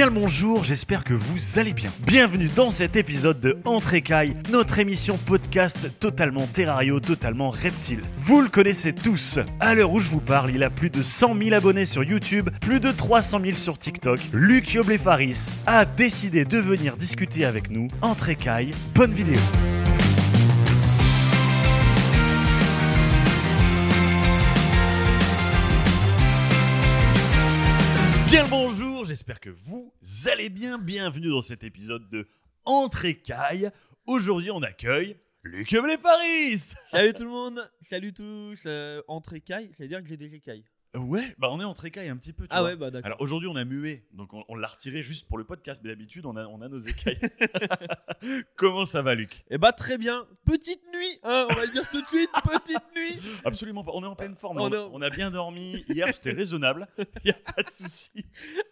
Bien 0.00 0.08
le 0.08 0.14
bonjour, 0.14 0.64
j'espère 0.64 1.04
que 1.04 1.12
vous 1.12 1.58
allez 1.58 1.74
bien. 1.74 1.92
Bienvenue 2.06 2.48
dans 2.56 2.70
cet 2.70 2.96
épisode 2.96 3.38
de 3.38 3.58
Entrécaille, 3.66 4.34
notre 4.50 4.78
émission 4.78 5.18
podcast 5.18 5.90
totalement 6.00 6.46
terrario, 6.46 7.00
totalement 7.00 7.50
reptile. 7.50 8.00
Vous 8.16 8.40
le 8.40 8.48
connaissez 8.48 8.94
tous. 8.94 9.40
À 9.60 9.74
l'heure 9.74 9.92
où 9.92 10.00
je 10.00 10.08
vous 10.08 10.22
parle, 10.22 10.52
il 10.52 10.62
a 10.62 10.70
plus 10.70 10.88
de 10.88 11.02
100 11.02 11.36
000 11.38 11.52
abonnés 11.54 11.84
sur 11.84 12.02
YouTube, 12.02 12.48
plus 12.62 12.80
de 12.80 12.92
300 12.92 13.40
000 13.44 13.56
sur 13.58 13.78
TikTok. 13.78 14.20
Luc 14.32 14.72
Yoblefaris 14.72 15.58
a 15.66 15.84
décidé 15.84 16.46
de 16.46 16.56
venir 16.56 16.96
discuter 16.96 17.44
avec 17.44 17.70
nous. 17.70 17.88
Entrécaille, 18.00 18.70
bonne 18.94 19.12
vidéo. 19.12 19.36
J'espère 29.10 29.40
que 29.40 29.50
vous 29.50 29.92
allez 30.26 30.48
bien. 30.48 30.78
Bienvenue 30.78 31.30
dans 31.30 31.40
cet 31.40 31.64
épisode 31.64 32.08
de 32.10 32.28
Entrécaille. 32.64 33.68
Aujourd'hui, 34.06 34.52
on 34.52 34.62
accueille 34.62 35.16
Luc 35.42 35.72
Yoblefaris. 35.72 36.74
Salut 36.92 37.12
tout 37.14 37.24
le 37.24 37.30
monde, 37.30 37.68
salut 37.88 38.12
tous. 38.12 38.62
Euh, 38.66 39.02
entre 39.08 39.32
écailles, 39.32 39.72
ça 39.76 39.82
veut 39.82 39.88
dire 39.88 40.00
que 40.00 40.08
j'ai 40.08 40.16
des 40.16 40.32
écailles. 40.32 40.64
Ouais, 40.96 41.36
bah 41.38 41.48
on 41.52 41.60
est 41.60 41.64
entre 41.64 41.84
écailles 41.84 42.08
un 42.08 42.16
petit 42.16 42.32
peu. 42.32 42.44
tu 42.44 42.48
Ah 42.50 42.60
vois. 42.62 42.70
ouais, 42.70 42.76
bah 42.76 42.90
d'accord. 42.90 43.06
Alors 43.06 43.20
aujourd'hui 43.20 43.48
on 43.48 43.54
a 43.54 43.64
mué, 43.64 44.04
donc 44.12 44.34
on, 44.34 44.44
on 44.48 44.56
l'a 44.56 44.66
retiré 44.66 45.02
juste 45.04 45.28
pour 45.28 45.38
le 45.38 45.44
podcast, 45.44 45.80
mais 45.84 45.90
d'habitude 45.90 46.26
on 46.26 46.34
a, 46.36 46.46
on 46.46 46.60
a 46.62 46.68
nos 46.68 46.78
écailles. 46.78 47.20
Comment 48.56 48.86
ça 48.86 49.00
va 49.02 49.14
Luc? 49.14 49.44
Eh 49.50 49.58
bah 49.58 49.72
très 49.72 49.98
bien, 49.98 50.26
petite 50.44 50.82
nuit, 50.92 51.18
hein, 51.22 51.46
on 51.50 51.54
va 51.54 51.64
le 51.64 51.70
dire 51.70 51.88
tout 51.90 52.00
de 52.00 52.06
suite, 52.06 52.30
petite 52.32 52.82
nuit. 52.96 53.20
Absolument 53.44 53.84
pas, 53.84 53.92
on 53.94 54.02
est 54.02 54.06
en 54.06 54.16
pleine 54.16 54.34
forme, 54.34 54.58
On 54.60 54.64
on, 54.64 54.72
a, 54.72 54.76
est- 54.76 54.88
on 54.92 55.00
a 55.00 55.10
bien 55.10 55.30
dormi, 55.30 55.84
hier 55.88 56.08
c'était 56.14 56.32
raisonnable, 56.32 56.88
il 56.98 57.04
n'y 57.26 57.30
a 57.30 57.34
pas 57.52 57.62
de 57.62 57.70
souci. 57.70 58.24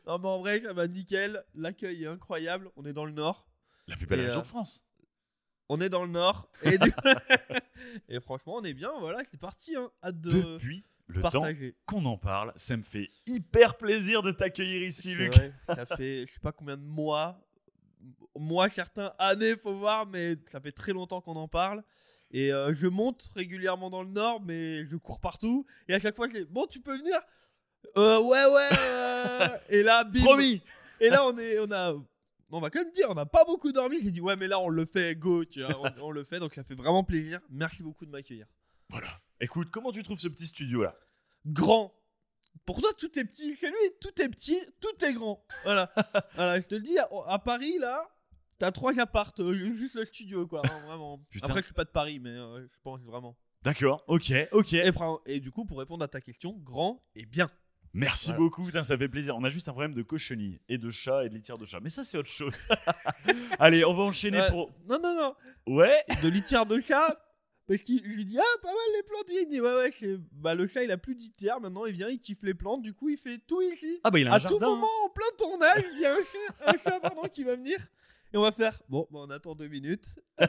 Non 0.06 0.18
mais 0.18 0.28
en 0.28 0.40
vrai, 0.40 0.60
ça 0.60 0.72
va 0.72 0.88
nickel, 0.88 1.44
l'accueil 1.54 2.04
est 2.04 2.08
incroyable, 2.08 2.70
on 2.76 2.84
est 2.84 2.92
dans 2.92 3.04
le 3.04 3.12
nord. 3.12 3.48
La 3.86 3.96
plus 3.96 4.06
belle 4.06 4.20
région 4.20 4.40
euh, 4.40 4.42
de 4.42 4.46
France. 4.46 4.84
On 5.68 5.80
est 5.80 5.88
dans 5.88 6.02
le 6.04 6.10
nord 6.10 6.50
et, 6.62 6.78
du- 6.78 6.92
et 8.08 8.20
franchement, 8.20 8.56
on 8.56 8.64
est 8.64 8.74
bien, 8.74 8.90
voilà, 8.98 9.20
c'est 9.30 9.38
parti, 9.38 9.76
hein. 9.76 9.88
hâte 10.02 10.20
de 10.20 10.30
Depuis 10.32 10.84
le 11.08 11.22
temps 11.22 11.30
partager. 11.30 11.74
qu'on 11.86 12.04
en 12.04 12.16
parle, 12.18 12.52
ça 12.56 12.76
me 12.76 12.82
fait 12.82 13.08
hyper 13.26 13.76
plaisir 13.76 14.22
de 14.22 14.30
t'accueillir 14.30 14.82
ici 14.82 15.14
Luc. 15.14 15.34
vrai, 15.34 15.52
ça 15.68 15.86
fait 15.86 16.26
je 16.26 16.32
sais 16.34 16.40
pas 16.40 16.52
combien 16.52 16.76
de 16.76 16.82
mois, 16.82 17.40
mois 18.36 18.68
certains, 18.68 19.12
années, 19.18 19.56
faut 19.56 19.74
voir, 19.76 20.06
mais 20.06 20.36
ça 20.50 20.60
fait 20.60 20.72
très 20.72 20.92
longtemps 20.92 21.20
qu'on 21.20 21.36
en 21.36 21.48
parle. 21.48 21.82
Et 22.30 22.52
euh, 22.52 22.74
je 22.74 22.86
monte 22.86 23.30
régulièrement 23.34 23.88
dans 23.88 24.02
le 24.02 24.10
nord, 24.10 24.42
mais 24.42 24.84
je 24.84 24.96
cours 24.96 25.18
partout. 25.18 25.64
Et 25.88 25.94
à 25.94 26.00
chaque 26.00 26.14
fois, 26.14 26.28
je 26.28 26.34
dis 26.34 26.44
Bon, 26.44 26.66
tu 26.66 26.78
peux 26.80 26.96
venir? 26.96 27.18
Euh, 27.96 28.20
ouais, 28.20 28.44
ouais. 28.54 28.78
euh. 28.78 29.48
Et 29.70 29.82
là, 29.82 30.04
bim. 30.04 30.20
Promis 30.22 30.62
Et 31.00 31.08
là, 31.08 31.26
on 31.26 31.38
est, 31.38 31.58
on 31.58 31.70
a, 31.72 31.94
on 32.50 32.60
va 32.60 32.68
quand 32.70 32.80
même 32.82 32.92
dire, 32.92 33.06
on 33.08 33.14
n'a 33.14 33.24
pas 33.24 33.44
beaucoup 33.46 33.72
dormi. 33.72 34.02
J'ai 34.02 34.10
dit 34.10 34.20
ouais, 34.20 34.36
mais 34.36 34.46
là, 34.46 34.60
on 34.60 34.68
le 34.68 34.84
fait, 34.84 35.14
go, 35.16 35.44
tu 35.46 35.62
vois, 35.62 35.74
on, 35.98 36.06
on 36.08 36.10
le 36.10 36.22
fait. 36.24 36.38
Donc 36.38 36.52
ça 36.52 36.64
fait 36.64 36.74
vraiment 36.74 37.02
plaisir. 37.02 37.40
Merci 37.48 37.82
beaucoup 37.82 38.04
de 38.04 38.10
m'accueillir. 38.10 38.46
Voilà. 38.90 39.08
Écoute, 39.40 39.68
comment 39.70 39.92
tu 39.92 40.02
trouves 40.02 40.18
ce 40.18 40.28
petit 40.28 40.46
studio 40.46 40.82
là 40.82 40.96
Grand. 41.46 41.94
Pour 42.66 42.80
toi, 42.80 42.90
tout 42.98 43.16
est 43.18 43.24
petit. 43.24 43.54
Chez 43.56 43.68
lui, 43.68 43.76
tout 44.00 44.20
est 44.20 44.28
petit, 44.28 44.60
tout 44.80 45.04
est 45.04 45.14
grand. 45.14 45.44
Voilà. 45.64 45.92
voilà, 46.34 46.60
je 46.60 46.66
te 46.66 46.74
le 46.74 46.80
dis, 46.82 46.98
à, 46.98 47.08
à 47.28 47.38
Paris, 47.38 47.78
là, 47.78 48.04
t'as 48.58 48.72
trois 48.72 48.98
appartes, 48.98 49.40
euh, 49.40 49.52
juste 49.54 49.94
le 49.94 50.04
studio, 50.04 50.46
quoi. 50.46 50.62
hein, 50.64 50.80
vraiment. 50.86 51.18
Putain. 51.30 51.46
Après, 51.46 51.60
je 51.60 51.66
suis 51.66 51.74
pas 51.74 51.84
de 51.84 51.90
Paris, 51.90 52.18
mais 52.18 52.30
euh, 52.30 52.62
je 52.66 52.78
pense 52.82 53.02
vraiment. 53.04 53.36
D'accord, 53.62 54.04
ok, 54.08 54.32
ok. 54.52 54.72
Et, 54.74 54.90
et 55.26 55.40
du 55.40 55.50
coup, 55.50 55.64
pour 55.64 55.78
répondre 55.78 56.04
à 56.04 56.08
ta 56.08 56.20
question, 56.20 56.52
grand 56.58 57.02
et 57.14 57.26
bien. 57.26 57.50
Merci 57.94 58.26
Voilà. 58.26 58.38
beaucoup, 58.40 58.64
putain, 58.64 58.84
ça 58.84 58.98
fait 58.98 59.08
plaisir. 59.08 59.34
On 59.36 59.44
a 59.44 59.50
juste 59.50 59.68
un 59.68 59.72
problème 59.72 59.94
de 59.94 60.02
cochenille 60.02 60.60
et 60.68 60.76
de 60.78 60.90
chat 60.90 61.24
et 61.24 61.28
de 61.30 61.34
litière 61.34 61.56
de 61.58 61.64
chat. 61.64 61.80
Mais 61.80 61.88
ça, 61.88 62.04
c'est 62.04 62.18
autre 62.18 62.28
chose. 62.30 62.66
Allez, 63.58 63.84
on 63.84 63.94
va 63.94 64.02
enchaîner 64.02 64.40
Ouais. 64.40 64.50
pour. 64.50 64.70
Non, 64.88 64.98
non, 65.02 65.14
non. 65.16 65.34
Ouais 65.74 66.04
de 66.22 66.28
litière 66.28 66.66
de 66.66 66.80
chat. 66.80 67.18
Parce 67.68 67.82
qu'il 67.82 68.02
lui 68.02 68.24
dit 68.24 68.38
ah 68.38 68.58
pas 68.62 68.68
mal 68.68 68.76
les 68.96 69.02
plantes 69.04 69.26
il 69.28 69.46
dit 69.48 69.60
ouais 69.60 69.74
ouais 69.74 69.90
c'est 69.90 70.16
bah 70.32 70.54
le 70.54 70.66
chat 70.66 70.82
il 70.84 70.90
a 70.90 70.96
plus 70.96 71.14
litière 71.14 71.60
maintenant 71.60 71.84
il 71.84 71.92
vient 71.92 72.08
il 72.08 72.18
kiffe 72.18 72.42
les 72.42 72.54
plantes 72.54 72.80
du 72.82 72.94
coup 72.94 73.10
il 73.10 73.18
fait 73.18 73.38
tout 73.46 73.60
ici 73.60 74.00
Ah 74.04 74.10
bah 74.10 74.18
il 74.18 74.26
a 74.26 74.32
un 74.32 74.36
à 74.36 74.40
tout 74.40 74.48
jardin. 74.58 74.68
moment 74.70 74.88
en 75.04 75.10
plein 75.10 75.26
tournage 75.36 75.84
il 75.92 76.00
y 76.00 76.06
a 76.06 76.14
un 76.14 76.16
chat 76.16 76.66
un 76.66 76.78
chat 76.78 76.98
pardon 77.00 77.22
qui 77.28 77.44
va 77.44 77.56
venir 77.56 77.78
et 78.32 78.36
on 78.38 78.42
va 78.42 78.52
faire 78.52 78.80
bon 78.88 79.06
bah, 79.10 79.20
on 79.20 79.30
attend 79.30 79.54
deux 79.54 79.68
minutes. 79.68 80.18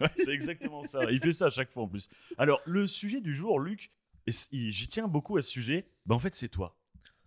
Ouais, 0.00 0.08
c'est 0.16 0.30
exactement 0.30 0.84
ça. 0.84 1.10
Il 1.10 1.20
fait 1.20 1.32
ça 1.32 1.46
à 1.46 1.50
chaque 1.50 1.70
fois 1.70 1.82
en 1.84 1.88
plus. 1.88 2.08
Alors, 2.36 2.60
le 2.66 2.86
sujet 2.86 3.20
du 3.20 3.34
jour, 3.34 3.58
Luc, 3.58 3.90
j'y 4.26 4.88
tiens 4.88 5.08
beaucoup 5.08 5.36
à 5.38 5.42
ce 5.42 5.48
sujet, 5.50 5.86
bah 6.06 6.14
en 6.14 6.18
fait, 6.18 6.34
c'est 6.34 6.48
toi. 6.48 6.77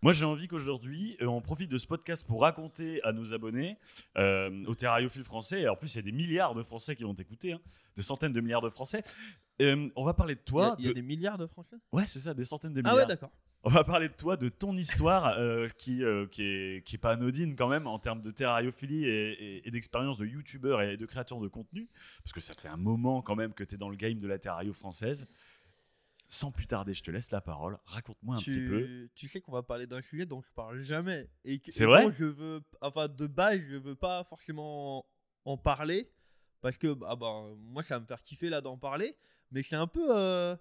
Moi, 0.04 0.14
j'ai 0.14 0.26
envie 0.26 0.48
qu'aujourd'hui, 0.48 1.16
euh, 1.22 1.28
on 1.28 1.42
profite 1.42 1.70
de 1.70 1.78
ce 1.78 1.86
podcast 1.86 2.26
pour 2.26 2.42
raconter 2.42 3.04
à 3.04 3.12
nos 3.12 3.34
abonnés, 3.36 3.78
euh, 4.18 4.50
aux 4.66 4.74
terrariophiles 4.74 5.24
français, 5.24 5.62
et 5.62 5.70
en 5.70 5.76
plus, 5.76 5.94
il 5.94 5.98
y 5.98 6.00
a 6.00 6.02
des 6.02 6.12
milliards 6.12 6.56
de 6.56 6.64
Français 6.64 6.96
qui 6.96 7.04
vont 7.04 7.14
t'écouter, 7.14 7.54
hein, 7.54 7.60
des 7.96 8.02
centaines 8.02 8.34
de 8.34 8.42
milliards 8.42 8.62
de 8.64 8.70
Français. 8.70 9.04
Euh, 9.62 9.90
on 9.96 10.04
va 10.04 10.16
parler 10.16 10.34
de 10.34 10.40
il 10.40 10.50
y 10.50 10.52
toi. 10.52 10.76
il 10.80 10.86
y 10.86 10.88
a 10.88 10.90
de- 10.90 10.96
des 10.96 11.02
milliards 11.04 11.38
de 11.38 11.46
français? 11.46 11.76
Ouais, 11.92 12.08
c'est 12.08 12.18
ça, 12.20 12.34
des 12.34 12.46
centaines 12.46 12.74
de 12.74 12.80
ah 12.84 12.90
milliards. 12.90 12.98
ouais 12.98 13.06
d'accord 13.06 13.30
On 13.64 13.70
va 13.70 13.84
parler 13.84 14.10
de 14.10 14.14
toi, 14.16 14.38
de 14.38 14.50
ton 14.50 14.76
histoire 14.76 15.36
euh, 15.38 15.68
qui, 15.78 16.04
euh, 16.04 16.26
qui, 16.26 16.42
est, 16.46 16.84
qui 16.84 16.96
est 16.96 16.98
pas 16.98 17.12
anodine 17.12 17.56
quand 17.56 17.68
même 17.68 17.86
en 17.86 18.00
termes 18.00 18.22
de 18.22 18.32
terrariophilie 18.32 19.06
et, 19.06 19.32
et- 19.58 19.68
et 19.68 19.70
d'expérience 19.72 20.18
de 20.18 20.26
youtubeur 20.26 20.82
et 20.82 20.98
de 20.98 21.06
créateur 21.06 21.40
de 21.40 21.48
contenu. 21.48 21.88
Parce 22.24 22.34
que 22.34 22.42
ça 22.42 22.56
fait 22.56 22.70
un 22.70 22.78
moment 22.78 23.22
quand 23.22 23.36
même 23.36 23.54
que 23.54 23.64
tu 23.64 23.76
es 23.76 23.78
dans 23.78 23.90
le 23.90 23.98
game 23.98 24.18
de 24.18 24.28
la 24.28 24.40
terrario 24.40 24.74
française. 24.74 25.28
Sans 26.34 26.50
plus 26.50 26.66
tarder, 26.66 26.94
je 26.94 27.04
te 27.04 27.12
laisse 27.12 27.30
la 27.32 27.42
parole. 27.42 27.78
Raconte-moi 27.84 28.38
un 28.38 28.40
tu, 28.40 28.52
petit 28.52 28.62
peu. 28.62 29.10
tu 29.16 29.28
sais 29.28 29.42
qu'on 29.42 29.52
va 29.52 29.64
parler 29.64 29.86
d'un 29.86 30.02
sujet 30.02 30.26
dont 30.26 30.42
je 30.42 30.50
parle 30.56 30.80
jamais 30.80 31.30
et 31.44 31.62
C'est 31.68 31.84
vrai 31.84 32.04
dont 32.06 32.12
je 32.12 32.24
veux 32.24 32.62
enfin 32.80 33.10
de 33.10 33.28
base 33.28 33.60
je 33.70 33.76
veux 33.76 33.96
pas 33.96 34.24
forcément 34.24 35.06
en 35.44 35.58
parler 35.58 36.10
parce 36.62 36.78
que 36.78 36.94
bah, 36.94 37.18
moi 37.60 37.84
ça 37.84 37.96
va 37.96 38.00
me 38.00 38.06
faire 38.06 38.22
kiffer 38.24 38.50
là 38.50 38.62
d'en 38.62 38.78
parler 38.78 39.18
mais 39.52 39.62
c'est 39.62 39.76
un 39.76 39.88
peu 39.88 40.08
euh, 40.18 40.56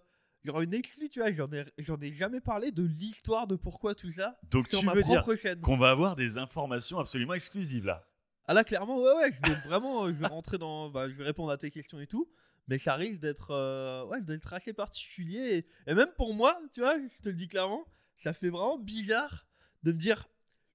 genre 0.45 0.61
une 0.61 0.75
exclue 0.75 1.09
tu 1.09 1.21
vois 1.21 1.31
j'en 1.31 1.53
ai 1.53 1.65
j'en 1.79 2.01
ai 2.01 2.13
jamais 2.13 2.41
parlé 2.41 2.73
de 2.73 2.83
l'histoire 2.83 3.47
de 3.47 3.55
pourquoi 3.55 3.95
tout 3.95 4.11
ça 4.11 4.41
Donc 4.51 4.67
sur 4.67 4.81
tu 4.81 4.87
ma 4.87 4.95
veux 4.95 5.05
dire 5.05 5.23
propre 5.23 5.37
chaîne 5.41 5.61
qu'on 5.61 5.77
va 5.79 5.91
avoir 5.91 6.17
des 6.17 6.37
informations 6.37 6.99
absolument 6.99 7.35
exclusives 7.35 7.87
là? 7.87 8.05
ah 8.47 8.55
là 8.55 8.65
clairement 8.65 8.97
ouais 9.01 9.15
ouais 9.19 9.31
je 9.33 9.51
vais 9.53 9.57
vraiment 9.69 10.09
je 10.09 10.15
vais 10.15 10.27
rentrer 10.27 10.59
dans 10.59 10.91
bah, 10.91 11.09
je 11.09 11.15
vais 11.15 11.23
répondre 11.25 11.53
à 11.53 11.57
tes 11.59 11.71
questions 11.71 12.01
et 12.01 12.09
tout 12.09 12.29
mais 12.71 12.79
ça 12.79 12.95
risque 12.95 13.21
d'être 13.21 13.51
euh, 13.51 14.07
ouais 14.07 14.23
d'être 14.23 14.53
assez 14.55 14.73
particulier 14.73 15.67
et, 15.87 15.91
et 15.91 15.95
même 15.95 16.11
pour 16.17 16.33
moi 16.33 16.59
tu 16.73 16.81
vois 16.81 16.97
je 16.97 17.23
te 17.23 17.29
le 17.29 17.35
dis 17.35 17.49
clairement 17.49 17.85
ça 18.17 18.33
fait 18.33 18.49
vraiment 18.49 18.79
bizarre 18.79 19.47
de 19.83 19.93
me 19.93 19.99
dire 19.99 20.27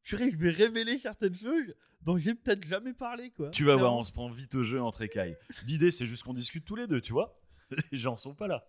je 0.04 0.18
vais 0.18 0.52
révéler 0.52 1.00
certaines 1.00 1.36
choses 1.36 1.74
dont 2.02 2.18
j'ai 2.18 2.36
peut-être 2.36 2.64
jamais 2.66 2.94
parlé 2.94 3.32
quoi 3.32 3.50
Tu 3.50 3.66
vas 3.66 3.76
voir, 3.76 3.96
on 3.96 4.04
se 4.04 4.12
prend 4.12 4.30
vite 4.30 4.54
au 4.54 4.64
jeu 4.64 4.80
entre 4.80 5.02
écailles. 5.02 5.36
L'idée, 5.66 5.90
c'est 5.90 6.06
juste 6.06 6.22
qu'on 6.22 6.36
discute 6.36 6.64
tous 6.64 6.76
les 6.76 6.86
deux, 6.86 7.02
tu 7.02 7.12
vois. 7.12 7.42
Les 7.92 7.98
gens 7.98 8.16
sont 8.16 8.36
pas 8.36 8.48
là. 8.48 8.68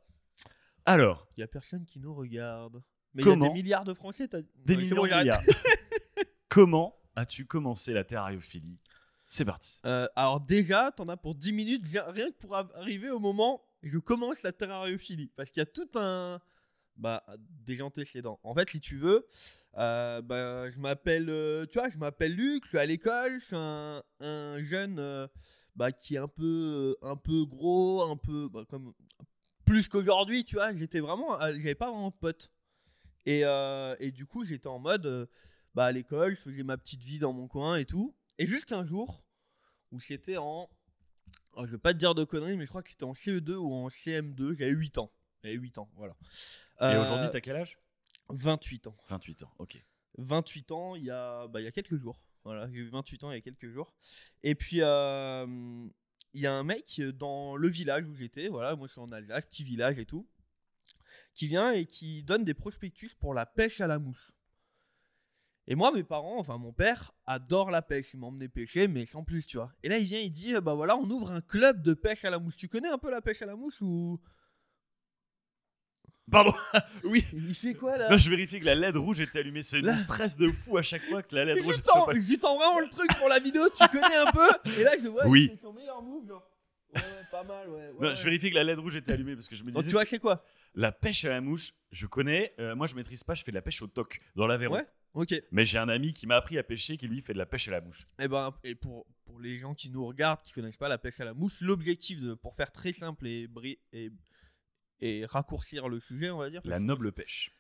Alors, 0.87 1.29
il 1.37 1.41
y 1.41 1.43
a 1.43 1.47
personne 1.47 1.85
qui 1.85 2.01
nous 2.01 2.15
regarde 2.15 2.83
mais 3.13 3.23
il 3.23 3.27
y 3.27 3.29
a 3.29 3.33
Comment 3.33 3.49
des 3.49 3.53
milliards 3.53 3.85
de 3.85 3.95
français 3.95 4.29
des 4.57 4.77
millions 4.77 5.03
de 5.03 5.09
milliards. 5.09 5.43
Comment 6.49 6.99
as-tu 7.15 7.45
commencé 7.45 7.93
la 7.93 8.05
terrariophilie 8.05 8.79
C'est 9.27 9.45
parti. 9.45 9.81
Euh, 9.85 10.07
alors 10.15 10.41
déjà, 10.41 10.93
t'en 10.93 11.09
as 11.09 11.17
pour 11.17 11.35
10 11.35 11.53
minutes, 11.53 11.85
rien 12.09 12.31
que 12.31 12.37
pour 12.37 12.55
arriver 12.55 13.11
au 13.11 13.19
moment 13.19 13.63
où 13.83 13.89
je 13.89 13.99
commence 13.99 14.43
la 14.43 14.53
terrariophilie. 14.53 15.33
Parce 15.37 15.51
qu'il 15.51 15.61
y 15.61 15.63
a 15.63 15.67
tout 15.67 15.89
un... 15.97 16.41
Bah, 16.97 17.27
des 17.39 17.83
antécédents. 17.83 18.41
En 18.43 18.55
fait, 18.55 18.71
si 18.71 18.81
tu 18.81 18.97
veux, 18.97 19.27
euh, 19.77 20.23
bah, 20.23 20.71
je 20.71 20.79
m'appelle... 20.79 21.29
euh, 21.29 21.67
tu 21.67 21.79
vois, 21.79 21.91
je 21.91 21.99
m'appelle 21.99 22.35
Luc, 22.35 22.65
je 22.65 22.71
suis 22.71 22.79
à 22.79 22.87
l'école, 22.87 23.39
je 23.39 23.45
suis 23.45 23.57
un, 23.57 24.03
un 24.21 24.63
jeune 24.63 24.99
euh, 24.99 25.27
bah, 25.75 25.93
qui 25.93 26.15
est 26.15 26.19
un 26.19 26.29
peu, 26.29 26.97
un 27.03 27.17
peu 27.17 27.45
gros, 27.45 28.03
un 28.11 28.17
peu... 28.17 28.49
bah, 28.49 28.65
comme 28.67 28.95
plus 29.67 29.89
qu'aujourd'hui, 29.89 30.45
tu 30.45 30.55
vois, 30.55 30.73
j'étais 30.73 31.01
vraiment... 31.01 31.39
J'avais 31.41 31.75
pas 31.75 31.91
vraiment 31.91 32.09
de 32.11 32.15
potes. 32.15 32.51
Et, 33.27 33.43
et 34.01 34.11
du 34.13 34.25
coup, 34.25 34.45
j'étais 34.45 34.69
en 34.69 34.79
mode... 34.79 35.29
bah, 35.75 35.87
à 35.87 35.93
l'école, 35.93 36.35
je 36.37 36.41
faisais 36.41 36.63
ma 36.63 36.79
petite 36.79 37.03
vie 37.03 37.19
dans 37.19 37.33
mon 37.35 37.49
coin 37.49 37.77
et 37.77 37.85
tout. 37.85 38.15
Et 38.39 38.47
jusqu'un 38.47 38.85
jour, 38.85 39.23
où 39.93 40.01
c'était 40.01 40.37
en. 40.37 40.69
oh, 41.53 41.67
je 41.67 41.73
vais 41.73 41.79
pas 41.79 41.93
te 41.95 41.99
dire 41.99 42.15
de 42.15 42.25
conneries, 42.25 42.57
mais 42.57 42.65
je 42.65 42.71
crois 42.71 42.83
que 42.83 42.91
c'était 42.91 43.05
en 43.05 43.13
CE2 43.13 43.53
ou 43.55 43.73
en 43.73 43.89
CM2. 43.89 44.55
J'avais 44.57 44.71
8 44.73 44.99
ans. 44.99 45.11
J'avais 45.43 45.55
8 45.57 45.79
ans, 45.79 45.91
voilà. 45.97 46.15
Et 46.81 46.85
Euh, 46.85 47.03
aujourd'hui, 47.03 47.29
t'as 47.33 47.41
quel 47.41 47.57
âge? 47.57 47.79
28 48.29 48.89
ans. 48.89 48.97
28 49.09 49.43
ans, 49.45 49.53
ok. 49.59 49.83
28 50.19 50.73
ans, 50.73 50.95
il 50.97 51.05
y 51.05 51.11
a, 51.11 51.47
bah, 51.49 51.61
il 51.61 51.65
y 51.65 51.69
a 51.69 51.73
quelques 51.73 51.97
jours. 51.97 52.21
Voilà, 52.45 52.69
j'ai 52.71 52.79
eu 52.79 52.89
28 52.89 53.25
ans 53.25 53.31
il 53.33 53.35
y 53.35 53.39
a 53.39 53.41
quelques 53.41 53.69
jours. 53.71 53.93
Et 54.43 54.55
puis, 54.55 54.81
euh, 54.83 55.47
il 56.33 56.41
y 56.41 56.47
a 56.47 56.53
un 56.53 56.63
mec 56.65 57.01
dans 57.15 57.57
le 57.57 57.69
village 57.69 58.07
où 58.07 58.15
j'étais, 58.15 58.49
voilà, 58.49 58.77
moi 58.77 58.87
je 58.87 58.93
suis 58.93 59.01
en 59.01 59.11
Alsace, 59.13 59.45
petit 59.47 59.65
village 59.65 59.99
et 59.99 60.07
tout, 60.07 60.29
qui 61.35 61.49
vient 61.49 61.73
et 61.73 61.87
qui 61.87 62.23
donne 62.23 62.45
des 62.45 62.55
prospectus 62.55 63.15
pour 63.15 63.35
la 63.35 63.47
pêche 63.47 63.81
à 63.81 63.87
la 63.87 63.99
mouche. 63.99 64.33
Et 65.69 65.75
moi, 65.75 65.91
mes 65.93 66.05
parents, 66.05 66.39
enfin 66.39 66.59
mon 66.59 66.73
père, 66.73 67.13
adore 67.27 67.71
la 67.73 67.83
pêche. 67.83 68.15
Il 68.15 68.21
m'emmenait 68.21 68.49
pêcher, 68.49 68.87
mais 68.87 69.05
sans 69.05 69.25
plus, 69.25 69.47
tu 69.47 69.57
vois. 69.57 69.73
Et 69.83 69.89
là, 69.89 69.99
il 69.99 70.05
vient, 70.07 70.21
il 70.21 70.31
dit, 70.31 70.55
bah 70.63 70.75
voilà, 70.75 70.97
on 70.97 71.09
ouvre 71.11 71.33
un 71.33 71.41
club 71.41 71.83
de 71.83 71.93
pêche 71.95 72.25
à 72.25 72.31
la 72.31 72.39
mouche. 72.39 72.57
Tu 72.57 72.69
connais 72.69 72.89
un 72.89 72.99
peu 72.99 73.11
la 73.11 73.21
pêche 73.21 73.43
à 73.43 73.47
la 73.47 73.57
mouche 73.57 73.83
ou? 73.83 74.21
Pardon? 76.31 76.53
oui. 77.05 77.25
Il 77.33 77.55
fait 77.55 77.75
quoi 77.75 77.97
là? 77.97 78.09
Non, 78.11 78.19
je 78.19 78.29
vérifie 78.31 78.59
que 78.61 78.65
la 78.65 78.75
LED 78.75 78.97
rouge 78.97 79.21
était 79.21 79.39
allumée. 79.41 79.63
C'est 79.63 79.81
Là. 79.81 79.93
une 79.93 79.99
stress 79.99 80.37
de 80.37 80.49
fou 80.51 80.77
à 80.77 80.83
chaque 80.83 81.03
fois 81.03 81.23
que 81.23 81.35
la 81.35 81.45
LED 81.45 81.63
rouge 81.63 81.77
Je 81.77 81.81
tends, 81.83 82.05
pas. 82.07 82.13
je 82.15 82.35
tends 82.37 82.57
vraiment 82.57 82.81
le 82.81 82.89
truc 82.89 83.09
pour 83.19 83.29
la 83.29 83.39
vidéo, 83.39 83.63
tu 83.71 83.87
connais 83.89 84.17
un 84.17 84.33
peu? 84.33 84.71
Et 84.79 84.83
là, 84.85 84.93
je 85.01 85.09
vois, 85.09 85.27
Oui. 85.27 85.49
fait 85.49 85.61
son 85.63 85.73
meilleur 85.73 86.03
move, 86.03 86.27
genre. 86.27 86.49
Ouais, 86.95 87.01
ouais, 87.03 87.27
pas 87.31 87.43
mal, 87.45 87.69
ouais. 87.69 87.75
ouais, 87.77 87.93
Non, 87.95 88.09
ouais. 88.09 88.17
je 88.17 88.25
vérifie 88.25 88.51
que 88.51 88.55
la 88.55 88.65
LED 88.65 88.79
rouge 88.79 88.97
était 88.97 89.13
allumée 89.13 89.35
parce 89.35 89.49
que 89.49 89.57
je 89.57 89.63
me 89.65 89.71
Donc, 89.73 89.83
disais. 89.83 89.91
tu 89.91 89.95
vois, 89.97 90.05
c'est 90.05 90.19
quoi 90.19 90.45
La 90.75 90.93
pêche 90.93 91.25
à 91.25 91.29
la 91.31 91.41
mouche, 91.41 91.73
je 91.91 92.07
connais. 92.07 92.55
Euh, 92.59 92.75
moi, 92.77 92.87
je 92.87 92.95
maîtrise 92.95 93.25
pas. 93.25 93.35
Je 93.35 93.43
fais 93.45 93.51
de 93.51 93.57
la 93.57 93.63
pêche 93.63 93.83
au 93.83 93.87
toc 93.87 94.21
dans 94.35 94.47
l'Aveyron. 94.47 94.75
Ouais. 94.77 94.87
Ok. 95.15 95.35
Mais 95.51 95.65
j'ai 95.65 95.79
un 95.79 95.89
ami 95.89 96.13
qui 96.13 96.27
m'a 96.27 96.37
appris 96.37 96.59
à 96.59 96.63
pêcher 96.63 96.97
qui 96.99 97.09
lui 97.09 97.23
fait 97.23 97.33
de 97.33 97.39
la 97.39 97.47
pêche 97.47 97.69
à 97.69 97.71
la 97.73 97.81
mouche. 97.81 98.07
Et 98.19 98.29
ben, 98.29 98.55
et 98.65 98.75
pour, 98.75 99.07
pour 99.25 99.41
les 99.41 99.57
gens 99.57 99.75
qui 99.75 99.89
nous 99.91 100.05
regardent, 100.07 100.43
qui 100.43 100.53
connaissent 100.53 100.77
pas 100.77 100.89
la 100.89 100.99
pêche 100.99 101.19
à 101.21 101.25
la 101.25 101.33
mouche, 101.35 101.61
l'objectif 101.63 102.21
de, 102.21 102.35
pour 102.35 102.55
faire 102.55 102.71
très 102.71 102.93
simple 102.93 103.27
et, 103.27 103.49
bri- 103.49 103.79
et, 103.93 104.11
et 105.01 105.25
raccourcir 105.27 105.89
le 105.89 106.01
sujet, 106.01 106.31
on 106.31 106.39
va 106.39 106.51
dire. 106.51 106.61
La 106.65 106.81
noble 106.81 107.13
pêche. 107.13 107.53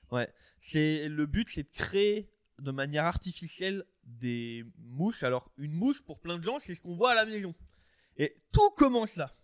C'est 0.60 1.08
le 1.08 1.26
but, 1.26 1.48
c'est 1.50 1.62
de 1.64 1.72
créer 1.74 2.30
de 2.58 2.70
manière 2.70 3.04
artificielle 3.04 3.84
des 4.04 4.64
mouches. 4.78 5.22
Alors 5.22 5.50
une 5.58 5.72
mouche 5.72 6.02
pour 6.02 6.20
plein 6.20 6.38
de 6.38 6.42
gens, 6.44 6.58
c'est 6.60 6.74
ce 6.74 6.80
qu'on 6.82 6.94
voit 6.94 7.12
à 7.12 7.14
la 7.14 7.26
maison. 7.26 7.54
Et 8.16 8.34
tout 8.52 8.70
commence 8.70 9.16
là. 9.16 9.36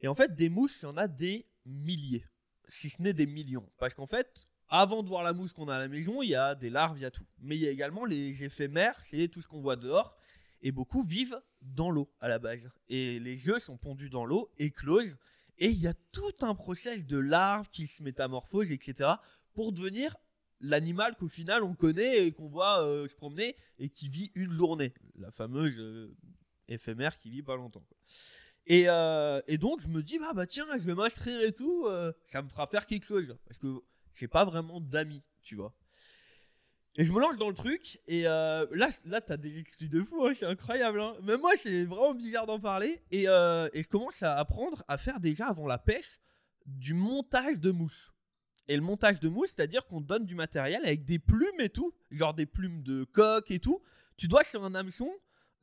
Et 0.00 0.08
en 0.08 0.14
fait, 0.14 0.34
des 0.34 0.48
mouches, 0.48 0.78
il 0.82 0.84
y 0.84 0.88
en 0.88 0.96
a 0.96 1.08
des 1.08 1.46
milliers, 1.64 2.24
si 2.68 2.90
ce 2.90 3.00
n'est 3.00 3.12
des 3.12 3.26
millions. 3.26 3.68
Parce 3.78 3.94
qu'en 3.94 4.06
fait, 4.06 4.48
avant 4.68 5.02
de 5.02 5.08
voir 5.08 5.22
la 5.22 5.32
mouche 5.32 5.52
qu'on 5.52 5.68
a 5.68 5.76
à 5.76 5.78
la 5.78 5.88
maison, 5.88 6.22
il 6.22 6.30
y 6.30 6.34
a 6.34 6.54
des 6.54 6.70
larves, 6.70 6.98
il 6.98 7.02
y 7.02 7.04
a 7.04 7.10
tout. 7.10 7.26
Mais 7.38 7.56
il 7.56 7.62
y 7.62 7.66
a 7.66 7.70
également 7.70 8.04
les 8.04 8.44
éphémères, 8.44 8.98
c'est 9.10 9.28
tout 9.28 9.42
ce 9.42 9.48
qu'on 9.48 9.60
voit 9.60 9.76
dehors. 9.76 10.16
Et 10.62 10.72
beaucoup 10.72 11.02
vivent 11.02 11.40
dans 11.60 11.90
l'eau 11.90 12.10
à 12.20 12.28
la 12.28 12.38
base. 12.38 12.70
Et 12.88 13.18
les 13.18 13.48
œufs 13.48 13.62
sont 13.62 13.76
pondus 13.76 14.10
dans 14.10 14.24
l'eau, 14.24 14.50
éclosent. 14.58 15.18
Et 15.58 15.68
il 15.68 15.78
y 15.78 15.86
a 15.86 15.94
tout 16.12 16.32
un 16.40 16.54
process 16.54 17.04
de 17.04 17.18
larves 17.18 17.68
qui 17.70 17.86
se 17.86 18.02
métamorphosent, 18.02 18.72
etc. 18.72 19.10
pour 19.54 19.72
devenir 19.72 20.16
l'animal 20.62 21.16
qu'au 21.16 21.28
final 21.28 21.62
on 21.64 21.74
connaît 21.74 22.26
et 22.26 22.32
qu'on 22.32 22.48
voit 22.48 22.82
euh, 22.82 23.08
se 23.08 23.16
promener 23.16 23.56
et 23.78 23.90
qui 23.90 24.08
vit 24.08 24.30
une 24.34 24.52
journée. 24.52 24.94
La 25.16 25.30
fameuse 25.30 25.80
euh, 25.80 26.16
éphémère 26.72 27.18
qui 27.18 27.30
vit 27.30 27.42
pas 27.42 27.56
longtemps. 27.56 27.84
Et, 28.66 28.84
euh, 28.88 29.40
et 29.48 29.58
donc 29.58 29.80
je 29.80 29.88
me 29.88 30.02
dis, 30.02 30.18
bah, 30.18 30.32
bah 30.34 30.46
tiens, 30.46 30.66
je 30.72 30.84
vais 30.84 30.94
m'inscrire 30.94 31.40
et 31.42 31.52
tout, 31.52 31.86
euh, 31.86 32.12
ça 32.26 32.42
me 32.42 32.48
fera 32.48 32.66
faire 32.66 32.86
quelque 32.86 33.06
chose. 33.06 33.36
Parce 33.46 33.58
que 33.58 33.80
j'ai 34.14 34.28
pas 34.28 34.44
vraiment 34.44 34.80
d'amis, 34.80 35.22
tu 35.42 35.56
vois. 35.56 35.74
Et 36.96 37.04
je 37.04 37.12
me 37.12 37.20
lance 37.20 37.38
dans 37.38 37.48
le 37.48 37.54
truc, 37.54 38.00
et 38.06 38.26
euh, 38.26 38.66
là, 38.70 38.90
là 39.06 39.22
t'as 39.22 39.38
des 39.38 39.58
exclus 39.58 39.88
de 39.88 40.02
fou, 40.02 40.26
hein, 40.26 40.32
c'est 40.38 40.44
incroyable. 40.44 41.00
Hein. 41.00 41.16
Moi, 41.22 41.52
c'est 41.62 41.86
vraiment 41.86 42.14
bizarre 42.14 42.46
d'en 42.46 42.60
parler. 42.60 43.02
Et, 43.10 43.22
et 43.22 43.82
je 43.82 43.88
commence 43.88 44.22
à 44.22 44.36
apprendre 44.36 44.84
à 44.88 44.98
faire 44.98 45.18
déjà 45.18 45.48
avant 45.48 45.66
la 45.66 45.78
pêche 45.78 46.20
du 46.66 46.94
montage 46.94 47.58
de 47.58 47.70
mouches. 47.70 48.12
Et 48.68 48.76
le 48.76 48.82
montage 48.82 49.20
de 49.20 49.28
mouches, 49.28 49.50
c'est-à-dire 49.56 49.86
qu'on 49.86 50.00
donne 50.00 50.24
du 50.24 50.34
matériel 50.34 50.84
avec 50.84 51.04
des 51.04 51.18
plumes 51.18 51.60
et 51.60 51.70
tout, 51.70 51.94
genre 52.10 52.34
des 52.34 52.46
plumes 52.46 52.82
de 52.82 53.04
coq 53.04 53.50
et 53.50 53.58
tout. 53.58 53.82
Tu 54.16 54.28
dois 54.28 54.44
sur 54.44 54.62
un 54.64 54.74
hameçon, 54.74 55.10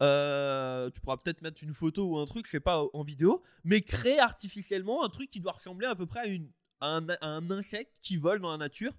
euh, 0.01 0.89
tu 0.91 1.01
pourras 1.01 1.17
peut-être 1.17 1.41
mettre 1.41 1.63
une 1.63 1.73
photo 1.73 2.05
ou 2.05 2.17
un 2.17 2.25
truc, 2.25 2.45
je 2.45 2.51
sais 2.51 2.59
pas, 2.59 2.83
en 2.93 3.03
vidéo, 3.03 3.43
mais 3.63 3.81
créer 3.81 4.19
artificiellement 4.19 5.03
un 5.03 5.09
truc 5.09 5.29
qui 5.29 5.39
doit 5.39 5.51
ressembler 5.53 5.87
à 5.87 5.95
peu 5.95 6.05
près 6.05 6.19
à, 6.21 6.25
une, 6.27 6.49
à 6.79 6.95
un, 6.97 7.07
à 7.09 7.27
un 7.27 7.51
insecte 7.51 7.91
qui 8.01 8.17
vole 8.17 8.39
dans 8.39 8.51
la 8.51 8.57
nature. 8.57 8.93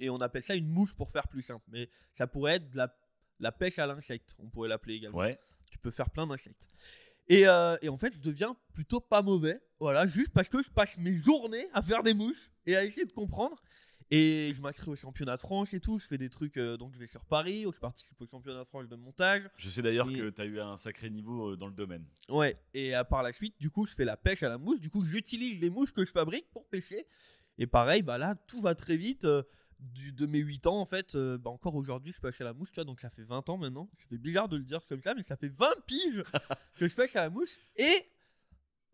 Et 0.00 0.10
on 0.10 0.20
appelle 0.20 0.42
ça 0.42 0.54
une 0.54 0.68
mouche 0.68 0.94
pour 0.94 1.10
faire 1.10 1.28
plus 1.28 1.42
simple. 1.42 1.64
Mais 1.68 1.88
ça 2.12 2.26
pourrait 2.26 2.56
être 2.56 2.70
de 2.70 2.76
la, 2.76 2.96
la 3.40 3.52
pêche 3.52 3.78
à 3.78 3.86
l'insecte, 3.86 4.34
on 4.38 4.48
pourrait 4.48 4.68
l'appeler 4.68 4.94
également 4.94 5.18
Ouais. 5.18 5.38
tu 5.70 5.78
peux 5.78 5.90
faire 5.90 6.10
plein 6.10 6.26
d'insectes. 6.26 6.68
Et, 7.28 7.46
euh, 7.48 7.76
et 7.82 7.88
en 7.88 7.96
fait, 7.96 8.12
je 8.12 8.18
deviens 8.20 8.56
plutôt 8.72 9.00
pas 9.00 9.22
mauvais. 9.22 9.60
Voilà, 9.80 10.06
juste 10.06 10.30
parce 10.32 10.48
que 10.48 10.62
je 10.62 10.70
passe 10.70 10.96
mes 10.98 11.12
journées 11.14 11.66
à 11.74 11.82
faire 11.82 12.02
des 12.04 12.14
mouches 12.14 12.50
et 12.64 12.76
à 12.76 12.84
essayer 12.84 13.04
de 13.04 13.12
comprendre. 13.12 13.60
Et 14.10 14.52
je 14.54 14.60
m'inscris 14.60 14.88
au 14.90 14.94
championnat 14.96 15.36
de 15.36 15.40
France 15.40 15.74
et 15.74 15.80
tout. 15.80 15.98
Je 15.98 16.04
fais 16.06 16.18
des 16.18 16.30
trucs. 16.30 16.56
euh, 16.58 16.76
donc, 16.76 16.92
je 16.94 16.98
vais 16.98 17.06
sur 17.06 17.24
Paris. 17.24 17.64
Je 17.64 17.78
participe 17.80 18.20
au 18.20 18.26
championnat 18.26 18.60
de 18.60 18.68
France 18.68 18.88
de 18.88 18.94
montage. 18.96 19.42
Je 19.56 19.68
sais 19.68 19.82
d'ailleurs 19.82 20.06
Oui. 20.06 20.16
que 20.16 20.30
tu 20.30 20.40
as 20.40 20.44
eu 20.44 20.60
un 20.60 20.76
sacré 20.76 21.10
niveau 21.10 21.52
euh, 21.52 21.56
dans 21.56 21.66
le 21.66 21.72
domaine. 21.74 22.04
Ouais. 22.28 22.56
Et 22.74 22.94
à 22.94 23.04
par 23.04 23.22
la 23.24 23.32
suite, 23.32 23.54
du 23.58 23.68
coup, 23.70 23.84
je 23.84 23.94
fais 23.94 24.04
la 24.04 24.16
pêche 24.16 24.42
à 24.44 24.48
la 24.48 24.58
mouche. 24.58 24.78
Du 24.80 24.90
coup, 24.90 25.04
j'utilise 25.04 25.60
les 25.60 25.70
mouches 25.70 25.92
que 25.92 26.04
je 26.04 26.12
fabrique 26.12 26.48
pour 26.50 26.66
pêcher. 26.68 27.04
Et 27.58 27.66
pareil, 27.66 28.02
bah 28.02 28.16
là, 28.18 28.34
tout 28.46 28.60
va 28.60 28.74
très 28.74 28.96
vite. 28.96 29.24
euh, 29.24 29.42
du, 29.78 30.10
de 30.12 30.24
mes 30.24 30.38
8 30.38 30.66
ans, 30.68 30.80
en 30.80 30.86
fait, 30.86 31.16
euh, 31.16 31.36
bah 31.36 31.50
encore 31.50 31.74
aujourd'hui, 31.74 32.10
je 32.10 32.18
pêche 32.18 32.40
à 32.40 32.44
la 32.44 32.54
tu 32.54 32.58
vois, 32.74 32.84
donc 32.84 32.98
ça 32.98 33.10
fait 33.10 33.24
20 33.24 33.46
ans 33.50 33.58
maintenant. 33.58 33.90
Ça 33.94 34.06
fait 34.08 34.16
bizarre 34.16 34.48
de 34.48 34.56
le 34.56 34.62
dire 34.64 34.86
comme 34.86 35.02
ça, 35.02 35.14
mais 35.14 35.22
ça 35.22 35.36
fait 35.36 35.50
20 35.50 35.66
piges 35.86 36.24
que 36.76 36.88
je 36.88 36.94
pêche 36.94 37.14
à 37.16 37.20
la 37.22 37.28
mouche. 37.30 37.58
Et 37.76 38.08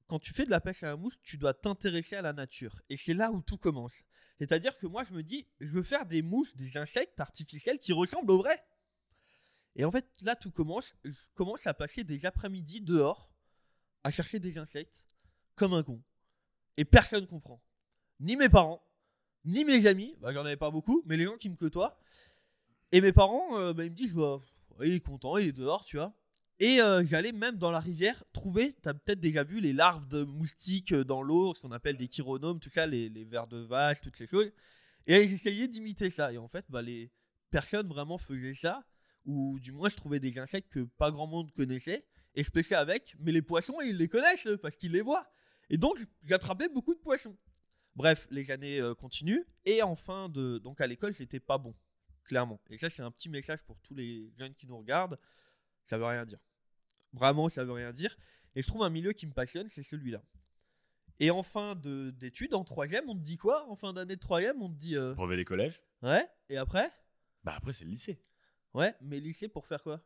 quand 0.09 0.19
tu 0.19 0.33
fais 0.35 0.45
de 0.45 0.51
la 0.51 0.61
pêche 0.61 0.83
à 0.83 0.89
la 0.89 0.97
mouche, 0.97 1.15
tu 1.23 1.39
dois 1.39 1.55
t'intéresser 1.55 2.17
à 2.17 2.23
la 2.23 2.33
nature. 2.33 2.81
Et 2.91 2.97
c'est 2.97 3.15
là 3.15 3.31
où 3.31 3.41
tout 3.43 3.59
commence. 3.59 4.03
C'est-à-dire 4.43 4.77
que 4.77 4.89
moi, 4.89 5.05
je 5.05 5.13
me 5.13 5.23
dis, 5.23 5.47
je 5.61 5.71
veux 5.71 5.85
faire 5.85 6.05
des 6.05 6.21
mouches, 6.21 6.57
des 6.57 6.77
insectes 6.77 7.21
artificiels 7.21 7.79
qui 7.79 7.93
ressemblent 7.93 8.33
aux 8.33 8.39
vrais. 8.39 8.61
Et 9.77 9.85
en 9.85 9.93
fait, 9.93 10.05
là, 10.23 10.35
tout 10.35 10.51
commence. 10.51 10.97
Je 11.05 11.17
commence 11.37 11.69
à 11.69 11.75
passer 11.75 12.03
des 12.03 12.27
après-midi 12.27 12.81
dehors 12.81 13.31
à 14.03 14.11
chercher 14.11 14.41
des 14.41 14.59
insectes 14.59 15.07
comme 15.55 15.75
un 15.75 15.85
con. 15.85 16.03
Et 16.77 16.85
personne 16.85 17.29
comprend. 17.29 17.63
Ni 18.19 18.35
mes 18.35 18.49
parents, 18.49 18.85
ni 19.45 19.65
mes 19.65 19.87
amis. 19.87 20.17
Bah, 20.19 20.33
j'en 20.33 20.45
avais 20.45 20.57
pas 20.57 20.73
beaucoup, 20.73 21.05
mais 21.07 21.17
les 21.17 21.25
gens 21.25 21.37
qui 21.37 21.49
me 21.49 21.55
côtoient. 21.55 22.01
Et 22.91 23.01
mes 23.01 23.13
parents, 23.13 23.57
euh, 23.61 23.73
bah, 23.73 23.85
ils 23.85 23.93
me 23.93 23.97
disent, 23.97 24.15
bah, 24.15 24.41
il 24.81 24.95
est 24.95 25.01
content, 25.01 25.37
il 25.37 25.47
est 25.47 25.53
dehors, 25.53 25.85
tu 25.85 25.99
vois. 25.99 26.13
Et 26.59 26.81
euh, 26.81 27.05
j'allais 27.05 27.33
même 27.33 27.57
dans 27.57 27.71
la 27.71 27.81
rivière 27.81 28.23
trouver, 28.33 28.75
t'as 28.83 28.95
peut-être 28.95 29.21
déjà 29.21 29.43
vu 29.43 29.61
les 29.61 29.73
larves 29.73 30.07
de 30.09 30.23
moustiques 30.23 30.93
euh, 30.93 31.05
dans 31.05 31.23
l'eau, 31.23 31.55
ce 31.55 31.63
qu'on 31.63 31.73
appelle 31.73 31.97
des 31.97 32.09
chironomes, 32.09 32.61
tout 32.61 32.71
ça, 32.71 32.87
les, 32.87 33.09
les 33.09 33.25
vers 33.25 33.47
de 33.47 33.59
vache, 33.59 34.01
toutes 34.01 34.17
ces 34.17 34.27
choses. 34.27 34.53
Et 35.07 35.29
j'essayais 35.29 35.67
d'imiter 35.67 36.11
ça. 36.11 36.33
Et 36.33 36.39
en 36.39 36.49
fait, 36.49 36.65
bah, 36.69 36.83
les 36.83 37.11
personnes 37.51 37.89
vraiment 37.89 38.19
faisaient 38.19 38.55
ça, 38.55 38.85
ou 39.25 39.59
du 39.61 39.73
moins 39.73 39.89
je 39.89 39.97
trouvais 39.97 40.21
des 40.21 40.39
insectes 40.39 40.73
que 40.73 40.81
pas 40.81 41.11
grand 41.11 41.27
monde 41.27 41.53
connaissait, 41.53 42.07
et 42.35 42.45
je 42.45 42.51
pêchais 42.51 42.75
avec, 42.75 43.15
mais 43.19 43.33
les 43.33 43.43
poissons, 43.43 43.81
ils 43.81 43.97
les 43.97 44.09
connaissent 44.09 44.49
parce 44.61 44.77
qu'ils 44.77 44.93
les 44.93 45.03
voient. 45.03 45.27
Et 45.69 45.77
donc, 45.77 45.99
j'attrapais 46.25 46.69
beaucoup 46.69 46.95
de 46.95 47.01
poissons. 47.01 47.37
Bref, 47.95 48.27
les 48.31 48.51
années 48.51 48.81
euh, 48.81 48.95
continuent, 48.95 49.45
et 49.65 49.83
en 49.83 49.97
fin 49.97 50.29
de. 50.29 50.59
Donc 50.59 50.81
à 50.81 50.87
l'école, 50.87 51.15
j'étais 51.15 51.41
pas 51.41 51.59
bon, 51.59 51.75
clairement. 52.25 52.61
Et 52.71 52.77
ça, 52.79 52.89
c'est 52.89 53.03
un 53.03 53.11
petit 53.11 53.29
message 53.29 53.63
pour 53.65 53.79
tous 53.81 53.95
les 53.95 54.33
jeunes 54.39 54.55
qui 54.55 54.67
nous 54.67 54.79
regardent. 54.79 55.19
Ça 55.85 55.99
veut 55.99 56.05
rien 56.05 56.25
dire. 56.25 56.39
Vraiment, 57.13 57.49
ça 57.49 57.65
veut 57.65 57.73
rien 57.73 57.93
dire. 57.93 58.17
Et 58.55 58.63
je 58.63 58.67
trouve 58.67 58.83
un 58.83 58.91
milieu 58.91 59.13
qui 59.13 59.27
me 59.27 59.33
passionne, 59.33 59.69
c'est 59.69 59.83
celui-là. 59.83 60.23
Et 61.21 61.31
en 61.31 61.43
fin 61.43 61.75
de- 61.75 62.11
d'études, 62.11 62.55
en 62.55 62.65
troisième, 62.65 63.09
on 63.09 63.15
te 63.15 63.21
dit 63.23 63.37
quoi? 63.37 63.69
En 63.69 63.77
fin 63.77 63.93
d'année 63.93 64.17
de 64.17 64.21
troisième, 64.21 64.61
on 64.63 64.69
te 64.69 64.79
dit 64.79 64.97
euh, 64.97 65.15
Brevet 65.15 65.37
des 65.37 65.45
collèges? 65.45 65.83
ouais. 66.03 66.27
Et 66.49 66.57
après? 66.57 66.91
Bah 67.45 67.55
après, 67.57 67.73
c'est 67.73 67.85
le 67.85 67.91
lycée. 67.91 68.23
Ouais. 68.75 68.95
Mais 69.01 69.21
lycée 69.21 69.49
pour 69.49 69.67
faire 69.67 69.83
quoi? 69.83 70.01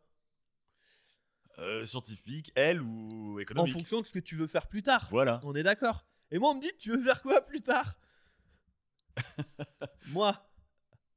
Euh, 1.58 1.84
scientifique, 1.86 2.52
elle 2.54 2.82
ou 2.82 3.36
En 3.36 3.38
économique. 3.38 3.72
fonction 3.72 4.00
de 4.02 4.06
ce 4.06 4.12
que 4.12 4.18
tu 4.18 4.36
veux 4.36 4.46
faire 4.46 4.66
plus 4.68 4.82
tard. 4.82 5.08
Voilà. 5.10 5.40
On 5.44 5.54
est 5.54 5.62
d'accord. 5.62 6.04
Et 6.30 6.38
moi, 6.38 6.50
on 6.50 6.54
me 6.56 6.60
dit, 6.60 6.72
tu 6.78 6.90
veux 6.90 7.02
faire 7.02 7.22
quoi 7.22 7.40
plus 7.46 7.62
tard? 7.62 7.98
Moi, 10.08 10.46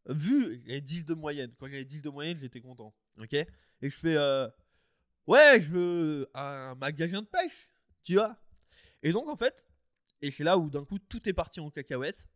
vu, 0.07 0.61
j'avais 0.65 0.81
10 0.81 1.05
de 1.05 1.13
moyenne. 1.13 1.53
Quand 1.59 1.67
j'avais 1.67 1.83
10 1.85 2.01
de 2.01 2.09
moyenne, 2.09 2.37
j'étais 2.39 2.61
content. 2.61 2.95
Ok? 3.19 3.35
Et 3.81 3.89
je 3.89 3.98
fais, 3.98 4.15
euh, 4.17 4.48
ouais, 5.27 5.59
je 5.62 5.69
veux 5.71 6.29
un 6.33 6.75
magasin 6.75 7.21
de 7.21 7.27
pêche, 7.27 7.69
tu 8.03 8.15
vois 8.15 8.38
Et 9.03 9.12
donc, 9.12 9.27
en 9.29 9.36
fait, 9.38 9.67
et 10.21 10.31
c'est 10.31 10.43
là 10.43 10.57
où 10.57 10.69
d'un 10.69 10.86
coup, 10.86 11.00
tout 11.00 11.27
est 11.29 11.33
parti 11.33 11.59
en 11.59 11.69
cacahuète. 11.69 12.29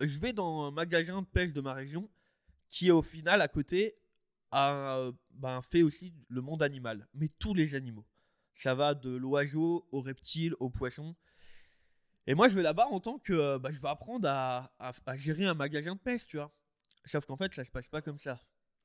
Je 0.00 0.18
vais 0.18 0.32
dans 0.32 0.62
un 0.64 0.70
magasin 0.70 1.22
de 1.22 1.26
pêche 1.26 1.52
de 1.52 1.60
ma 1.60 1.72
région 1.74 2.08
qui, 2.68 2.90
au 2.90 3.02
final, 3.02 3.40
à 3.40 3.48
côté, 3.48 3.96
a 4.50 5.10
ben, 5.30 5.62
fait 5.62 5.82
aussi 5.82 6.14
le 6.28 6.40
monde 6.40 6.62
animal. 6.62 7.08
Mais 7.14 7.28
tous 7.28 7.54
les 7.54 7.74
animaux. 7.74 8.06
Ça 8.52 8.74
va 8.74 8.94
de 8.94 9.10
l'oiseau 9.10 9.88
au 9.90 10.00
reptile 10.00 10.54
au 10.60 10.70
poisson. 10.70 11.16
Et 12.26 12.34
moi, 12.34 12.48
je 12.48 12.54
vais 12.54 12.62
là-bas 12.62 12.86
en 12.86 13.00
tant 13.00 13.18
que. 13.18 13.32
euh, 13.32 13.58
bah, 13.58 13.70
je 13.72 13.80
vais 13.80 13.88
apprendre 13.88 14.28
à, 14.28 14.72
à- 14.78 15.16
gérer 15.16 15.44
un 15.46 15.54
magasin 15.54 15.94
de 15.94 16.00
pêche, 16.00 16.26
tu 16.26 16.36
vois. 16.36 16.52
Sauf 17.04 17.26
qu'en 17.26 17.36
fait, 17.36 17.52
ça 17.52 17.64
se 17.64 17.70
passe 17.70 17.88
pas 17.88 18.00
comme 18.00 18.18
ça. 18.18 18.40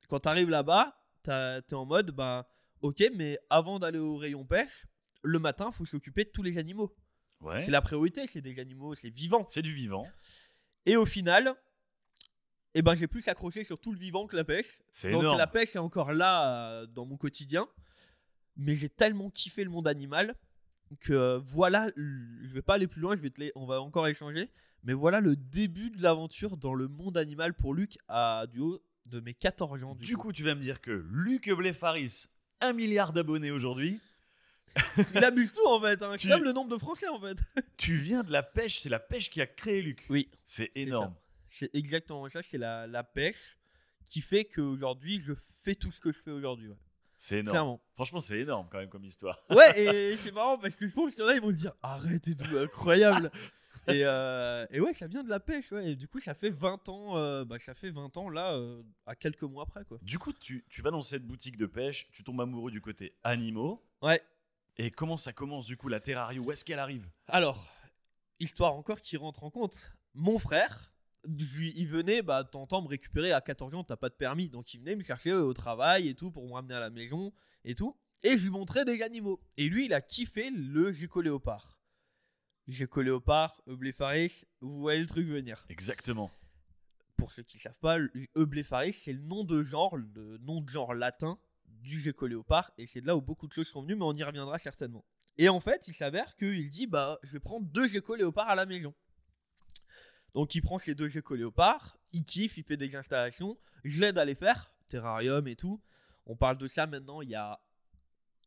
Quand 0.10 0.20
tu 0.22 0.28
arrives 0.28 0.50
là-bas, 0.50 0.99
t'es 1.24 1.74
en 1.76 1.86
mode, 1.86 2.12
bah, 2.12 2.48
ok, 2.82 3.04
mais 3.16 3.40
avant 3.50 3.80
d'aller 3.80 4.00
au 4.00 4.18
rayon 4.18 4.46
pêche, 4.46 4.86
le 5.24 5.40
matin, 5.40 5.72
faut 5.72 5.86
s'occuper 5.86 6.24
de 6.24 6.30
tous 6.30 6.44
les 6.44 6.58
animaux. 6.58 6.96
Ouais. 7.42 7.62
C'est 7.62 7.72
la 7.72 7.82
priorité, 7.82 8.28
c'est 8.28 8.42
des 8.42 8.60
animaux, 8.60 8.96
c'est 8.96 9.10
vivant. 9.10 9.46
C'est 9.50 9.62
du 9.62 9.74
vivant. 9.74 10.06
Et 10.86 10.96
au 10.98 11.06
final, 11.06 11.56
eh 12.74 12.82
ben, 12.82 12.96
j'ai 12.96 13.08
plus 13.08 13.28
accroché 13.28 13.64
sur 13.64 13.80
tout 13.80 13.92
le 13.92 13.98
vivant 13.98 14.28
que 14.28 14.36
la 14.36 14.44
pêche. 14.44 14.82
C'est 14.92 15.12
Donc 15.12 15.22
énorme. 15.22 15.38
la 15.38 15.48
pêche 15.48 15.76
est 15.76 15.80
encore 15.80 16.12
là 16.14 16.54
euh, 16.82 16.86
dans 16.86 17.06
mon 17.06 17.18
quotidien. 17.18 17.68
Mais 18.58 18.76
j'ai 18.76 18.90
tellement 18.90 19.30
kiffé 19.30 19.64
le 19.64 19.70
monde 19.70 19.88
animal 19.88 20.36
que 21.00 21.14
euh, 21.14 21.40
voilà, 21.40 21.90
je 21.96 22.54
vais 22.54 22.62
pas 22.62 22.74
aller 22.76 22.88
plus 22.88 23.00
loin, 23.02 23.16
je 23.16 23.22
vais 23.22 23.30
te 23.30 23.40
les- 23.40 23.52
on 23.56 23.66
va 23.66 23.82
encore 23.82 24.08
échanger. 24.08 24.50
Mais 24.84 24.94
voilà 24.94 25.20
le 25.20 25.36
début 25.36 25.92
de 25.92 26.02
l'aventure 26.02 26.58
dans 26.58 26.74
le 26.74 26.88
monde 26.88 27.18
animal 27.18 27.54
pour 27.54 27.74
Luc 27.74 27.98
à 28.08 28.46
du 28.52 28.60
haut 28.60 28.82
de 29.10 29.20
mes 29.20 29.34
14 29.34 29.84
ans. 29.84 29.96
Du, 29.96 30.06
Du 30.06 30.16
coup. 30.16 30.24
coup, 30.28 30.34
tu 30.34 30.44
vas 30.44 30.56
me 30.56 30.62
dire 30.62 30.82
que 30.82 31.06
Luc 31.12 31.50
Blefaris, 31.50 32.28
un 32.62 32.74
milliard 32.74 33.12
d'abonnés 33.14 33.52
aujourd'hui, 33.52 34.00
il 35.16 35.24
abuse 35.24 35.52
tout 35.52 35.68
en 35.68 35.82
fait. 35.82 36.02
Hein. 36.04 36.16
Tu- 36.18 36.30
comme 36.30 36.44
le 36.44 36.52
nombre 36.52 36.70
de 36.70 36.78
Français 36.80 37.08
en 37.08 37.20
fait. 37.20 37.38
tu 37.78 37.96
viens 37.96 38.24
de 38.24 38.32
la 38.32 38.44
pêche, 38.44 38.80
c'est 38.80 38.90
la 38.90 39.00
pêche 39.00 39.30
qui 39.30 39.42
a 39.42 39.48
créé 39.48 39.82
Luc. 39.82 40.06
Oui. 40.10 40.30
C'est 40.44 40.72
énorme. 40.76 41.16
C'est 41.48 41.74
exactement 41.76 42.28
ça, 42.30 42.42
c'est 42.44 42.60
la, 42.60 42.86
la 42.88 43.04
pêche 43.04 43.58
qui 44.06 44.22
fait 44.22 44.46
qu'aujourd'hui, 44.46 45.20
je 45.22 45.34
fais 45.64 45.76
tout 45.76 45.92
ce 45.92 46.00
que 46.00 46.12
je 46.12 46.20
fais 46.20 46.32
aujourd'hui. 46.32 46.68
ouais. 46.70 46.78
C'est 47.18 47.40
énorme. 47.40 47.52
Clairement. 47.54 47.82
Franchement, 47.96 48.22
c'est 48.22 48.40
énorme 48.40 48.68
quand 48.72 48.78
même 48.78 48.88
comme 48.90 49.04
histoire. 49.04 49.40
Ouais, 49.50 49.78
et 50.14 50.18
c'est 50.24 50.32
marrant 50.32 50.58
parce 50.58 50.76
que 50.76 50.88
je 50.88 50.94
pense 50.94 51.14
qu'il 51.16 51.24
y 51.24 51.28
en 51.28 51.30
a, 51.30 51.34
ils 51.36 51.42
vont 51.42 51.50
se 51.52 51.56
dire 51.58 51.74
arrête 51.82 52.26
et 52.28 52.36
tout, 52.36 52.58
incroyable. 52.58 53.30
et, 53.94 54.02
euh, 54.06 54.66
et 54.72 54.80
ouais, 54.80 54.94
ça 54.94 55.08
vient 55.08 55.24
de 55.24 55.30
la 55.30 55.40
pêche, 55.40 55.72
ouais. 55.72 55.92
Et 55.92 55.96
du 55.96 56.08
coup, 56.08 56.20
ça 56.20 56.34
fait 56.34 56.50
20 56.50 56.90
ans, 56.90 57.18
euh, 57.18 57.46
bah, 57.46 57.60
ça 57.60 57.74
fait 57.74 57.90
20 57.90 58.18
ans 58.18 58.30
là, 58.30 58.54
euh, 58.54 58.82
à 59.06 59.16
quelques 59.16 59.44
mois 59.44 59.64
après, 59.64 59.86
quoi. 59.86 59.98
Du 60.02 60.20
coup, 60.20 60.34
tu, 60.34 60.66
tu 60.70 60.82
vas 60.82 60.92
dans 60.92 61.02
cette 61.02 61.26
boutique 61.26 61.58
de 61.58 61.66
pêche, 61.66 62.10
tu 62.12 62.24
tombes 62.24 62.42
amoureux 62.42 62.72
du 62.72 62.82
côté 62.82 63.16
animaux. 63.24 63.84
Ouais. 64.02 64.22
Et 64.78 64.92
comment 64.92 65.18
ça 65.18 65.34
commence 65.34 65.66
du 65.66 65.76
coup 65.76 65.90
la 65.90 66.00
Terrario 66.00 66.44
Où 66.44 66.52
est-ce 66.52 66.64
qu'elle 66.64 66.80
arrive? 66.80 67.10
Alors, 67.28 67.70
histoire 68.40 68.76
encore 68.76 69.02
qui 69.02 69.18
rentre 69.18 69.44
en 69.44 69.50
compte. 69.50 69.92
Mon 70.14 70.40
frère, 70.40 70.92
lui, 71.26 71.74
il 71.76 71.88
venait, 71.88 72.22
bah, 72.22 72.44
t'entends 72.44 72.82
me 72.82 72.88
récupérer 72.88 73.32
à 73.32 73.42
14 73.42 73.76
ans, 73.76 73.84
t'as 73.84 73.98
pas 73.98 74.10
de 74.10 74.16
permis, 74.16 74.50
donc 74.50 74.74
il 74.74 74.80
venait 74.80 74.96
me 74.96 75.04
chercher 75.04 75.34
au 75.34 75.54
travail 75.54 76.08
et 76.08 76.16
tout 76.16 76.32
pour 76.32 76.48
me 76.48 76.54
ramener 76.54 76.76
à 76.76 76.80
la 76.80 76.90
maison 76.90 77.34
et 77.66 77.76
tout. 77.76 77.96
Et 78.24 78.38
je 78.38 78.44
lui 78.44 78.50
montrais 78.50 78.86
des 78.86 79.02
animaux. 79.02 79.40
Et 79.58 79.70
lui, 79.70 79.86
il 79.86 79.94
a 79.94 80.02
kiffé 80.02 80.50
le 80.50 80.92
gecko 80.92 81.22
léopard, 82.98 83.62
eublepharis, 83.68 84.46
vous 84.62 84.80
voyez 84.80 85.02
le 85.02 85.08
truc 85.08 85.28
venir. 85.28 85.66
Exactement. 85.70 86.32
Pour 87.18 87.32
ceux 87.32 87.44
qui 87.44 87.58
ne 87.58 87.62
savent 87.62 87.80
pas, 87.80 87.98
le 87.98 88.12
eublepharis, 88.36 88.94
c'est 88.94 89.14
le 89.14 89.22
nom 89.22 89.44
de 89.44 89.64
genre, 89.64 89.98
le 89.98 90.38
nom 90.40 90.62
de 90.62 90.70
genre 90.70 90.94
latin 90.94 91.38
du 91.66 92.00
gecko 92.02 92.28
léopard. 92.28 92.72
Et 92.78 92.88
c'est 92.88 93.02
de 93.02 93.08
là 93.08 93.16
où 93.16 93.22
beaucoup 93.22 93.48
de 93.48 93.54
choses 93.54 93.68
sont 93.68 93.82
venues, 93.82 93.96
mais 93.96 94.06
on 94.06 94.16
y 94.16 94.24
reviendra 94.24 94.58
certainement. 94.60 95.06
Et 95.38 95.50
en 95.50 95.60
fait, 95.60 95.88
il 95.88 95.94
s'avère 95.94 96.36
qu'il 96.36 96.70
dit 96.70 96.88
bah, 96.88 97.18
je 97.24 97.32
vais 97.32 97.40
prendre 97.40 97.66
deux 97.66 97.88
geckos 97.88 98.16
léopards 98.16 98.50
à 98.50 98.56
la 98.56 98.66
maison. 98.66 98.94
Donc 100.34 100.54
il 100.54 100.62
prend 100.62 100.80
ces 100.80 100.96
deux 100.96 101.10
geckos 101.10 101.36
léopards, 101.36 101.98
il 102.14 102.24
kiffe, 102.24 102.58
il 102.58 102.64
fait 102.64 102.78
des 102.78 102.96
installations, 102.96 103.58
je 103.84 104.02
l'aide 104.02 104.18
à 104.18 104.26
les 104.26 104.36
faire, 104.36 104.72
terrarium 104.88 105.48
et 105.48 105.56
tout. 105.56 105.82
On 106.26 106.36
parle 106.36 106.58
de 106.58 106.68
ça 106.68 106.86
maintenant 106.86 107.22
il 107.22 107.30
y 107.30 107.36
a, 107.36 107.60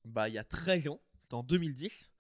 bah, 0.05 0.29
il 0.29 0.35
y 0.35 0.39
a 0.39 0.45
13 0.45 0.89
ans, 0.89 1.01
c'était 1.23 1.35
en 1.35 1.43
2010. 1.43 2.12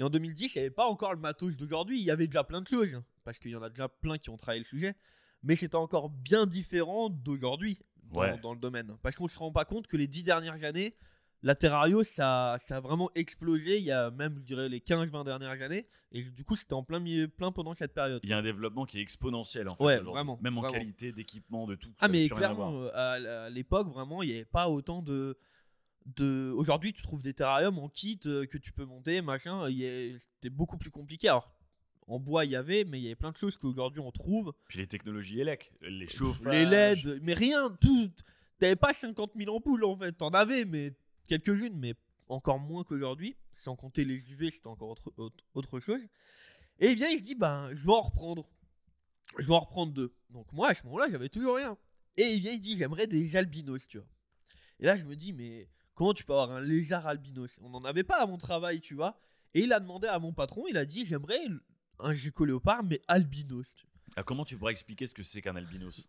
Et 0.00 0.02
en 0.02 0.08
2010, 0.08 0.54
il 0.54 0.58
n'y 0.58 0.60
avait 0.62 0.70
pas 0.74 0.86
encore 0.86 1.12
le 1.12 1.20
matos 1.20 1.54
d'aujourd'hui, 1.58 2.00
il 2.00 2.04
y 2.06 2.10
avait 2.10 2.26
déjà 2.26 2.42
plein 2.42 2.62
de 2.62 2.66
choses, 2.66 3.02
parce 3.22 3.38
qu'il 3.38 3.50
y 3.50 3.56
en 3.56 3.60
a 3.62 3.68
déjà 3.68 3.86
plein 3.86 4.16
qui 4.16 4.30
ont 4.30 4.38
travaillé 4.38 4.60
le 4.60 4.64
sujet. 4.66 4.94
Mais 5.42 5.56
c'était 5.56 5.76
encore 5.76 6.08
bien 6.08 6.46
différent 6.46 7.10
d'aujourd'hui 7.10 7.78
dans, 8.10 8.20
Ouais. 8.20 8.38
dans 8.38 8.54
le 8.54 8.58
domaine. 8.60 8.96
Parce 9.02 9.16
qu'on 9.16 9.24
ne 9.24 9.28
se 9.30 9.38
rend 9.38 9.52
pas 9.52 9.66
compte 9.66 9.86
que 9.88 9.98
les 9.98 10.06
10 10.06 10.24
dernières 10.24 10.64
années, 10.64 10.94
la 11.42 11.54
Terrario, 11.54 12.02
ça, 12.02 12.56
ça 12.66 12.78
a 12.78 12.80
vraiment 12.80 13.10
explosé 13.14 13.76
il 13.78 13.84
y 13.84 13.90
a 13.92 14.10
même, 14.10 14.36
je 14.38 14.42
dirais, 14.44 14.70
les 14.70 14.80
15-20 14.80 15.22
dernières 15.24 15.60
années. 15.60 15.86
Et 16.12 16.22
du 16.22 16.44
coup, 16.44 16.56
c'était 16.56 16.72
en 16.72 16.82
plein, 16.82 16.98
milieu, 16.98 17.28
plein 17.28 17.52
pendant 17.52 17.74
cette 17.74 17.92
période. 17.92 18.20
Il 18.24 18.30
y 18.30 18.32
a 18.32 18.38
un 18.38 18.42
développement 18.42 18.86
qui 18.86 18.98
est 18.98 19.02
exponentiel 19.02 19.68
en 19.68 19.76
fait. 19.76 19.84
Ouais, 19.84 19.98
vraiment, 19.98 20.38
Même 20.40 20.56
en 20.56 20.62
vraiment. 20.62 20.78
qualité 20.78 21.12
d'équipement, 21.12 21.66
de 21.66 21.74
tout. 21.74 21.92
Ah, 22.00 22.08
mais 22.08 22.26
clairement, 22.30 22.72
euh, 22.84 22.90
à 22.94 23.44
à 23.44 23.50
l'époque, 23.50 23.88
vraiment, 23.88 24.22
il 24.22 24.28
n'y 24.30 24.34
avait 24.36 24.44
pas 24.46 24.70
autant 24.70 25.02
de. 25.02 25.36
De... 26.06 26.52
Aujourd'hui, 26.56 26.92
tu 26.92 27.02
trouves 27.02 27.22
des 27.22 27.34
terrariums 27.34 27.78
en 27.78 27.88
kit 27.88 28.20
euh, 28.26 28.46
que 28.46 28.58
tu 28.58 28.72
peux 28.72 28.84
monter, 28.84 29.22
machin. 29.22 29.66
C'était 30.18 30.50
beaucoup 30.50 30.76
plus 30.76 30.90
compliqué. 30.90 31.28
Alors, 31.28 31.50
en 32.06 32.18
bois, 32.18 32.44
il 32.44 32.50
y 32.50 32.56
avait, 32.56 32.84
mais 32.84 32.98
il 32.98 33.04
y 33.04 33.06
avait 33.06 33.14
plein 33.14 33.30
de 33.30 33.36
choses 33.36 33.56
qu'aujourd'hui 33.56 34.00
on 34.00 34.10
trouve. 34.10 34.52
Puis 34.68 34.78
les 34.78 34.86
technologies 34.86 35.40
ELEC, 35.40 35.72
les 35.82 36.08
chauffages. 36.08 36.52
Les 36.52 36.66
LED, 36.66 37.20
mais 37.22 37.34
rien, 37.34 37.70
tout. 37.80 38.10
T'avais 38.58 38.76
pas 38.76 38.92
50 38.92 39.32
000 39.36 39.54
ampoules 39.54 39.84
en 39.84 39.96
fait. 39.96 40.12
T'en 40.12 40.30
avais, 40.30 40.64
mais 40.64 40.92
quelques-unes, 41.28 41.76
mais 41.76 41.94
encore 42.28 42.58
moins 42.58 42.82
qu'aujourd'hui. 42.82 43.36
Sans 43.52 43.76
compter 43.76 44.04
les 44.04 44.30
UV, 44.32 44.50
c'était 44.50 44.66
encore 44.66 44.90
autre, 44.90 45.12
autre, 45.18 45.44
autre 45.54 45.80
chose. 45.80 46.08
Et 46.80 46.90
il 46.90 46.96
vient, 46.96 47.08
il 47.10 47.18
se 47.18 47.22
dit, 47.22 47.34
ben, 47.34 47.68
je 47.72 47.84
vais 47.84 47.92
en 47.92 48.00
reprendre. 48.00 48.48
Je 49.38 49.46
vais 49.46 49.54
en 49.54 49.60
reprendre 49.60 49.92
deux. 49.92 50.12
Donc 50.30 50.50
moi, 50.52 50.70
à 50.70 50.74
ce 50.74 50.84
moment-là, 50.84 51.06
j'avais 51.10 51.28
toujours 51.28 51.56
rien. 51.56 51.76
Et 52.16 52.24
il 52.24 52.40
vient, 52.40 52.52
il 52.52 52.60
dit, 52.60 52.76
j'aimerais 52.76 53.06
des 53.06 53.36
albinos, 53.36 53.86
tu 53.86 53.98
vois. 53.98 54.06
Et 54.80 54.86
là, 54.86 54.96
je 54.96 55.04
me 55.04 55.14
dis, 55.14 55.32
mais 55.32 55.68
comment 55.94 56.14
tu 56.14 56.24
peux 56.24 56.32
avoir 56.32 56.50
un 56.52 56.60
lézard 56.60 57.06
albinos? 57.06 57.58
On 57.62 57.70
n'en 57.70 57.84
avait 57.84 58.04
pas 58.04 58.22
à 58.22 58.26
mon 58.26 58.38
travail, 58.38 58.80
tu 58.80 58.94
vois. 58.94 59.18
Et 59.54 59.60
il 59.62 59.72
a 59.72 59.80
demandé 59.80 60.06
à 60.08 60.18
mon 60.18 60.32
patron, 60.32 60.64
il 60.68 60.76
a 60.76 60.84
dit, 60.84 61.04
j'aimerais 61.04 61.40
un 61.98 62.12
gecko 62.12 62.44
léopard, 62.44 62.82
mais 62.84 63.00
albinos. 63.08 63.76
Ah, 64.16 64.22
comment 64.22 64.44
tu 64.44 64.56
pourrais 64.56 64.72
expliquer 64.72 65.06
ce 65.06 65.14
que 65.14 65.22
c'est 65.22 65.42
qu'un 65.42 65.56
albinos? 65.56 66.08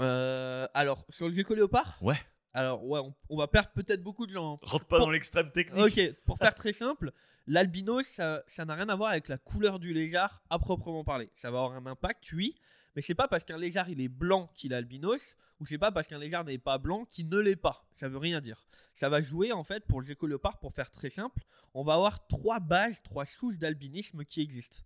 Euh, 0.00 0.66
alors, 0.74 1.04
sur 1.10 1.28
le 1.28 1.34
gecko 1.34 1.54
léopard? 1.54 1.98
Ouais. 2.02 2.18
Alors, 2.52 2.84
ouais, 2.84 3.00
on, 3.00 3.14
on 3.28 3.36
va 3.36 3.48
perdre 3.48 3.70
peut-être 3.70 4.02
beaucoup 4.02 4.26
de 4.26 4.32
gens. 4.32 4.54
hein. 4.54 4.58
Rentre 4.62 4.84
pas 4.86 4.96
Pour- 4.98 5.06
dans 5.06 5.10
l'extrême 5.10 5.50
technique. 5.52 5.82
Ok, 5.98 6.14
pour 6.24 6.38
faire 6.38 6.54
très 6.54 6.72
simple, 6.72 7.12
l'albinos, 7.46 8.06
ça 8.06 8.42
ça 8.46 8.64
n'a 8.64 8.74
rien 8.74 8.88
à 8.88 8.96
voir 8.96 9.10
avec 9.10 9.28
la 9.28 9.38
couleur 9.38 9.78
du 9.78 9.92
lézard 9.92 10.42
à 10.50 10.58
proprement 10.58 11.04
parler. 11.04 11.30
Ça 11.34 11.50
va 11.50 11.58
avoir 11.58 11.72
un 11.76 11.86
impact, 11.86 12.32
oui, 12.32 12.54
mais 12.94 13.02
c'est 13.02 13.14
pas 13.14 13.28
parce 13.28 13.44
qu'un 13.44 13.58
lézard 13.58 13.90
il 13.90 14.00
est 14.00 14.08
blanc 14.08 14.50
qu'il 14.54 14.72
est 14.72 14.76
albinos, 14.76 15.36
ou 15.60 15.66
c'est 15.66 15.78
pas 15.78 15.90
parce 15.90 16.08
qu'un 16.08 16.18
lézard 16.18 16.44
n'est 16.44 16.58
pas 16.58 16.78
blanc 16.78 17.06
qu'il 17.06 17.28
ne 17.28 17.38
l'est 17.38 17.56
pas. 17.56 17.88
Ça 17.92 18.08
veut 18.08 18.18
rien 18.18 18.40
dire. 18.40 18.66
Ça 18.94 19.08
va 19.08 19.22
jouer 19.22 19.52
en 19.52 19.64
fait 19.64 19.86
pour 19.86 20.00
le 20.00 20.06
gecko 20.06 20.26
léopard, 20.26 20.58
pour 20.58 20.72
faire 20.72 20.90
très 20.90 21.10
simple, 21.10 21.44
on 21.74 21.84
va 21.84 21.94
avoir 21.94 22.26
trois 22.26 22.60
bases, 22.60 23.02
trois 23.02 23.26
souches 23.26 23.58
d'albinisme 23.58 24.24
qui 24.24 24.40
existent. 24.40 24.78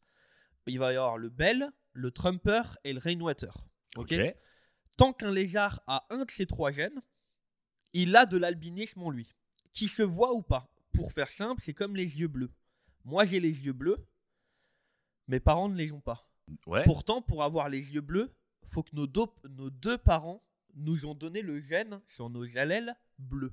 Il 0.67 0.79
va 0.79 0.93
y 0.93 0.97
avoir 0.97 1.19
le 1.19 1.29
bell, 1.29 1.71
le 1.93 2.11
trumper 2.11 2.63
et 2.85 2.93
le 2.93 2.99
rainwater. 2.99 3.57
Ok. 3.97 4.15
Tant 4.97 5.13
qu'un 5.13 5.31
lézard 5.31 5.81
a 5.87 6.07
un 6.11 6.25
de 6.25 6.31
ces 6.31 6.47
trois 6.47 6.71
gènes, 6.71 7.03
il 7.93 8.15
a 8.15 8.27
de 8.27 8.37
l'albinisme 8.37 9.03
en 9.03 9.11
lui. 9.11 9.35
Qui 9.73 9.89
se 9.89 10.03
voit 10.03 10.35
ou 10.35 10.43
pas. 10.43 10.73
Pour 10.93 11.13
faire 11.13 11.31
simple, 11.31 11.63
c'est 11.65 11.75
comme 11.75 11.97
les 11.97 12.19
yeux 12.19 12.29
bleus. 12.29 12.51
Moi, 13.05 13.25
j'ai 13.25 13.41
les 13.41 13.65
yeux 13.65 13.73
bleus. 13.73 14.05
Mes 15.29 15.41
parents 15.41 15.69
ne 15.69 15.77
les 15.77 15.93
ont 15.93 16.01
pas. 16.01 16.29
Ouais. 16.67 16.83
Pourtant, 16.85 17.23
pour 17.23 17.45
avoir 17.45 17.69
les 17.69 17.93
yeux 17.95 18.01
bleus, 18.01 18.35
faut 18.65 18.83
que 18.83 18.95
nos 18.95 19.07
deux 19.07 19.99
parents 19.99 20.43
nous 20.77 21.07
ont 21.07 21.15
donné 21.15 21.43
le 21.43 21.61
gène 21.61 22.01
sur 22.07 22.31
nos 22.31 22.45
allèles 22.59 22.95
bleus. 23.19 23.53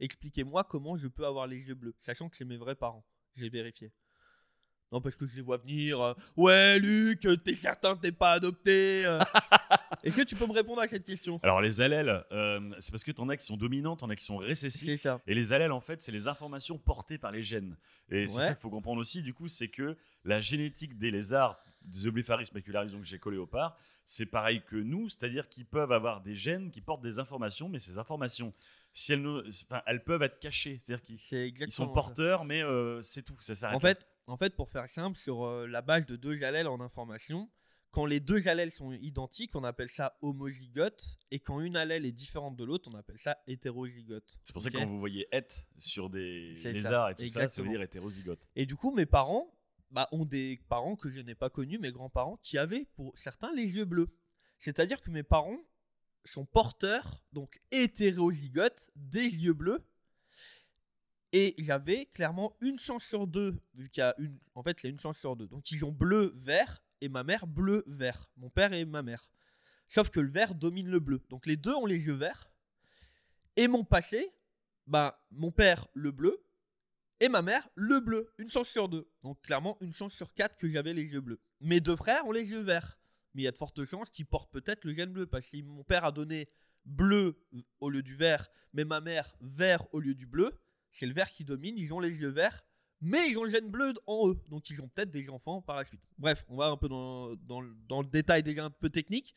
Expliquez-moi 0.00 0.64
comment 0.64 0.96
je 0.96 1.08
peux 1.08 1.26
avoir 1.26 1.46
les 1.46 1.58
yeux 1.66 1.74
bleus, 1.74 1.94
sachant 1.98 2.28
que 2.28 2.36
c'est 2.36 2.44
mes 2.44 2.56
vrais 2.56 2.76
parents. 2.76 3.04
J'ai 3.34 3.48
vérifié. 3.48 3.92
Non, 4.90 5.02
parce 5.02 5.16
que 5.16 5.26
je 5.26 5.36
les 5.36 5.42
vois 5.42 5.58
venir. 5.58 6.00
euh, 6.00 6.14
ouais, 6.36 6.78
Luc, 6.78 7.26
euh, 7.26 7.36
t'es 7.36 7.54
certain 7.54 7.94
que 7.94 8.00
t'es 8.00 8.12
pas 8.12 8.32
adopté 8.32 9.04
euh. 9.04 9.20
Est-ce 10.02 10.16
que 10.16 10.22
tu 10.22 10.34
peux 10.34 10.46
me 10.46 10.52
répondre 10.52 10.80
à 10.80 10.88
cette 10.88 11.04
question? 11.04 11.38
Alors 11.42 11.60
les 11.60 11.80
allèles, 11.82 12.24
euh, 12.32 12.70
c'est 12.78 12.90
parce 12.90 13.04
que 13.04 13.12
t'en 13.12 13.28
as 13.28 13.36
qui 13.36 13.44
sont 13.44 13.56
dominants, 13.58 13.96
t'en 13.96 14.08
as 14.08 14.16
qui 14.16 14.24
sont 14.24 14.40
C'est 14.54 14.96
ça. 14.96 15.20
Et 15.26 15.34
les 15.34 15.52
allèles, 15.52 15.72
en 15.72 15.80
fait, 15.80 16.00
c'est 16.00 16.12
les 16.12 16.26
informations 16.28 16.78
portées 16.78 17.18
par 17.18 17.32
les 17.32 17.42
gènes. 17.42 17.76
Et 18.10 18.26
c'est 18.28 18.36
Ouais. 18.36 18.42
ça 18.44 18.54
qu'il 18.54 18.62
faut 18.62 18.70
comprendre 18.70 19.00
aussi, 19.00 19.22
du 19.22 19.34
coup, 19.34 19.48
c'est 19.48 19.68
que 19.68 19.96
la 20.24 20.40
génétique 20.40 20.96
des 20.96 21.10
lézards, 21.10 21.60
des 21.88 22.06
Eublepharis 22.06 22.50
macularis, 22.54 22.92
donc 22.92 23.04
j'ai 23.04 23.18
léopard, 23.26 23.76
c'est 24.04 24.26
pareil 24.26 24.62
que 24.66 24.76
nous, 24.76 25.08
c'est-à-dire 25.08 25.48
qu'ils 25.48 25.66
peuvent 25.66 25.92
avoir 25.92 26.20
des 26.20 26.34
gènes 26.34 26.70
qui 26.70 26.80
portent 26.80 27.02
des 27.02 27.18
informations, 27.18 27.68
mais 27.68 27.78
ces 27.78 27.98
informations, 27.98 28.52
si 28.92 29.12
elles, 29.12 29.22
ne- 29.22 29.42
enfin, 29.64 29.82
elles 29.86 30.04
peuvent 30.04 30.22
être 30.22 30.38
cachées, 30.38 30.78
c'est-à-dire 30.78 31.04
qu'ils 31.04 31.70
sont 31.72 31.86
ça. 31.86 31.92
porteurs, 31.92 32.44
mais 32.44 32.62
euh, 32.62 33.00
c'est 33.00 33.22
tout, 33.22 33.36
ça 33.40 33.54
s'arrête 33.54 33.76
En 33.76 33.86
là. 33.86 33.94
fait, 33.94 34.06
en 34.26 34.36
fait, 34.36 34.54
pour 34.54 34.70
faire 34.70 34.88
simple, 34.88 35.18
sur 35.18 35.44
euh, 35.44 35.66
la 35.66 35.82
base 35.82 36.06
de 36.06 36.16
deux 36.16 36.44
allèles 36.44 36.68
en 36.68 36.80
information, 36.80 37.50
quand 37.90 38.04
les 38.04 38.20
deux 38.20 38.48
allèles 38.48 38.70
sont 38.70 38.92
identiques, 38.92 39.56
on 39.56 39.64
appelle 39.64 39.88
ça 39.88 40.18
homozygote, 40.20 41.16
et 41.30 41.40
quand 41.40 41.60
une 41.60 41.76
allèle 41.76 42.04
est 42.04 42.12
différente 42.12 42.54
de 42.56 42.64
l'autre, 42.64 42.90
on 42.92 42.96
appelle 42.96 43.16
ça 43.18 43.38
hétérozygote. 43.46 44.38
C'est 44.42 44.52
pour 44.52 44.60
ça 44.62 44.70
que 44.70 44.76
quand 44.76 44.86
vous 44.86 44.98
voyez 44.98 45.26
et 45.32 45.64
sur 45.78 46.10
des 46.10 46.52
lézards 46.64 47.10
et 47.10 47.14
tout 47.14 47.26
ça, 47.26 47.48
ça 47.48 47.62
veut 47.62 47.68
dire 47.68 47.80
hétérozygote. 47.82 48.46
Et 48.56 48.66
du 48.66 48.76
coup, 48.76 48.92
mes 48.94 49.06
parents 49.06 49.50
bah, 49.90 50.08
ont 50.12 50.24
des 50.24 50.60
parents 50.68 50.96
que 50.96 51.10
je 51.10 51.20
n'ai 51.20 51.34
pas 51.34 51.50
connus, 51.50 51.78
mes 51.78 51.92
grands-parents, 51.92 52.38
qui 52.42 52.58
avaient 52.58 52.86
pour 52.94 53.16
certains 53.18 53.52
les 53.54 53.72
yeux 53.72 53.84
bleus. 53.84 54.08
C'est-à-dire 54.58 55.00
que 55.00 55.10
mes 55.10 55.22
parents 55.22 55.58
sont 56.24 56.44
porteurs, 56.44 57.24
donc 57.32 57.60
hétérozygotes, 57.70 58.90
des 58.96 59.28
yeux 59.28 59.52
bleus. 59.52 59.84
Et 61.32 61.54
j'avais 61.58 62.06
clairement 62.06 62.56
une 62.60 62.78
chance 62.78 63.04
sur 63.04 63.26
deux, 63.26 63.60
vu 63.74 63.88
qu'il 63.90 64.00
y 64.00 64.04
a 64.04 64.14
une. 64.18 64.38
En 64.54 64.62
fait, 64.62 64.82
il 64.82 64.86
y 64.86 64.88
a 64.88 64.90
une 64.90 65.00
chance 65.00 65.18
sur 65.18 65.36
deux. 65.36 65.46
Donc 65.46 65.70
ils 65.70 65.84
ont 65.84 65.92
bleu, 65.92 66.34
vert, 66.36 66.82
et 67.00 67.08
ma 67.08 67.22
mère 67.22 67.46
bleu, 67.46 67.84
vert. 67.86 68.30
Mon 68.36 68.50
père 68.50 68.72
et 68.72 68.84
ma 68.84 69.02
mère. 69.02 69.28
Sauf 69.88 70.10
que 70.10 70.20
le 70.20 70.30
vert 70.30 70.54
domine 70.54 70.88
le 70.88 71.00
bleu. 71.00 71.22
Donc 71.28 71.46
les 71.46 71.56
deux 71.56 71.74
ont 71.74 71.86
les 71.86 72.06
yeux 72.06 72.14
verts. 72.14 72.50
Et 73.56 73.68
mon 73.68 73.84
passé, 73.84 74.32
bah, 74.86 75.22
mon 75.30 75.50
père 75.50 75.88
le 75.94 76.12
bleu, 76.12 76.42
et 77.20 77.28
ma 77.28 77.42
mère 77.42 77.68
le 77.74 78.00
bleu. 78.00 78.30
Une 78.38 78.48
chance 78.48 78.68
sur 78.68 78.88
deux. 78.88 79.08
Donc 79.22 79.40
clairement, 79.42 79.76
une 79.80 79.92
chance 79.92 80.14
sur 80.14 80.32
quatre 80.34 80.56
que 80.56 80.68
j'avais 80.68 80.94
les 80.94 81.12
yeux 81.12 81.20
bleus. 81.20 81.40
Mes 81.60 81.80
deux 81.80 81.96
frères 81.96 82.24
ont 82.26 82.32
les 82.32 82.50
yeux 82.50 82.60
verts. 82.60 82.98
Mais 83.34 83.42
il 83.42 83.44
y 83.44 83.48
a 83.48 83.52
de 83.52 83.58
fortes 83.58 83.84
chances 83.84 84.10
qu'ils 84.10 84.26
portent 84.26 84.50
peut-être 84.52 84.84
le 84.84 84.92
gène 84.94 85.12
bleu. 85.12 85.26
Parce 85.26 85.44
que 85.44 85.50
si 85.50 85.62
mon 85.62 85.84
père 85.84 86.04
a 86.04 86.12
donné 86.12 86.48
bleu 86.84 87.38
au 87.80 87.90
lieu 87.90 88.02
du 88.02 88.14
vert, 88.16 88.48
mais 88.72 88.84
ma 88.84 89.00
mère 89.00 89.36
vert 89.40 89.86
au 89.92 90.00
lieu 90.00 90.14
du 90.14 90.26
bleu, 90.26 90.52
c'est 90.90 91.06
le 91.06 91.12
vert 91.12 91.30
qui 91.30 91.44
domine. 91.44 91.76
Ils 91.76 91.92
ont 91.92 92.00
les 92.00 92.20
yeux 92.20 92.30
verts, 92.30 92.64
mais 93.00 93.28
ils 93.28 93.36
ont 93.36 93.44
le 93.44 93.50
gène 93.50 93.68
bleu 93.68 93.92
en 94.06 94.30
eux. 94.30 94.40
Donc 94.48 94.70
ils 94.70 94.80
ont 94.80 94.88
peut-être 94.88 95.10
des 95.10 95.28
enfants 95.28 95.60
par 95.60 95.76
la 95.76 95.84
suite. 95.84 96.00
Bref, 96.18 96.44
on 96.48 96.56
va 96.56 96.66
un 96.68 96.76
peu 96.76 96.88
dans, 96.88 97.34
dans, 97.36 97.60
le- 97.60 97.76
dans 97.88 98.00
le 98.02 98.08
détail 98.08 98.42
déjà 98.42 98.64
un 98.64 98.70
peu 98.70 98.88
technique. 98.90 99.34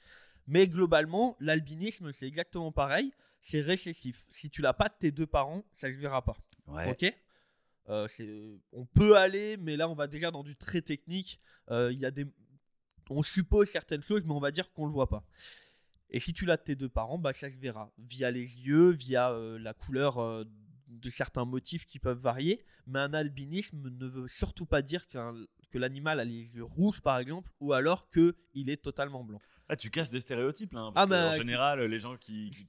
Mais 0.48 0.68
globalement, 0.68 1.36
l'albinisme, 1.40 2.12
c'est 2.14 2.26
exactement 2.28 2.72
pareil. 2.72 3.12
C'est 3.42 3.62
récessif. 3.62 4.26
Si 4.32 4.50
tu 4.50 4.62
l'as 4.62 4.74
pas 4.74 4.88
de 4.90 4.94
tes 5.00 5.12
deux 5.12 5.28
parents, 5.28 5.64
ça 5.72 5.92
se 5.92 5.98
verra 5.98 6.24
pas. 6.24 6.38
Ouais. 6.68 6.90
Ok? 6.90 7.14
Euh, 7.92 8.08
c'est- 8.08 8.60
On 8.72 8.86
peut 8.86 9.16
aller, 9.18 9.58
mais 9.58 9.76
là, 9.78 9.88
on 9.90 9.94
va 9.96 10.08
déjà 10.08 10.32
dans 10.32 10.44
du 10.44 10.56
très 10.56 10.82
technique. 10.82 11.40
Euh, 11.70 11.92
Il 11.92 12.00
y 12.00 12.06
a 12.06 12.12
des... 12.12 12.26
on 13.10 13.22
suppose 13.22 13.70
certaines 13.70 14.02
choses, 14.02 14.24
mais 14.26 14.32
on 14.34 14.40
va 14.40 14.52
dire 14.52 14.72
qu'on 14.72 14.86
le 14.86 14.92
voit 14.94 15.10
pas. 15.10 15.24
Et 16.10 16.20
si 16.20 16.34
tu 16.34 16.46
l'as 16.46 16.58
de 16.58 16.64
tes 16.64 16.76
deux 16.76 16.90
parents, 16.90 17.18
bah 17.18 17.34
ça 17.34 17.50
se 17.50 17.58
verra 17.58 17.92
via 17.98 18.32
les 18.32 18.58
yeux, 18.60 18.90
via 18.92 19.32
euh, 19.32 19.58
la 19.60 19.74
couleur 19.74 20.18
euh, 20.20 20.44
de 20.88 21.10
certains 21.10 21.46
motifs 21.46 21.86
qui 21.86 22.00
peuvent 22.00 22.20
varier. 22.20 22.64
Mais 22.88 23.00
un 23.00 23.14
albinisme 23.14 23.90
ne 23.90 24.08
veut 24.08 24.28
surtout 24.28 24.66
pas 24.66 24.82
dire 24.82 25.08
que 25.08 25.78
l'animal 25.78 26.20
a 26.20 26.26
les 26.26 26.54
yeux 26.56 26.64
rouges, 26.64 27.02
par 27.02 27.18
exemple, 27.18 27.52
ou 27.62 27.72
alors 27.74 28.10
que 28.10 28.36
il 28.54 28.70
est 28.70 28.82
totalement 28.82 29.24
blanc. 29.24 29.42
Ah, 29.74 29.78
tu 29.78 29.90
casses 29.90 30.10
des 30.12 30.20
stéréotypes 30.20 30.74
là. 30.74 30.82
hein, 30.82 30.92
Ah, 30.94 30.94
parce 30.94 31.06
que, 31.06 31.10
bah, 31.12 31.28
en 31.30 31.32
qui- 31.32 31.38
général, 31.38 31.82
les 31.86 32.00
gens 32.00 32.18
qui, 32.18 32.52
qui, 32.52 32.66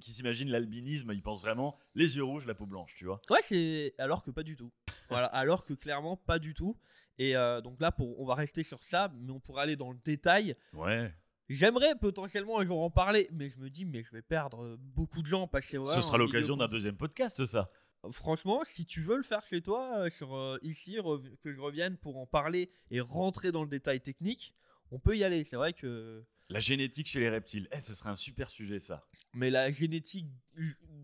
qui- 0.00 0.12
s'imaginent 0.12 0.50
l'albinisme, 0.50 1.12
ils 1.12 1.22
pensent 1.22 1.42
vraiment 1.42 1.78
les 1.94 2.16
yeux 2.16 2.24
rouges, 2.24 2.44
la 2.44 2.54
peau 2.54 2.66
blanche, 2.66 2.94
tu 2.96 3.04
vois. 3.04 3.22
Ouais, 3.30 3.38
c'est 3.42 3.94
alors 3.98 4.24
que 4.24 4.32
pas 4.32 4.42
du 4.42 4.56
tout. 4.56 4.72
Voilà, 5.10 5.26
alors 5.32 5.64
que 5.64 5.74
clairement 5.74 6.16
pas 6.16 6.40
du 6.40 6.52
tout. 6.52 6.76
Et 7.18 7.36
euh, 7.36 7.60
donc 7.60 7.80
là, 7.80 7.92
pour, 7.92 8.18
on 8.20 8.24
va 8.26 8.34
rester 8.34 8.64
sur 8.64 8.82
ça, 8.82 9.12
mais 9.14 9.30
on 9.30 9.38
pourrait 9.38 9.62
aller 9.62 9.76
dans 9.76 9.92
le 9.92 9.98
détail. 10.04 10.56
Ouais. 10.72 11.14
J'aimerais 11.48 11.94
potentiellement 12.00 12.58
un 12.58 12.64
jour 12.64 12.80
en 12.82 12.90
parler, 12.90 13.28
mais 13.32 13.48
je 13.48 13.58
me 13.58 13.70
dis, 13.70 13.84
mais 13.84 14.02
je 14.02 14.10
vais 14.10 14.22
perdre 14.22 14.62
euh, 14.64 14.76
beaucoup 14.78 15.20
de 15.22 15.26
gens 15.26 15.46
parce 15.46 15.66
que 15.66 15.86
Ce 15.86 16.00
sera 16.00 16.18
l'occasion 16.18 16.56
d'un 16.56 16.68
deuxième 16.68 16.96
podcast, 16.96 17.44
ça. 17.44 17.70
Franchement, 18.10 18.62
si 18.64 18.86
tu 18.86 19.02
veux 19.02 19.16
le 19.18 19.22
faire 19.22 19.44
chez 19.46 19.60
toi, 19.60 19.98
euh, 19.98 20.10
sur 20.10 20.34
euh, 20.34 20.58
ici, 20.62 20.96
que 21.42 21.52
je 21.52 21.60
revienne 21.60 21.96
pour 21.96 22.16
en 22.18 22.26
parler 22.26 22.72
et 22.90 23.00
rentrer 23.00 23.52
dans 23.52 23.62
le 23.62 23.68
détail 23.68 24.00
technique, 24.00 24.54
on 24.90 24.98
peut 24.98 25.16
y 25.16 25.22
aller. 25.22 25.44
C'est 25.44 25.56
vrai 25.56 25.72
que. 25.74 26.24
La 26.50 26.60
génétique 26.60 27.06
chez 27.06 27.20
les 27.20 27.28
reptiles. 27.30 27.68
Eh, 27.72 27.80
ce 27.80 27.94
serait 27.94 28.10
un 28.10 28.16
super 28.16 28.50
sujet, 28.50 28.78
ça. 28.80 29.06
Mais 29.34 29.50
la 29.50 29.70
génétique, 29.70 30.26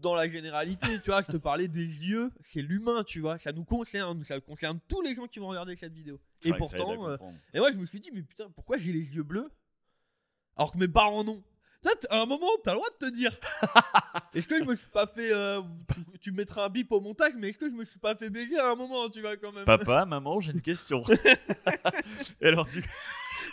dans 0.02 0.14
la 0.16 0.28
généralité, 0.28 1.00
tu 1.00 1.10
vois, 1.10 1.22
je 1.22 1.30
te 1.30 1.36
parlais 1.36 1.68
des 1.68 1.86
yeux, 2.04 2.32
c'est 2.40 2.62
l'humain, 2.62 3.04
tu 3.04 3.20
vois, 3.20 3.38
ça 3.38 3.52
nous 3.52 3.64
concerne, 3.64 4.24
ça 4.24 4.40
concerne 4.40 4.80
tous 4.88 5.00
les 5.02 5.14
gens 5.14 5.28
qui 5.28 5.38
vont 5.38 5.48
regarder 5.48 5.76
cette 5.76 5.94
vidéo. 5.94 6.20
Et 6.42 6.50
Ouais, 6.50 6.58
pourtant, 6.58 7.08
euh, 7.08 7.16
et 7.54 7.60
moi 7.60 7.70
je 7.72 7.78
me 7.78 7.84
suis 7.86 8.00
dit, 8.00 8.10
mais 8.12 8.22
putain, 8.22 8.50
pourquoi 8.50 8.76
j'ai 8.78 8.92
les 8.92 9.14
yeux 9.14 9.22
bleus 9.22 9.48
alors 10.56 10.72
que 10.72 10.78
mes 10.78 10.88
parents 10.88 11.22
non? 11.22 11.42
À 12.10 12.20
un 12.20 12.26
moment, 12.26 12.48
t'as 12.64 12.72
le 12.72 12.78
droit 12.78 12.88
de 13.00 13.06
te 13.06 13.12
dire 13.12 13.30
Est-ce 14.34 14.48
que 14.48 14.58
je 14.58 14.64
me 14.64 14.74
suis 14.74 14.88
pas 14.88 15.06
fait. 15.06 15.32
euh, 15.32 15.62
tu, 15.94 16.18
tu 16.18 16.32
mettras 16.32 16.64
un 16.64 16.68
bip 16.68 16.90
au 16.90 17.00
montage, 17.00 17.34
mais 17.38 17.50
est-ce 17.50 17.58
que 17.58 17.66
je 17.70 17.74
me 17.74 17.84
suis 17.84 18.00
pas 18.00 18.16
fait 18.16 18.28
baiser 18.28 18.58
à 18.58 18.72
un 18.72 18.74
moment, 18.74 19.08
tu 19.08 19.20
vois, 19.20 19.36
quand 19.36 19.52
même? 19.52 19.64
Papa, 19.64 20.04
maman, 20.04 20.40
j'ai 20.40 20.50
une 20.50 20.62
question. 20.62 21.02
Et 22.40 22.46
alors, 22.46 22.66
du... 22.66 22.84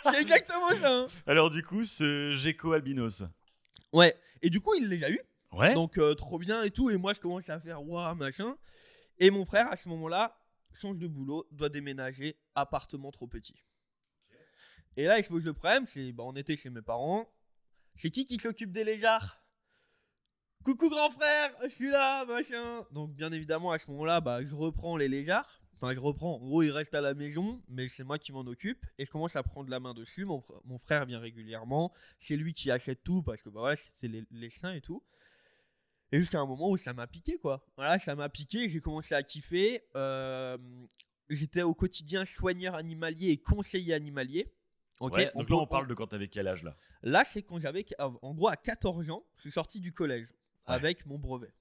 C'est 0.12 0.22
exactement 0.22 0.68
ça 0.70 0.92
hein. 0.92 1.06
alors, 1.26 1.50
du 1.50 1.62
coup, 1.62 1.84
ce 1.84 2.34
gecko 2.36 2.72
albinos. 2.72 3.24
Ouais, 3.92 4.16
et 4.42 4.50
du 4.50 4.60
coup, 4.60 4.74
il 4.74 4.88
les 4.88 5.04
a 5.04 5.10
eu. 5.10 5.20
Ouais. 5.54 5.74
Donc 5.74 5.98
euh, 5.98 6.14
trop 6.14 6.38
bien 6.38 6.62
et 6.62 6.70
tout. 6.70 6.90
Et 6.90 6.96
moi 6.96 7.14
je 7.14 7.20
commence 7.20 7.48
à 7.48 7.60
faire 7.60 7.82
waouh 7.82 8.14
machin. 8.14 8.56
Et 9.18 9.30
mon 9.30 9.44
frère 9.44 9.70
à 9.70 9.76
ce 9.76 9.88
moment-là 9.88 10.36
change 10.72 10.98
de 10.98 11.06
boulot, 11.06 11.46
doit 11.52 11.68
déménager, 11.68 12.36
appartement 12.56 13.12
trop 13.12 13.28
petit. 13.28 13.54
Et 14.96 15.04
là 15.04 15.18
il 15.18 15.24
se 15.24 15.28
pose 15.28 15.44
le 15.44 15.52
problème, 15.52 15.86
c'est 15.86 16.10
bah, 16.12 16.24
on 16.26 16.34
était 16.34 16.56
chez 16.56 16.70
mes 16.70 16.82
parents. 16.82 17.32
C'est 17.94 18.10
qui 18.10 18.26
qui 18.26 18.38
s'occupe 18.40 18.72
des 18.72 18.82
lézards? 18.82 19.40
Coucou 20.64 20.88
grand 20.88 21.10
frère, 21.10 21.52
je 21.62 21.68
suis 21.68 21.90
là, 21.90 22.24
machin. 22.24 22.84
Donc 22.90 23.12
bien 23.12 23.30
évidemment 23.30 23.70
à 23.70 23.78
ce 23.78 23.88
moment-là, 23.92 24.20
bah, 24.20 24.44
je 24.44 24.54
reprends 24.54 24.96
les 24.96 25.08
lézards. 25.08 25.60
Enfin 25.76 25.92
je 25.94 26.00
reprends, 26.00 26.36
en 26.36 26.38
gros 26.38 26.62
ils 26.62 26.70
restent 26.70 26.94
à 26.94 27.00
la 27.00 27.14
maison, 27.14 27.60
mais 27.68 27.88
c'est 27.88 28.04
moi 28.04 28.18
qui 28.18 28.32
m'en 28.32 28.40
occupe. 28.40 28.84
Et 28.98 29.04
je 29.04 29.10
commence 29.10 29.36
à 29.36 29.42
prendre 29.42 29.68
la 29.70 29.80
main 29.80 29.92
dessus. 29.94 30.24
Mon, 30.24 30.38
fr- 30.38 30.60
mon 30.64 30.78
frère 30.78 31.04
vient 31.06 31.18
régulièrement. 31.18 31.92
C'est 32.18 32.36
lui 32.36 32.54
qui 32.54 32.70
achète 32.70 33.02
tout 33.02 33.22
parce 33.22 33.42
que 33.42 33.48
bah, 33.50 33.60
voilà, 33.60 33.76
c'est 33.76 34.08
les, 34.08 34.24
les 34.30 34.50
chiens 34.50 34.72
et 34.72 34.80
tout. 34.80 35.02
Et 36.12 36.18
jusqu'à 36.20 36.38
un 36.40 36.46
moment 36.46 36.70
où 36.70 36.76
ça 36.76 36.92
m'a 36.92 37.06
piqué, 37.08 37.38
quoi. 37.38 37.66
Voilà, 37.76 37.98
ça 37.98 38.14
m'a 38.14 38.28
piqué, 38.28 38.68
j'ai 38.68 38.80
commencé 38.80 39.14
à 39.14 39.22
kiffer. 39.22 39.82
Euh, 39.96 40.56
J'étais 41.30 41.62
au 41.62 41.74
quotidien 41.74 42.24
soigneur 42.26 42.74
animalier 42.74 43.30
et 43.30 43.38
conseiller 43.38 43.94
animalier. 43.94 44.52
Ok, 45.00 45.14
Ouais, 45.14 45.30
on 45.34 45.38
donc 45.40 45.48
peut- 45.48 45.54
là, 45.54 45.60
on 45.60 45.66
parle 45.66 45.86
de 45.88 45.94
quand 45.94 46.06
t'avais 46.06 46.28
quel 46.28 46.46
âge 46.46 46.62
là? 46.62 46.76
Là, 47.02 47.24
c'est 47.24 47.42
quand 47.42 47.58
j'avais, 47.58 47.84
en 47.98 48.34
gros, 48.34 48.48
à 48.48 48.56
14 48.56 49.10
ans, 49.10 49.24
je 49.36 49.40
suis 49.40 49.50
sorti 49.50 49.80
du 49.80 49.92
collège 49.92 50.28
Ouais. 50.68 50.74
avec 50.74 51.06
mon 51.06 51.18
brevet. 51.18 51.52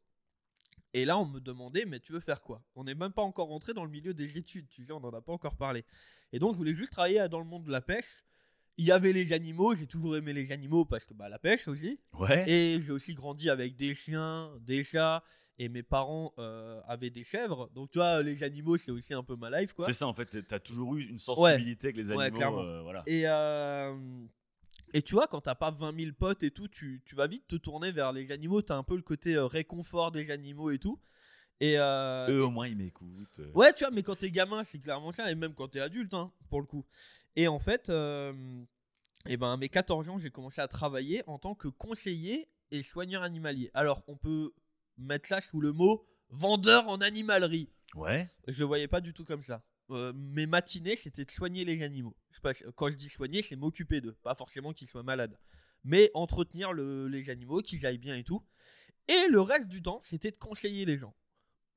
Et 0.94 1.06
là, 1.06 1.18
on 1.18 1.26
me 1.26 1.40
demandait, 1.40 1.86
mais 1.86 2.00
tu 2.00 2.12
veux 2.14 2.20
faire 2.20 2.42
quoi? 2.42 2.62
On 2.76 2.84
n'est 2.84 2.94
même 2.96 3.12
pas 3.14 3.24
encore 3.24 3.48
rentré 3.48 3.74
dans 3.74 3.84
le 3.84 3.90
milieu 3.90 4.14
des 4.14 4.38
études, 4.38 4.68
tu 4.70 4.86
sais, 4.86 4.92
on 4.94 5.00
n'en 5.00 5.10
a 5.12 5.22
pas 5.22 5.32
encore 5.34 5.56
parlé. 5.56 5.84
Et 6.32 6.40
donc, 6.40 6.54
je 6.54 6.58
voulais 6.58 6.74
juste 6.74 6.92
travailler 6.92 7.28
dans 7.30 7.40
le 7.40 7.46
monde 7.46 7.64
de 7.64 7.72
la 7.72 7.82
pêche. 7.82 8.24
Il 8.78 8.86
y 8.86 8.92
avait 8.92 9.14
les 9.14 9.34
animaux, 9.34 9.76
j'ai 9.76 9.86
toujours 9.88 10.18
aimé 10.18 10.34
les 10.34 10.52
animaux 10.52 10.84
parce 10.86 11.06
que 11.06 11.14
bah, 11.14 11.30
la 11.30 11.38
pêche 11.40 11.68
aussi. 11.68 12.00
Ouais. 12.20 12.48
Et 12.50 12.82
j'ai 12.82 12.92
aussi 12.92 13.14
grandi 13.14 13.50
avec 13.50 13.76
des 13.76 13.94
chiens, 13.96 14.52
des 14.62 14.84
chats, 14.84 15.24
et 15.60 15.70
mes 15.70 15.84
parents 15.84 16.34
euh, 16.40 16.82
avaient 16.88 17.12
des 17.12 17.24
chèvres. 17.24 17.70
Donc, 17.76 17.92
tu 17.92 18.00
vois, 18.00 18.24
les 18.24 18.42
animaux, 18.44 18.78
c'est 18.78 18.92
aussi 18.92 19.14
un 19.14 19.24
peu 19.24 19.36
ma 19.36 19.50
life, 19.62 19.74
quoi. 19.74 19.86
C'est 19.86 19.94
ça, 19.94 20.08
en 20.08 20.14
fait, 20.14 20.48
t'as 20.48 20.60
toujours 20.60 20.96
eu 20.96 21.04
une 21.08 21.20
sensibilité 21.20 21.88
avec 21.88 21.98
les 21.98 22.10
Ouais, 22.12 22.24
animaux. 22.26 22.38
clairement. 22.38 22.62
euh, 22.64 22.82
voilà. 22.82 23.04
Et, 23.06 23.28
euh, 23.28 23.96
et 24.94 25.02
tu 25.02 25.16
vois, 25.16 25.28
quand 25.28 25.42
t'as 25.42 25.56
pas 25.56 25.72
20 25.72 25.98
000 26.00 26.12
potes 26.18 26.44
et 26.44 26.52
tout, 26.52 26.68
tu, 26.68 27.02
tu 27.06 27.16
vas 27.16 27.28
vite 27.28 27.48
te 27.48 27.56
tourner 27.56 27.92
vers 27.92 28.12
les 28.12 28.32
animaux. 28.32 28.62
T'as 28.62 28.76
un 28.76 28.84
peu 28.84 28.96
le 28.96 29.02
côté 29.02 29.36
euh, 29.36 29.46
réconfort 29.46 30.12
des 30.12 30.32
animaux 30.32 30.72
et 30.72 30.80
tout. 30.80 31.00
Et, 31.60 31.76
euh, 31.80 32.28
Eux, 32.30 32.44
au 32.44 32.50
moins, 32.52 32.68
ils 32.68 32.76
m'écoutent. 32.76 33.40
euh. 33.40 33.52
Ouais, 33.54 33.74
tu 33.74 33.84
vois, 33.84 33.92
mais 33.92 34.04
quand 34.04 34.16
t'es 34.16 34.32
gamin, 34.32 34.64
c'est 34.64 34.80
clairement 34.80 35.12
ça, 35.12 35.32
et 35.32 35.36
même 35.36 35.54
quand 35.54 35.68
t'es 35.70 35.80
adulte, 35.80 36.14
hein, 36.14 36.32
pour 36.50 36.60
le 36.62 36.68
coup. 36.68 36.86
Et 37.36 37.48
en 37.48 37.60
fait, 37.60 37.90
euh, 37.90 38.34
eh 39.28 39.38
ben, 39.38 39.54
à 39.54 39.58
mes 39.58 39.70
14 39.70 40.10
ans, 40.10 40.18
j'ai 40.18 40.30
commencé 40.30 40.62
à 40.62 40.68
travailler 40.68 41.24
en 41.28 41.40
tant 41.40 41.56
que 41.56 41.68
conseiller 41.68 42.50
et 42.72 42.84
soigneur 42.84 43.24
animalier. 43.24 43.72
Alors, 43.74 44.04
on 44.08 44.18
peut 44.18 44.52
mettre 44.98 45.28
ça 45.28 45.42
sous 45.42 45.62
le 45.62 45.72
mot 45.72 46.06
vendeur 46.30 46.88
en 46.90 46.98
animalerie. 47.02 47.70
Ouais. 47.96 48.28
Je 48.48 48.60
le 48.60 48.66
voyais 48.66 48.88
pas 48.88 49.00
du 49.02 49.14
tout 49.14 49.24
comme 49.24 49.44
ça. 49.44 49.64
Euh, 49.94 50.14
mes 50.16 50.46
matinées, 50.48 50.96
c'était 50.96 51.26
de 51.26 51.32
soigner 51.32 51.66
les 51.66 51.82
animaux. 51.84 52.16
Je 52.32 52.70
quand 52.72 52.90
je 52.90 52.96
dis 52.96 53.10
soigner, 53.10 53.42
c'est 53.42 53.56
m'occuper 53.56 54.02
d'eux, 54.02 54.14
pas 54.24 54.36
forcément 54.36 54.74
qu'ils 54.74 54.88
soient 54.88 55.04
malades, 55.04 55.38
mais 55.84 56.12
entretenir 56.14 56.74
le- 56.74 57.08
les 57.08 57.30
animaux, 57.30 57.62
qu'ils 57.62 57.86
aillent 57.86 57.98
bien 57.98 58.16
et 58.16 58.24
tout. 58.24 58.44
Et 59.08 59.28
le 59.30 59.42
reste 59.42 59.68
du 59.68 59.82
temps, 59.82 60.02
c'était 60.04 60.32
de 60.32 60.38
conseiller 60.38 60.86
les 60.86 60.98
gens. 60.98 61.16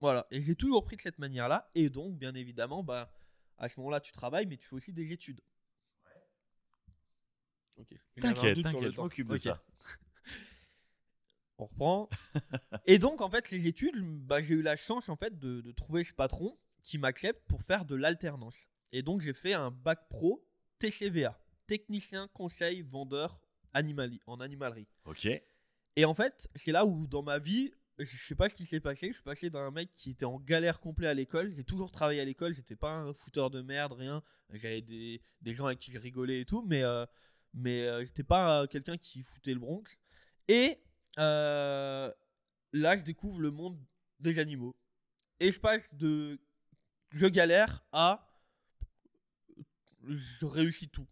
Voilà, 0.01 0.27
et 0.31 0.43
j'ai 0.43 0.55
toujours 0.55 0.85
pris 0.85 0.97
de 0.97 1.01
cette 1.01 1.19
manière-là. 1.19 1.71
Et 1.75 1.89
donc, 1.91 2.17
bien 2.19 2.35
évidemment, 2.35 2.83
bah, 2.83 3.11
à 3.59 3.69
ce 3.69 3.81
moment-là, 3.81 4.01
tu 4.01 4.13
travailles, 4.13 4.47
mais 4.47 4.57
tu 4.57 4.67
fais 4.69 4.77
aussi 4.77 4.93
des 4.93 5.13
études. 5.13 5.41
Ok. 7.77 7.89
J'avais 8.17 8.29
un 8.29 8.35
T'inquiète, 8.35 8.63
t'inquiète, 8.63 8.93
je 8.93 9.01
m'occupe 9.01 9.29
de 9.29 9.37
ça. 9.37 9.63
On 11.59 11.67
reprend. 11.67 12.09
et 12.87 12.99
donc, 12.99 13.21
en 13.21 13.31
fait, 13.31 13.47
ces 13.47 13.67
études, 13.67 13.97
bah, 14.27 14.41
j'ai 14.41 14.55
eu 14.55 14.63
la 14.63 14.77
chance 14.77 15.09
en 15.09 15.17
fait 15.17 15.39
de, 15.39 15.61
de 15.63 15.73
trouver 15.73 16.05
ce 16.05 16.13
patron 16.13 16.59
qui 16.87 16.99
m'accepte 16.99 17.45
pour 17.49 17.63
faire 17.63 17.85
de 17.85 17.97
l'alternance. 17.97 18.69
Et 18.93 19.03
donc, 19.03 19.21
j'ai 19.21 19.35
fait 19.35 19.53
un 19.53 19.71
bac 19.73 20.09
pro 20.09 20.47
TCVA, 20.79 21.39
technicien 21.67 22.29
conseil 22.29 22.83
vendeur 22.83 23.41
animali- 23.75 24.21
en 24.27 24.41
animalerie. 24.41 24.87
Ok. 25.05 25.27
Et 25.97 26.05
en 26.05 26.15
fait, 26.15 26.49
c'est 26.55 26.71
là 26.71 26.87
où 26.87 27.09
dans 27.09 27.25
ma 27.25 27.41
vie, 27.41 27.73
je 27.99 28.17
sais 28.17 28.37
pas 28.37 28.49
ce 28.49 28.55
qui 28.55 28.67
s'est 28.67 28.79
passé. 28.81 29.09
Je 29.09 29.15
suis 29.15 29.23
passé 29.25 29.51
d'un 29.51 29.73
mec 29.73 29.91
qui 29.95 30.11
était 30.11 30.27
en 30.27 30.39
galère 30.39 30.79
complet 30.79 31.09
à 31.09 31.15
l'école. 31.15 31.53
J'ai 31.57 31.65
toujours 31.65 31.91
travaillé 31.91 32.21
à 32.21 32.25
l'école. 32.25 32.55
J'étais 32.55 32.77
pas 32.77 32.93
un 32.93 33.13
fouteur 33.13 33.51
de 33.51 33.63
merde, 33.63 33.93
rien. 33.93 34.23
J'avais 34.53 34.81
des, 34.81 35.21
des 35.41 35.55
gens 35.55 35.67
avec 35.67 35.81
qui 35.81 35.91
je 35.91 35.99
rigolais 35.99 36.41
et 36.43 36.45
tout, 36.45 36.63
mais 36.63 36.85
euh, 36.85 37.05
mais 37.53 37.87
euh, 37.89 38.05
j'étais 38.05 38.23
pas 38.23 38.63
euh, 38.63 38.67
quelqu'un 38.69 38.97
qui 38.97 39.23
foutait 39.23 39.55
le 39.55 39.59
Bronx. 39.61 39.99
Et 40.47 40.79
là, 41.17 42.15
je 42.97 43.03
découvre 43.03 43.41
le 43.41 43.51
monde 43.51 43.77
des 44.21 44.39
animaux. 44.39 44.77
Et 45.41 45.51
je 45.51 45.59
passe 45.59 45.93
de 45.95 46.39
je 47.11 47.27
galère 47.27 47.85
à 47.93 48.27
je 50.09 50.47
réussis 50.47 50.89
tout. 50.89 51.07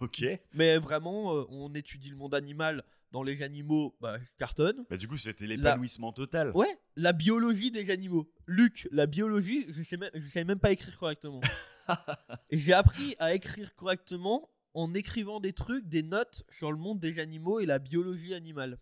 Ok. 0.00 0.24
Mais 0.52 0.78
vraiment, 0.78 1.34
euh, 1.34 1.44
on 1.48 1.72
étudie 1.74 2.08
le 2.08 2.16
monde 2.16 2.34
animal. 2.34 2.84
Dans 3.10 3.22
les 3.22 3.42
animaux, 3.42 3.94
bah, 4.00 4.18
je 4.18 4.28
cartonne. 4.38 4.86
Bah, 4.88 4.96
du 4.96 5.06
coup, 5.06 5.18
c'était 5.18 5.46
l'épanouissement 5.46 6.12
total. 6.12 6.50
Ouais, 6.54 6.78
la 6.96 7.12
biologie 7.12 7.70
des 7.70 7.90
animaux. 7.90 8.30
Luc, 8.46 8.88
la 8.90 9.06
biologie, 9.06 9.66
je 9.68 9.82
sais 9.82 9.98
même, 9.98 10.10
je 10.14 10.26
savais 10.28 10.44
même 10.44 10.58
pas 10.58 10.72
écrire 10.72 10.98
correctement. 10.98 11.42
J'ai 12.50 12.72
appris 12.72 13.14
à 13.18 13.34
écrire 13.34 13.74
correctement 13.74 14.48
en 14.72 14.94
écrivant 14.94 15.40
des 15.40 15.52
trucs, 15.52 15.86
des 15.88 16.02
notes 16.02 16.44
sur 16.48 16.72
le 16.72 16.78
monde 16.78 17.00
des 17.00 17.18
animaux 17.18 17.60
et 17.60 17.66
la 17.66 17.78
biologie 17.78 18.32
animale. 18.32 18.78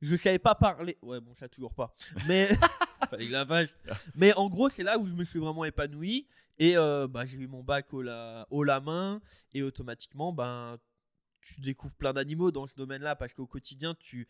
Je 0.00 0.14
savais 0.14 0.38
pas 0.38 0.54
parler. 0.54 0.96
Ouais, 1.02 1.20
bon, 1.20 1.34
ça 1.34 1.48
toujours 1.48 1.74
pas. 1.74 1.96
Mais 2.28 2.48
fallait 3.08 3.26
que 3.26 3.32
la 3.32 3.44
vache. 3.44 3.68
Mais 4.14 4.34
en 4.34 4.48
gros, 4.48 4.68
c'est 4.70 4.82
là 4.82 4.98
où 4.98 5.06
je 5.06 5.12
me 5.14 5.24
suis 5.24 5.38
vraiment 5.38 5.64
épanoui. 5.64 6.26
Et 6.58 6.76
euh, 6.76 7.08
bah, 7.08 7.24
j'ai 7.26 7.38
eu 7.38 7.46
mon 7.48 7.62
bac 7.62 7.92
au 7.92 8.02
la, 8.02 8.46
haut 8.50 8.64
la 8.64 8.80
main. 8.80 9.20
Et 9.54 9.62
automatiquement, 9.62 10.32
ben, 10.32 10.78
tu 11.40 11.60
découvres 11.60 11.94
plein 11.96 12.12
d'animaux 12.12 12.50
dans 12.50 12.66
ce 12.66 12.76
domaine-là. 12.76 13.16
Parce 13.16 13.34
qu'au 13.34 13.46
quotidien, 13.46 13.94
tu 13.98 14.28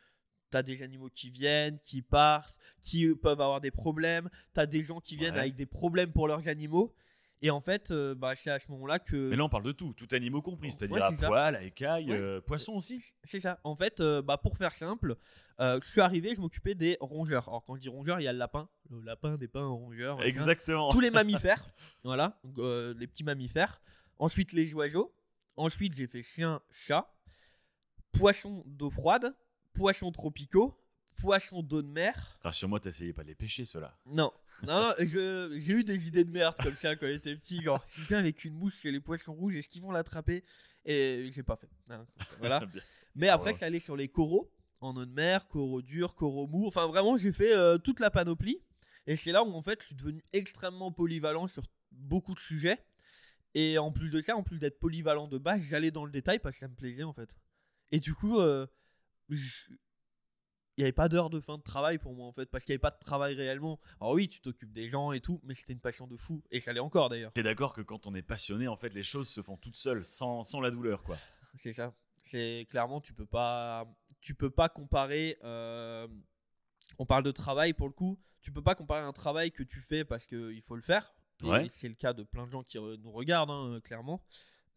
as 0.52 0.62
des 0.62 0.82
animaux 0.82 1.08
qui 1.12 1.30
viennent, 1.30 1.78
qui 1.80 2.02
partent, 2.02 2.58
qui 2.82 3.08
peuvent 3.14 3.40
avoir 3.40 3.60
des 3.60 3.70
problèmes. 3.70 4.28
Tu 4.54 4.60
as 4.60 4.66
des 4.66 4.82
gens 4.82 5.00
qui 5.00 5.16
viennent 5.16 5.34
Ouais. 5.34 5.40
avec 5.40 5.56
des 5.56 5.66
problèmes 5.66 6.12
pour 6.12 6.28
leurs 6.28 6.48
animaux. 6.48 6.94
Et 7.44 7.50
en 7.50 7.60
fait, 7.60 7.90
euh, 7.90 8.14
bah, 8.14 8.34
c'est 8.36 8.50
à 8.50 8.58
ce 8.60 8.70
moment-là 8.70 8.98
que. 9.00 9.28
Mais 9.30 9.36
là, 9.36 9.44
on 9.44 9.48
parle 9.48 9.64
de 9.64 9.72
tout, 9.72 9.92
tout 9.94 10.06
animaux 10.12 10.42
compris, 10.42 10.70
c'est-à-dire 10.70 10.96
Ouais, 10.96 11.02
à 11.02 11.12
poil, 11.12 11.56
à 11.56 11.62
écailles, 11.64 12.10
Ouais. 12.12 12.16
euh, 12.18 12.40
poissons 12.40 12.72
aussi. 12.74 13.04
C'est 13.24 13.40
ça. 13.40 13.58
En 13.64 13.74
fait, 13.74 14.00
euh, 14.00 14.22
bah, 14.22 14.38
pour 14.38 14.56
faire 14.56 14.72
simple, 14.72 15.16
je 15.58 15.80
suis 15.84 16.00
arrivé, 16.00 16.34
je 16.36 16.40
m'occupais 16.40 16.74
des 16.76 16.96
rongeurs. 17.00 17.48
Alors, 17.48 17.64
quand 17.64 17.74
je 17.76 17.80
dis 17.80 17.88
rongeurs, 17.88 18.20
il 18.20 18.24
y 18.24 18.28
a 18.28 18.32
le 18.32 18.38
lapin. 18.38 18.68
Le 18.90 19.00
lapin 19.00 19.36
des 19.36 19.48
pins 19.48 19.66
rongeurs. 19.66 20.22
Exactement. 20.22 20.88
Tous 20.90 21.00
les 21.00 21.10
mammifères. 21.10 21.72
voilà. 22.04 22.38
Donc, 22.44 22.58
les 22.98 23.06
petits 23.08 23.24
mammifères. 23.24 23.80
Ensuite, 24.18 24.52
les 24.52 24.72
oiseaux. 24.74 25.12
Ensuite, 25.56 25.94
j'ai 25.94 26.06
fait 26.06 26.22
chien, 26.22 26.60
chat, 26.70 27.12
poisson 28.12 28.62
d'eau 28.66 28.90
froide, 28.90 29.34
poissons 29.74 30.12
tropicaux, 30.12 30.78
poissons 31.20 31.62
d'eau 31.62 31.82
de 31.82 31.88
mer. 31.88 32.38
Rassure-moi, 32.42 32.80
t'essayais 32.80 33.12
pas 33.12 33.22
de 33.22 33.28
les 33.28 33.34
pêcher, 33.34 33.64
ceux-là. 33.64 33.96
Non, 34.06 34.32
non, 34.66 34.80
non, 34.80 34.92
j'ai 34.98 35.72
eu 35.72 35.84
des 35.84 36.06
idées 36.06 36.24
de 36.24 36.30
merde 36.30 36.54
comme 36.62 36.76
ça 36.76 36.96
quand 36.96 37.06
j'étais 37.06 37.34
petit. 37.36 37.62
Genre, 37.62 37.84
je 37.88 38.02
viens 38.06 38.18
avec 38.18 38.44
une 38.44 38.54
mouche 38.54 38.76
chez 38.76 38.90
les 38.92 39.00
poissons 39.00 39.34
rouges, 39.34 39.56
est-ce 39.56 39.68
qu'ils 39.68 39.82
vont 39.82 39.90
l'attraper? 39.90 40.44
Et 40.84 41.28
j'ai 41.32 41.42
pas 41.42 41.56
fait. 41.56 41.68
Hein, 41.90 42.06
voilà. 42.38 42.60
Mais 43.14 43.28
après, 43.28 43.50
Ouais. 43.52 43.56
c'est 43.58 43.64
allé 43.64 43.78
sur 43.80 43.96
les 43.96 44.08
coraux, 44.08 44.50
en 44.80 44.96
eau 44.96 45.04
de 45.04 45.12
mer, 45.12 45.46
coraux 45.48 45.82
durs, 45.82 46.14
coraux 46.14 46.46
mous. 46.46 46.66
Enfin, 46.66 46.86
vraiment, 46.86 47.16
j'ai 47.16 47.32
fait 47.32 47.54
euh, 47.54 47.78
toute 47.78 48.00
la 48.00 48.10
panoplie. 48.10 48.62
Et 49.06 49.16
c'est 49.16 49.32
là 49.32 49.42
où, 49.44 49.52
en 49.52 49.62
fait, 49.62 49.80
je 49.80 49.86
suis 49.86 49.94
devenu 49.96 50.24
extrêmement 50.32 50.92
polyvalent 50.92 51.46
sur 51.48 51.62
beaucoup 51.90 52.34
de 52.34 52.40
sujets. 52.40 52.78
Et 53.54 53.76
en 53.78 53.92
plus 53.92 54.10
de 54.10 54.20
ça, 54.20 54.34
en 54.36 54.42
plus 54.42 54.58
d'être 54.58 54.78
polyvalent 54.78 55.28
de 55.28 55.36
base, 55.38 55.62
j'allais 55.68 55.90
dans 55.90 56.04
le 56.06 56.10
détail 56.12 56.38
parce 56.38 56.56
que 56.56 56.60
ça 56.60 56.68
me 56.68 56.74
plaisait, 56.74 57.02
en 57.02 57.12
fait. 57.12 57.36
Et 57.90 58.00
du 58.00 58.14
coup, 58.14 58.38
euh, 58.40 58.66
je- 59.28 59.66
il 60.76 60.80
n'y 60.80 60.84
avait 60.84 60.92
pas 60.92 61.08
d'heure 61.08 61.30
de 61.30 61.38
fin 61.40 61.58
de 61.58 61.62
travail 61.62 61.98
pour 61.98 62.14
moi, 62.14 62.26
en 62.26 62.32
fait, 62.32 62.46
parce 62.46 62.64
qu'il 62.64 62.72
n'y 62.72 62.76
avait 62.76 62.80
pas 62.80 62.90
de 62.90 62.98
travail 62.98 63.34
réellement. 63.34 63.78
Alors 64.00 64.12
oui, 64.14 64.28
tu 64.28 64.40
t'occupes 64.40 64.72
des 64.72 64.88
gens 64.88 65.12
et 65.12 65.20
tout, 65.20 65.40
mais 65.44 65.54
c'était 65.54 65.72
une 65.74 65.80
passion 65.80 66.06
de 66.06 66.16
fou. 66.16 66.42
Et 66.50 66.60
ça 66.60 66.72
l'est 66.72 66.80
encore, 66.80 67.08
d'ailleurs. 67.08 67.32
T'es 67.32 67.42
d'accord 67.42 67.72
que 67.72 67.82
quand 67.82 68.06
on 68.06 68.14
est 68.14 68.22
passionné, 68.22 68.68
en 68.68 68.76
fait, 68.76 68.94
les 68.94 69.02
choses 69.02 69.28
se 69.28 69.42
font 69.42 69.56
toutes 69.56 69.76
seules, 69.76 70.04
sans, 70.04 70.44
sans 70.44 70.60
la 70.60 70.70
douleur, 70.70 71.02
quoi. 71.02 71.16
C'est 71.58 71.72
ça. 71.72 71.92
C'est 72.22 72.66
clairement 72.70 73.00
tu 73.00 73.12
peux 73.12 73.26
pas 73.26 73.84
tu 74.20 74.34
peux 74.34 74.50
pas 74.50 74.68
comparer 74.68 75.38
euh, 75.42 76.06
on 76.98 77.06
parle 77.06 77.24
de 77.24 77.32
travail 77.32 77.72
pour 77.72 77.88
le 77.88 77.92
coup, 77.92 78.18
tu 78.40 78.52
peux 78.52 78.62
pas 78.62 78.74
comparer 78.74 79.02
un 79.02 79.12
travail 79.12 79.50
que 79.50 79.62
tu 79.62 79.80
fais 79.80 80.04
parce 80.04 80.26
que 80.26 80.52
il 80.52 80.62
faut 80.62 80.76
le 80.76 80.82
faire. 80.82 81.14
Ouais. 81.42 81.66
c'est 81.70 81.88
le 81.88 81.94
cas 81.94 82.12
de 82.12 82.22
plein 82.22 82.46
de 82.46 82.52
gens 82.52 82.62
qui 82.62 82.78
nous 82.78 83.10
regardent 83.10 83.50
hein, 83.50 83.80
clairement. 83.82 84.22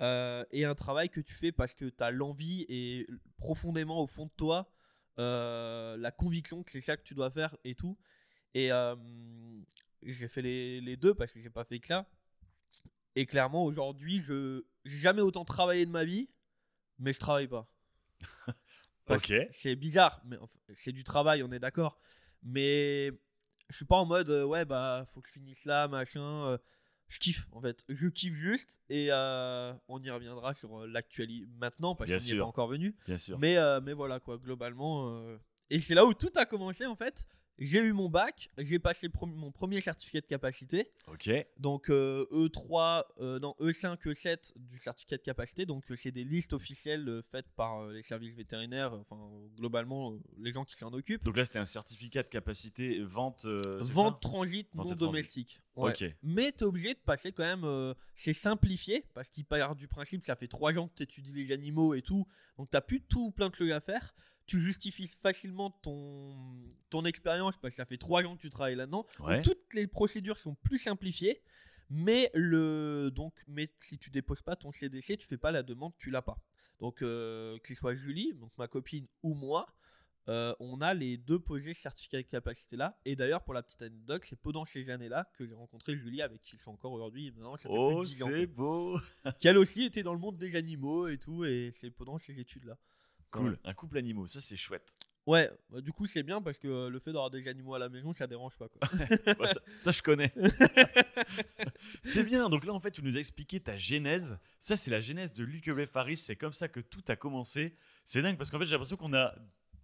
Euh, 0.01 0.43
et 0.51 0.65
un 0.65 0.73
travail 0.73 1.09
que 1.09 1.21
tu 1.21 1.33
fais 1.33 1.51
parce 1.51 1.75
que 1.75 1.85
tu 1.85 2.03
as 2.03 2.09
l'envie 2.09 2.65
et 2.67 3.07
profondément 3.37 4.01
au 4.01 4.07
fond 4.07 4.25
de 4.25 4.31
toi 4.35 4.67
euh, 5.19 5.97
la 5.97 6.11
conviction 6.11 6.63
que 6.63 6.71
c'est 6.71 6.81
ça 6.81 6.97
que 6.97 7.03
tu 7.03 7.13
dois 7.13 7.31
faire 7.31 7.55
et 7.63 7.75
tout. 7.75 7.97
Et 8.53 8.71
euh, 8.71 8.95
j'ai 10.03 10.27
fait 10.27 10.41
les, 10.41 10.81
les 10.81 10.97
deux 10.97 11.13
parce 11.13 11.31
que 11.33 11.39
j'ai 11.39 11.49
pas 11.49 11.63
fait 11.63 11.79
que 11.79 11.87
ça. 11.87 12.09
Et 13.15 13.25
clairement 13.25 13.63
aujourd'hui, 13.63 14.21
je 14.21 14.63
j'ai 14.83 14.97
jamais 14.97 15.21
autant 15.21 15.45
travaillé 15.45 15.85
de 15.85 15.91
ma 15.91 16.03
vie, 16.03 16.29
mais 16.99 17.13
je 17.13 17.19
travaille 17.19 17.47
pas. 17.47 17.67
Ok. 19.07 19.31
C'est 19.51 19.75
bizarre, 19.75 20.19
mais 20.25 20.35
enfin, 20.37 20.57
c'est 20.73 20.91
du 20.91 21.03
travail, 21.03 21.43
on 21.43 21.51
est 21.51 21.59
d'accord. 21.59 21.99
Mais 22.41 23.11
je 23.69 23.75
suis 23.75 23.85
pas 23.85 23.97
en 23.97 24.05
mode 24.07 24.31
euh, 24.31 24.43
ouais 24.45 24.65
bah 24.65 25.05
faut 25.13 25.21
que 25.21 25.27
je 25.27 25.33
finisse 25.33 25.63
là 25.65 25.87
machin. 25.87 26.57
Je 27.07 27.19
kiffe 27.19 27.47
en 27.51 27.61
fait, 27.61 27.83
je 27.89 28.07
kiffe 28.07 28.33
juste 28.35 28.81
et 28.89 29.09
euh, 29.11 29.73
on 29.87 30.01
y 30.01 30.09
reviendra 30.09 30.53
sur 30.53 30.81
euh, 30.81 30.87
l'actualité 30.87 31.47
maintenant 31.57 31.95
parce 31.95 32.09
qu'on 32.09 32.17
n'y 32.17 32.31
est 32.31 32.39
pas 32.39 32.45
encore 32.45 32.67
venu. 32.67 32.95
Bien 33.05 33.17
sûr. 33.17 33.37
Mais, 33.39 33.57
euh, 33.57 33.79
mais 33.81 33.93
voilà 33.93 34.19
quoi, 34.19 34.37
globalement. 34.37 35.09
euh, 35.15 35.37
Et 35.69 35.79
c'est 35.79 35.93
là 35.95 36.05
où 36.05 36.13
tout 36.13 36.31
a 36.35 36.45
commencé 36.45 36.85
en 36.85 36.95
fait. 36.95 37.27
J'ai 37.57 37.81
eu 37.81 37.93
mon 37.93 38.09
bac, 38.09 38.49
j'ai 38.57 38.79
passé 38.79 39.09
mon 39.21 39.51
premier 39.51 39.79
certificat 39.79 40.19
de 40.21 40.25
capacité. 40.25 40.91
Ok. 41.07 41.29
Donc 41.57 41.89
euh, 41.89 42.25
E3, 42.31 43.03
euh, 43.21 43.39
non 43.39 43.55
E5, 43.61 43.97
E7 44.03 44.53
du 44.57 44.77
certificat 44.79 45.17
de 45.17 45.21
capacité. 45.21 45.65
Donc 45.65 45.89
euh, 45.89 45.95
c'est 45.95 46.11
des 46.11 46.25
listes 46.25 46.51
officielles 46.51 47.07
euh, 47.07 47.21
faites 47.31 47.49
par 47.55 47.87
les 47.87 48.01
services 48.01 48.35
vétérinaires, 48.35 48.93
enfin 48.93 49.17
globalement 49.57 50.17
les 50.37 50.51
gens 50.51 50.65
qui 50.65 50.75
s'en 50.75 50.91
occupent. 50.91 51.23
Donc 51.23 51.37
là, 51.37 51.45
c'était 51.45 51.59
un 51.59 51.65
certificat 51.65 52.23
de 52.23 52.27
capacité 52.27 53.01
vente. 53.03 53.45
Vente 53.45 54.21
transit 54.21 54.67
Vente 54.73 54.89
non 54.89 54.95
domestique. 54.95 55.61
Ouais. 55.77 55.91
Ok. 55.91 56.13
Mais 56.23 56.51
tu 56.51 56.59
es 56.59 56.63
obligé 56.63 56.93
de 56.93 56.99
passer 56.99 57.31
quand 57.31 57.43
même. 57.43 57.93
c'est 58.13 58.33
simplifié 58.33 59.05
parce 59.13 59.29
qu'il 59.29 59.45
part 59.45 59.75
du 59.75 59.87
principe 59.87 60.21
que 60.21 60.27
ça 60.27 60.35
fait 60.35 60.47
3 60.47 60.77
ans 60.77 60.87
que 60.89 60.95
tu 60.95 61.03
étudies 61.03 61.31
les 61.31 61.51
animaux 61.53 61.93
et 61.93 62.01
tout. 62.01 62.27
Donc 62.57 62.69
tu 62.69 62.77
plus 62.81 63.01
tout 63.01 63.31
plein 63.31 63.49
de 63.49 63.55
choses 63.55 63.71
à 63.71 63.79
faire. 63.79 64.13
Tu 64.45 64.59
justifies 64.61 65.07
facilement 65.07 65.71
ton, 65.71 66.35
ton 66.89 67.03
expérience 67.05 67.57
parce 67.57 67.73
que 67.73 67.77
ça 67.77 67.85
fait 67.85 67.97
3 67.97 68.23
ans 68.25 68.35
que 68.35 68.41
tu 68.41 68.49
travailles 68.49 68.75
là-dedans. 68.75 69.05
Ouais. 69.19 69.41
toutes 69.41 69.73
les 69.73 69.87
procédures 69.87 70.37
sont 70.37 70.55
plus 70.55 70.77
simplifiées. 70.77 71.41
Mais, 71.89 72.31
le, 72.33 73.11
donc, 73.13 73.33
mais 73.47 73.69
si 73.79 73.97
tu 73.99 74.09
déposes 74.09 74.41
pas 74.41 74.55
ton 74.55 74.71
CDC, 74.71 75.17
tu 75.17 75.27
fais 75.27 75.37
pas 75.37 75.51
la 75.51 75.61
demande, 75.63 75.93
tu 75.97 76.09
l'as 76.09 76.21
pas. 76.23 76.37
Donc, 76.79 77.01
euh, 77.01 77.57
que 77.59 77.67
ce 77.67 77.75
soit 77.75 77.93
Julie, 77.95 78.33
donc 78.33 78.51
ma 78.57 78.67
copine, 78.67 79.05
ou 79.21 79.33
moi, 79.35 79.67
euh, 80.27 80.53
on 80.59 80.81
a 80.81 80.95
les 80.95 81.17
deux 81.17 81.37
posés 81.39 81.75
certificats 81.75 82.17
de 82.23 82.27
capacité 82.27 82.75
là. 82.75 82.99
Et 83.05 83.15
d'ailleurs, 83.15 83.43
pour 83.43 83.53
la 83.53 83.61
petite 83.61 83.83
anecdote, 83.83 84.23
c'est 84.25 84.35
pendant 84.39 84.65
ces 84.65 84.89
années-là 84.89 85.29
que 85.37 85.45
j'ai 85.45 85.53
rencontré 85.53 85.95
Julie, 85.95 86.23
avec 86.23 86.41
qui 86.41 86.55
je 86.55 86.61
suis 86.61 86.69
encore 86.71 86.91
aujourd'hui. 86.91 87.31
Maintenant, 87.31 87.55
ça 87.55 87.69
fait 87.69 87.75
plus 87.75 87.77
Oh, 87.77 87.99
de 88.01 88.05
10 88.07 88.23
ans. 88.23 88.27
c'est 88.31 88.45
beau. 88.47 88.99
Qui 89.39 89.47
elle 89.47 89.57
aussi 89.59 89.83
était 89.83 90.01
dans 90.01 90.13
le 90.13 90.19
monde 90.19 90.37
des 90.37 90.55
animaux 90.55 91.07
et 91.07 91.19
tout. 91.19 91.45
Et 91.45 91.69
c'est 91.75 91.91
pendant 91.91 92.17
ces 92.17 92.39
études 92.39 92.65
là. 92.65 92.77
Cool. 93.39 93.59
Un 93.63 93.73
couple 93.73 93.97
animaux, 93.97 94.27
ça 94.27 94.41
c'est 94.41 94.57
chouette. 94.57 94.93
Ouais, 95.25 95.49
bah, 95.71 95.81
du 95.81 95.91
coup, 95.91 96.05
c'est 96.05 96.21
bien 96.21 96.39
parce 96.39 96.59
que 96.59 96.67
euh, 96.67 96.89
le 96.89 96.99
fait 96.99 97.11
d'avoir 97.11 97.31
des 97.31 97.47
animaux 97.47 97.73
à 97.73 97.79
la 97.79 97.89
maison, 97.89 98.13
ça 98.13 98.27
dérange 98.27 98.55
pas 98.57 98.67
quoi. 98.67 98.87
Bah, 99.39 99.47
ça, 99.47 99.59
ça, 99.79 99.91
je 99.91 100.03
connais. 100.03 100.31
c'est 102.03 102.23
bien. 102.23 102.47
Donc 102.49 102.63
là, 102.65 102.73
en 102.73 102.79
fait, 102.79 102.91
tu 102.91 103.01
nous 103.01 103.15
as 103.17 103.19
expliqué 103.19 103.59
ta 103.59 103.75
genèse. 103.77 104.37
Ça, 104.59 104.75
c'est 104.75 104.91
la 104.91 105.01
genèse 105.01 105.33
de 105.33 105.43
Luc 105.43 105.67
Faris. 105.87 106.17
C'est 106.17 106.35
comme 106.35 106.53
ça 106.53 106.67
que 106.67 106.79
tout 106.79 107.03
a 107.07 107.15
commencé. 107.15 107.75
C'est 108.03 108.21
dingue 108.21 108.37
parce 108.37 108.51
qu'en 108.51 108.59
fait, 108.59 108.65
j'ai 108.65 108.73
l'impression 108.73 108.97
qu'on 108.97 109.13
a 109.15 109.33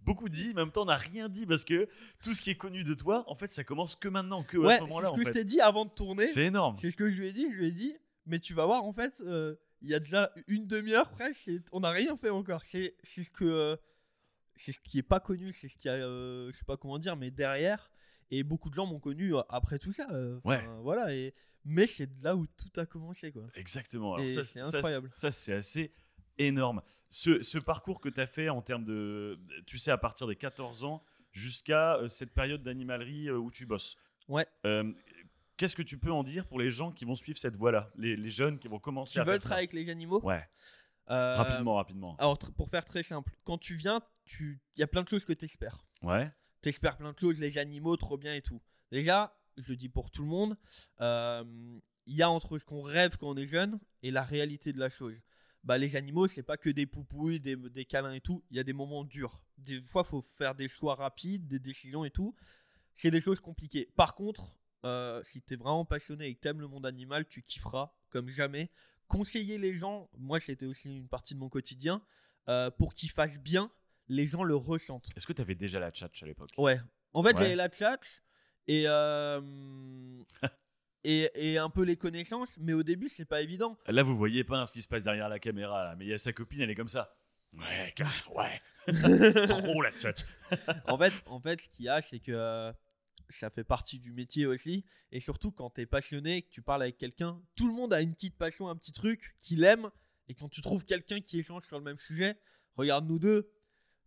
beaucoup 0.02 0.28
dit, 0.28 0.52
mais 0.54 0.62
en 0.62 0.66
même 0.66 0.72
temps, 0.72 0.82
on 0.82 0.86
n'a 0.86 0.96
rien 0.96 1.28
dit 1.28 1.46
parce 1.46 1.64
que 1.64 1.88
tout 2.22 2.34
ce 2.34 2.40
qui 2.40 2.50
est 2.50 2.56
connu 2.56 2.84
de 2.84 2.94
toi, 2.94 3.24
en 3.26 3.34
fait, 3.34 3.50
ça 3.52 3.64
commence 3.64 3.96
que 3.96 4.08
maintenant, 4.08 4.42
que 4.44 4.56
ouais, 4.58 4.66
à 4.66 4.70
ce 4.70 4.74
c'est 4.76 4.80
moment-là, 4.82 5.08
ce 5.08 5.12
en 5.12 5.16
que 5.16 5.20
je 5.22 5.26
fait. 5.26 5.32
t'ai 5.32 5.44
dit 5.44 5.60
avant 5.60 5.84
de 5.84 5.90
tourner. 5.90 6.26
C'est 6.26 6.44
énorme. 6.44 6.76
C'est 6.78 6.90
ce 6.90 6.96
que 6.96 7.10
je 7.10 7.16
lui 7.16 7.28
ai 7.28 7.32
dit. 7.32 7.46
Je 7.50 7.56
lui 7.56 7.66
ai 7.66 7.72
dit, 7.72 7.96
mais 8.26 8.38
tu 8.38 8.54
vas 8.54 8.66
voir, 8.66 8.84
en 8.84 8.92
fait, 8.92 9.20
euh, 9.26 9.56
il 9.82 9.90
y 9.90 9.94
a 9.94 10.00
déjà 10.00 10.32
une 10.46 10.66
demi-heure 10.66 11.10
presque, 11.10 11.50
on 11.72 11.80
n'a 11.80 11.90
rien 11.90 12.16
fait 12.16 12.30
encore. 12.30 12.64
C'est 12.64 12.94
ce 13.04 13.30
que. 13.30 13.44
euh, 13.44 13.76
c'est 14.54 14.72
ce 14.72 14.80
qui 14.80 14.98
est 14.98 15.02
pas 15.02 15.20
connu, 15.20 15.52
c'est 15.52 15.68
ce 15.68 15.76
qui 15.78 15.88
a. 15.88 15.92
euh, 15.94 16.50
je 16.52 16.56
sais 16.58 16.64
pas 16.64 16.76
comment 16.76 16.98
dire, 16.98 17.16
mais 17.16 17.30
derrière. 17.30 17.90
Et 18.30 18.42
beaucoup 18.44 18.70
de 18.70 18.74
gens 18.74 18.86
m'ont 18.86 19.00
connu 19.00 19.34
euh, 19.34 19.40
après 19.48 19.78
tout 19.78 19.92
ça. 19.92 20.06
euh, 20.12 20.40
Ouais. 20.44 20.62
Voilà. 20.82 21.14
Et, 21.14 21.34
mais 21.64 21.86
c'est 21.86 22.08
là 22.22 22.34
où 22.36 22.46
tout 22.46 22.80
a 22.80 22.86
commencé, 22.86 23.30
quoi. 23.32 23.46
Exactement. 23.54 24.14
Alors 24.14 24.24
Et 24.26 24.28
ça, 24.28 24.42
c'est 24.42 24.60
incroyable. 24.60 25.10
Ça, 25.14 25.30
c'est 25.30 25.52
assez 25.54 25.92
énorme. 26.38 26.80
Ce, 27.10 27.42
ce 27.42 27.58
parcours 27.58 28.00
que 28.00 28.08
tu 28.08 28.20
as 28.20 28.26
fait 28.26 28.48
en 28.48 28.62
termes 28.62 28.84
de, 28.84 29.38
tu 29.66 29.78
sais, 29.78 29.90
à 29.90 29.98
partir 29.98 30.26
des 30.26 30.36
14 30.36 30.84
ans 30.84 31.02
jusqu'à 31.30 31.96
euh, 31.96 32.08
cette 32.08 32.32
période 32.32 32.62
d'animalerie 32.62 33.30
où 33.30 33.50
tu 33.50 33.66
bosses. 33.66 33.96
Ouais. 34.28 34.46
Qu'est-ce 35.62 35.76
que 35.76 35.82
tu 35.82 35.96
peux 35.96 36.10
en 36.10 36.24
dire 36.24 36.44
pour 36.48 36.58
les 36.58 36.72
gens 36.72 36.90
qui 36.90 37.04
vont 37.04 37.14
suivre 37.14 37.38
cette 37.38 37.54
voie-là, 37.54 37.88
les, 37.94 38.16
les 38.16 38.30
jeunes 38.30 38.58
qui 38.58 38.66
vont 38.66 38.80
commencer 38.80 39.12
Qui 39.12 39.20
à 39.20 39.22
veulent 39.22 39.34
faire 39.34 39.42
ça? 39.42 39.48
travailler 39.50 39.68
avec 39.68 39.74
les 39.86 39.92
animaux? 39.92 40.20
Ouais, 40.24 40.44
Euh, 41.08 41.36
rapidement, 41.36 41.76
rapidement. 41.76 42.16
Alors, 42.18 42.36
pour 42.56 42.68
faire 42.68 42.84
très 42.84 43.04
simple, 43.04 43.32
quand 43.44 43.58
tu 43.58 43.76
viens, 43.76 44.00
tu- 44.24 44.60
il 44.74 44.80
y 44.80 44.82
a 44.82 44.88
plein 44.88 45.04
de 45.04 45.08
choses 45.08 45.24
que 45.24 45.32
tu 45.32 45.44
espères. 45.44 45.86
Ouais, 46.02 46.32
T'espères 46.62 46.96
plein 46.96 47.12
de 47.12 47.18
choses, 47.20 47.38
les 47.38 47.58
animaux, 47.58 47.96
trop 47.96 48.16
bien 48.18 48.34
et 48.34 48.42
tout. 48.42 48.60
Déjà, 48.90 49.38
je 49.56 49.72
dis 49.72 49.88
pour 49.88 50.10
tout 50.10 50.22
le 50.22 50.28
monde, 50.28 50.56
euh, 51.00 51.44
il 52.06 52.16
y 52.16 52.22
a 52.22 52.28
entre 52.28 52.58
ce 52.58 52.64
qu'on 52.64 52.82
rêve 52.82 53.16
quand 53.16 53.28
on 53.30 53.36
est 53.36 53.46
jeune 53.46 53.78
et 54.02 54.10
la 54.10 54.24
réalité 54.24 54.72
de 54.72 54.80
la 54.80 54.88
chose. 54.88 55.22
Bah, 55.62 55.78
les 55.78 55.94
animaux, 55.94 56.26
c'est 56.26 56.42
pas 56.42 56.56
que 56.56 56.70
des 56.70 56.86
poupouilles, 56.86 57.38
des, 57.38 57.54
des 57.54 57.84
câlins 57.84 58.14
et 58.14 58.20
tout. 58.20 58.42
Il 58.50 58.56
y 58.56 58.58
a 58.60 58.64
des 58.64 58.72
moments 58.72 59.04
durs. 59.04 59.40
Des 59.58 59.80
fois, 59.82 60.02
il 60.04 60.08
faut 60.10 60.22
faire 60.22 60.56
des 60.56 60.66
choix 60.66 60.96
rapides, 60.96 61.46
des 61.46 61.60
décisions 61.60 62.04
et 62.04 62.10
tout. 62.10 62.34
C'est 62.96 63.12
des 63.12 63.20
choses 63.20 63.40
compliquées. 63.40 63.88
Par 63.94 64.16
contre, 64.16 64.56
euh, 64.84 65.22
si 65.24 65.40
tu 65.42 65.54
es 65.54 65.56
vraiment 65.56 65.84
passionné 65.84 66.26
et 66.26 66.34
que 66.34 66.40
tu 66.40 66.48
aimes 66.48 66.60
le 66.60 66.68
monde 66.68 66.86
animal, 66.86 67.26
tu 67.26 67.42
kifferas 67.42 67.92
comme 68.10 68.28
jamais. 68.28 68.70
Conseiller 69.08 69.58
les 69.58 69.74
gens, 69.74 70.08
moi, 70.18 70.40
c'était 70.40 70.66
aussi 70.66 70.96
une 70.96 71.08
partie 71.08 71.34
de 71.34 71.38
mon 71.40 71.48
quotidien, 71.48 72.02
euh, 72.48 72.70
pour 72.70 72.94
qu'ils 72.94 73.10
fassent 73.10 73.38
bien, 73.38 73.70
les 74.08 74.26
gens 74.26 74.42
le 74.42 74.56
ressentent. 74.56 75.10
Est-ce 75.16 75.26
que 75.26 75.32
tu 75.32 75.42
avais 75.42 75.54
déjà 75.54 75.78
la 75.80 75.90
tchatch 75.90 76.22
à 76.22 76.26
l'époque? 76.26 76.50
Ouais. 76.58 76.80
En 77.12 77.22
fait, 77.22 77.34
Ouais. 77.34 77.42
j'avais 77.42 77.56
la 77.56 77.68
tchatch 77.68 78.22
et, 78.66 78.84
euh, 78.86 79.40
et, 81.04 81.30
et 81.34 81.58
un 81.58 81.68
peu 81.70 81.82
les 81.82 81.96
connaissances, 81.96 82.56
mais 82.58 82.72
au 82.72 82.82
début, 82.82 83.08
c'est 83.08 83.24
pas 83.26 83.42
évident. 83.42 83.76
Là, 83.86 84.02
vous 84.02 84.16
voyez 84.16 84.44
pas 84.44 84.58
hein, 84.58 84.66
ce 84.66 84.72
qui 84.72 84.82
se 84.82 84.88
passe 84.88 85.04
derrière 85.04 85.28
la 85.28 85.38
caméra, 85.38 85.84
là, 85.84 85.96
mais 85.96 86.06
il 86.06 86.08
y 86.08 86.14
a 86.14 86.18
sa 86.18 86.32
copine, 86.32 86.60
elle 86.60 86.70
est 86.70 86.74
comme 86.74 86.88
ça. 86.88 87.14
Ouais, 87.52 87.94
ouais. 88.34 88.62
Trop 89.46 89.82
la 89.82 89.92
tchatch. 89.92 90.20
En 90.86 90.96
fait, 90.98 91.12
en 91.26 91.38
fait 91.40 91.60
ce 91.60 91.68
qu'il 91.68 91.84
y 91.84 91.88
a, 91.88 92.00
c'est 92.00 92.18
que 92.18 92.32
euh, 92.32 92.72
ça 93.32 93.50
fait 93.50 93.64
partie 93.64 93.98
du 93.98 94.12
métier 94.12 94.46
aussi. 94.46 94.84
Et 95.10 95.20
surtout, 95.20 95.50
quand 95.50 95.70
tu 95.70 95.82
es 95.82 95.86
passionné, 95.86 96.42
que 96.42 96.50
tu 96.50 96.62
parles 96.62 96.82
avec 96.82 96.98
quelqu'un, 96.98 97.40
tout 97.56 97.66
le 97.66 97.74
monde 97.74 97.92
a 97.92 98.00
une 98.00 98.14
petite 98.14 98.36
passion, 98.36 98.68
un 98.68 98.76
petit 98.76 98.92
truc 98.92 99.34
qu'il 99.40 99.64
aime. 99.64 99.90
Et 100.28 100.34
quand 100.34 100.48
tu 100.48 100.60
trouves 100.60 100.84
quelqu'un 100.84 101.20
qui 101.20 101.38
échange 101.38 101.64
sur 101.66 101.78
le 101.78 101.84
même 101.84 101.98
sujet, 101.98 102.36
regarde 102.76 103.06
nous 103.08 103.18
deux. 103.18 103.50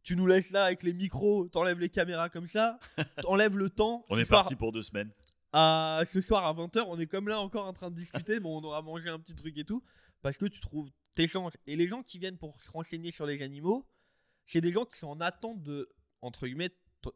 Tu 0.04 0.16
nous 0.16 0.28
laisses 0.28 0.52
là 0.52 0.66
avec 0.66 0.84
les 0.84 0.94
micros, 0.94 1.48
t'enlèves 1.48 1.80
les 1.80 1.90
caméras 1.90 2.30
comme 2.30 2.48
ça, 2.48 2.80
t'enlèves 3.22 3.58
le 3.58 3.70
temps. 3.70 4.06
On 4.10 4.18
est 4.18 4.30
parti 4.30 4.56
pour 4.56 4.72
deux 4.72 4.84
semaines. 4.84 5.12
à 5.52 6.04
ce 6.08 6.22
soir 6.22 6.46
à 6.46 6.54
20h, 6.54 6.84
on 6.88 7.00
est 7.00 7.08
comme 7.08 7.28
là 7.28 7.40
encore 7.40 7.66
en 7.66 7.74
train 7.74 7.90
de 7.90 7.96
discuter. 7.96 8.40
bon, 8.40 8.60
on 8.60 8.64
aura 8.64 8.82
mangé 8.82 9.10
un 9.10 9.20
petit 9.20 9.36
truc 9.36 9.58
et 9.58 9.66
tout. 9.66 9.84
Parce 10.22 10.38
que 10.38 10.46
tu 10.46 10.60
trouves, 10.60 10.90
t'échanges. 11.16 11.54
Et 11.68 11.76
les 11.76 11.88
gens 11.88 12.04
qui 12.04 12.20
viennent 12.20 12.38
pour 12.38 12.62
se 12.62 12.72
renseigner 12.72 13.12
sur 13.12 13.26
les 13.26 13.42
animaux, 13.42 13.88
c'est 14.46 14.62
des 14.62 14.72
gens 14.72 14.86
qui 14.86 14.98
sont 14.98 15.08
en 15.08 15.22
attente 15.22 15.62
de, 15.64 15.90
entre 16.22 16.48
guillemets, 16.48 16.72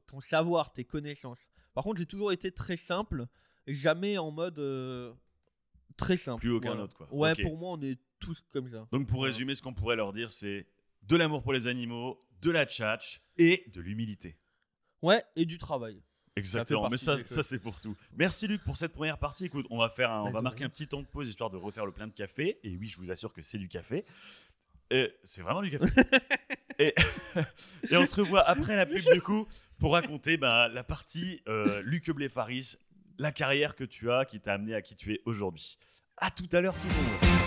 ton 0.07 0.21
savoir, 0.21 0.73
tes 0.73 0.85
connaissances. 0.85 1.47
Par 1.79 1.85
contre, 1.85 1.99
j'ai 1.99 2.05
toujours 2.05 2.33
été 2.33 2.51
très 2.51 2.75
simple, 2.75 3.25
jamais 3.65 4.17
en 4.17 4.31
mode 4.31 4.59
euh, 4.59 5.13
très 5.95 6.17
simple. 6.17 6.41
Plus 6.41 6.51
aucun 6.51 6.71
Voilà. 6.71 6.83
autre, 6.83 6.97
quoi. 6.97 7.07
Ouais, 7.09 7.31
Ok. 7.31 7.41
pour 7.41 7.57
moi, 7.57 7.69
on 7.71 7.81
est 7.81 7.97
tous 8.19 8.43
comme 8.51 8.67
ça. 8.67 8.85
Donc 8.91 9.07
pour 9.07 9.19
Voilà. 9.19 9.31
résumer, 9.31 9.55
ce 9.55 9.61
qu'on 9.61 9.73
pourrait 9.73 9.95
leur 9.95 10.11
dire, 10.11 10.29
c'est 10.33 10.67
de 11.03 11.15
l'amour 11.15 11.41
pour 11.41 11.53
les 11.53 11.67
animaux, 11.67 12.19
de 12.41 12.51
la 12.51 12.65
tchatch 12.65 13.21
et 13.37 13.63
de 13.73 13.79
l'humilité. 13.79 14.35
Ouais, 15.01 15.23
et 15.37 15.45
du 15.45 15.57
travail. 15.57 16.03
Exactement, 16.35 16.81
mais 16.83 16.89
partie 16.97 17.05
ça, 17.05 17.15
des 17.15 17.25
ça 17.27 17.43
c'est 17.43 17.59
pour 17.59 17.79
tout. 17.79 17.95
Merci 18.11 18.49
Luc 18.49 18.61
pour 18.65 18.75
cette 18.75 18.91
première 18.91 19.17
partie. 19.17 19.45
Écoute, 19.45 19.65
on 19.69 19.77
va 19.77 19.87
faire, 19.89 20.11
un- 20.11 20.23
on 20.23 20.31
va 20.31 20.39
de 20.39 20.43
marquer 20.43 20.65
un 20.65 20.69
petit 20.69 20.89
temps 20.89 21.01
de 21.01 21.07
pause 21.07 21.29
histoire 21.29 21.49
de 21.49 21.55
refaire 21.55 21.85
le 21.85 21.93
plein 21.93 22.07
de 22.07 22.13
café. 22.13 22.59
Et 22.63 22.75
oui, 22.75 22.87
je 22.87 22.97
vous 22.97 23.09
assure 23.09 23.31
que 23.31 23.41
c'est 23.41 23.57
du 23.57 23.69
café. 23.69 24.03
Et 24.91 25.13
c'est 25.23 25.41
vraiment 25.41 25.61
du 25.61 25.69
café. 25.69 25.85
et, 26.79 26.95
et 27.91 27.97
on 27.97 28.05
se 28.05 28.15
revoit 28.15 28.41
après 28.41 28.75
la 28.75 28.85
pub 28.85 29.03
du 29.13 29.21
coup 29.21 29.47
pour 29.77 29.93
raconter 29.93 30.37
bah, 30.37 30.67
la 30.67 30.83
partie 30.83 31.41
euh, 31.47 31.81
Luc 31.85 32.09
Bléfaris, 32.09 32.77
la 33.19 33.31
carrière 33.31 33.75
que 33.75 33.83
tu 33.83 34.11
as 34.11 34.25
qui 34.25 34.39
t'a 34.39 34.53
amené 34.53 34.73
à 34.73 34.81
qui 34.81 34.95
tu 34.95 35.13
es 35.13 35.21
aujourd'hui. 35.25 35.77
À 36.17 36.31
tout 36.31 36.49
à 36.51 36.61
l'heure 36.61 36.75
tout 36.75 36.87
le 36.87 36.93
monde. 36.93 37.39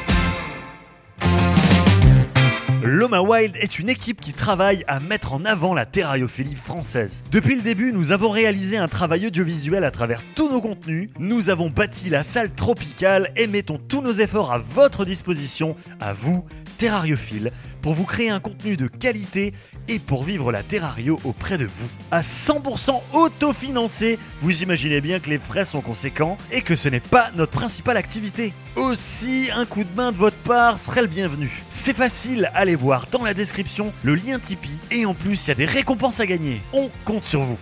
Loma 2.85 3.21
Wild 3.23 3.57
est 3.59 3.79
une 3.79 3.89
équipe 3.89 4.21
qui 4.21 4.33
travaille 4.33 4.83
à 4.89 4.99
mettre 4.99 5.35
en 5.35 5.45
avant 5.45 5.73
la 5.73 5.87
terrariophilie 5.87 6.57
française. 6.57 7.23
Depuis 7.31 7.55
le 7.55 7.63
début, 7.63 7.93
nous 7.93 8.11
avons 8.11 8.31
réalisé 8.31 8.77
un 8.77 8.89
travail 8.89 9.29
audiovisuel 9.29 9.85
à 9.85 9.93
travers 9.93 10.21
tous 10.35 10.51
nos 10.51 10.61
contenus, 10.61 11.09
nous 11.21 11.49
avons 11.49 11.71
bâti 11.71 12.11
la 12.11 12.25
salle 12.25 12.53
tropicale 12.53 13.33
et 13.37 13.47
mettons 13.47 13.79
tous 13.79 14.03
nos 14.03 14.11
efforts 14.11 14.53
à 14.53 14.59
votre 14.59 15.05
disposition, 15.05 15.77
à 16.01 16.13
vous, 16.13 16.45
terrariophiles, 16.83 17.53
pour 17.81 17.95
vous 17.95 18.05
créer 18.05 18.29
un 18.29 18.41
contenu 18.41 18.77
de 18.77 18.89
qualité 18.89 19.53
et 19.87 20.01
pour 20.01 20.25
vivre 20.25 20.51
la 20.51 20.65
terrario 20.65 21.17
auprès 21.23 21.57
de 21.57 21.65
vous. 21.65 21.89
À 22.11 22.23
100% 22.23 23.01
autofinancé, 23.13 24.19
vous 24.41 24.65
imaginez 24.65 25.01
bien 25.01 25.21
que 25.21 25.31
les 25.31 25.39
frais 25.39 25.65
sont 25.65 25.81
conséquents 25.81 26.37
et 26.51 26.61
que 26.61 26.75
ce 26.75 26.89
n'est 26.89 26.99
pas 26.99 27.31
notre 27.37 27.53
principale 27.53 27.97
activité. 27.97 28.53
Aussi, 28.75 29.49
un 29.55 29.65
coup 29.65 29.85
de 29.85 29.95
main 29.95 30.11
de 30.11 30.17
votre 30.17 30.39
part 30.39 30.81
serait 30.81 31.03
le 31.03 31.07
bienvenu. 31.07 31.63
C'est 31.69 31.95
facile, 31.95 32.51
allez 32.53 32.75
voir 32.75 33.07
dans 33.13 33.23
la 33.23 33.33
description 33.33 33.93
le 34.03 34.17
lien 34.17 34.41
Tipeee 34.41 34.81
et 34.91 35.07
en 35.07 35.15
plus 35.15 35.47
il 35.47 35.49
y 35.51 35.53
a 35.53 35.55
des 35.55 35.67
récompenses 35.67 36.19
à 36.19 36.27
gagner. 36.27 36.63
On 36.73 36.91
compte 37.05 37.25
sur 37.25 37.43
vous. 37.43 37.59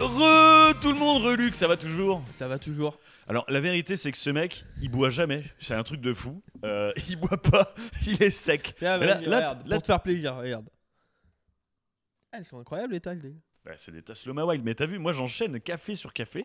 Re 0.00 0.74
tout 0.80 0.90
le 0.90 0.98
monde, 0.98 1.22
re 1.22 1.36
Luc, 1.36 1.54
ça 1.54 1.68
va 1.68 1.76
toujours? 1.76 2.22
Ça 2.40 2.48
va 2.48 2.58
toujours. 2.58 2.98
Alors 3.32 3.46
la 3.48 3.60
vérité 3.60 3.96
c'est 3.96 4.12
que 4.12 4.18
ce 4.18 4.28
mec 4.28 4.64
il 4.82 4.90
boit 4.90 5.08
jamais, 5.10 5.42
c'est 5.58 5.72
un 5.74 5.82
truc 5.82 6.00
de 6.02 6.12
fou. 6.12 6.42
Euh, 6.64 6.92
il 7.08 7.16
boit 7.16 7.40
pas, 7.40 7.74
il 8.06 8.22
est 8.22 8.30
sec. 8.30 8.74
Là- 8.80 8.98
là- 8.98 9.16
regarde, 9.16 9.66
là- 9.66 9.74
pour 9.76 9.82
te 9.82 9.86
faire 9.86 10.02
plaisir, 10.02 10.36
regarde. 10.36 10.68
Ah, 12.32 12.38
elles 12.38 12.44
sont 12.44 12.58
incroyables 12.58 12.92
les 12.92 13.00
tasses. 13.00 13.18
des- 13.20 13.34
Bah, 13.64 13.72
c'est 13.76 13.90
des 13.92 14.02
tasses 14.02 14.26
Loma 14.26 14.44
Wild, 14.44 14.62
mais 14.64 14.74
t'as 14.74 14.86
vu, 14.86 14.98
moi 14.98 15.12
j'enchaîne 15.12 15.60
café 15.60 15.94
sur 15.94 16.12
café, 16.12 16.44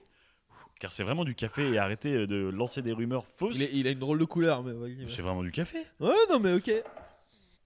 car 0.79 0.91
c'est 0.91 1.03
vraiment 1.03 1.25
du 1.25 1.35
café 1.35 1.69
et 1.71 1.77
arrêtez 1.77 2.25
de 2.27 2.35
lancer 2.49 2.81
des 2.81 2.93
rumeurs 2.93 3.25
fausses. 3.25 3.55
Il, 3.57 3.63
est- 3.63 3.73
il 3.73 3.87
a 3.87 3.91
une 3.91 3.99
drôle 3.99 4.19
de 4.19 4.25
couleur, 4.25 4.63
mais. 4.63 4.73
C'est 5.07 5.21
vraiment 5.21 5.43
du 5.43 5.51
café. 5.51 5.85
Ouais, 5.99 6.13
non, 6.29 6.39
mais 6.39 6.53
ok. 6.53 6.71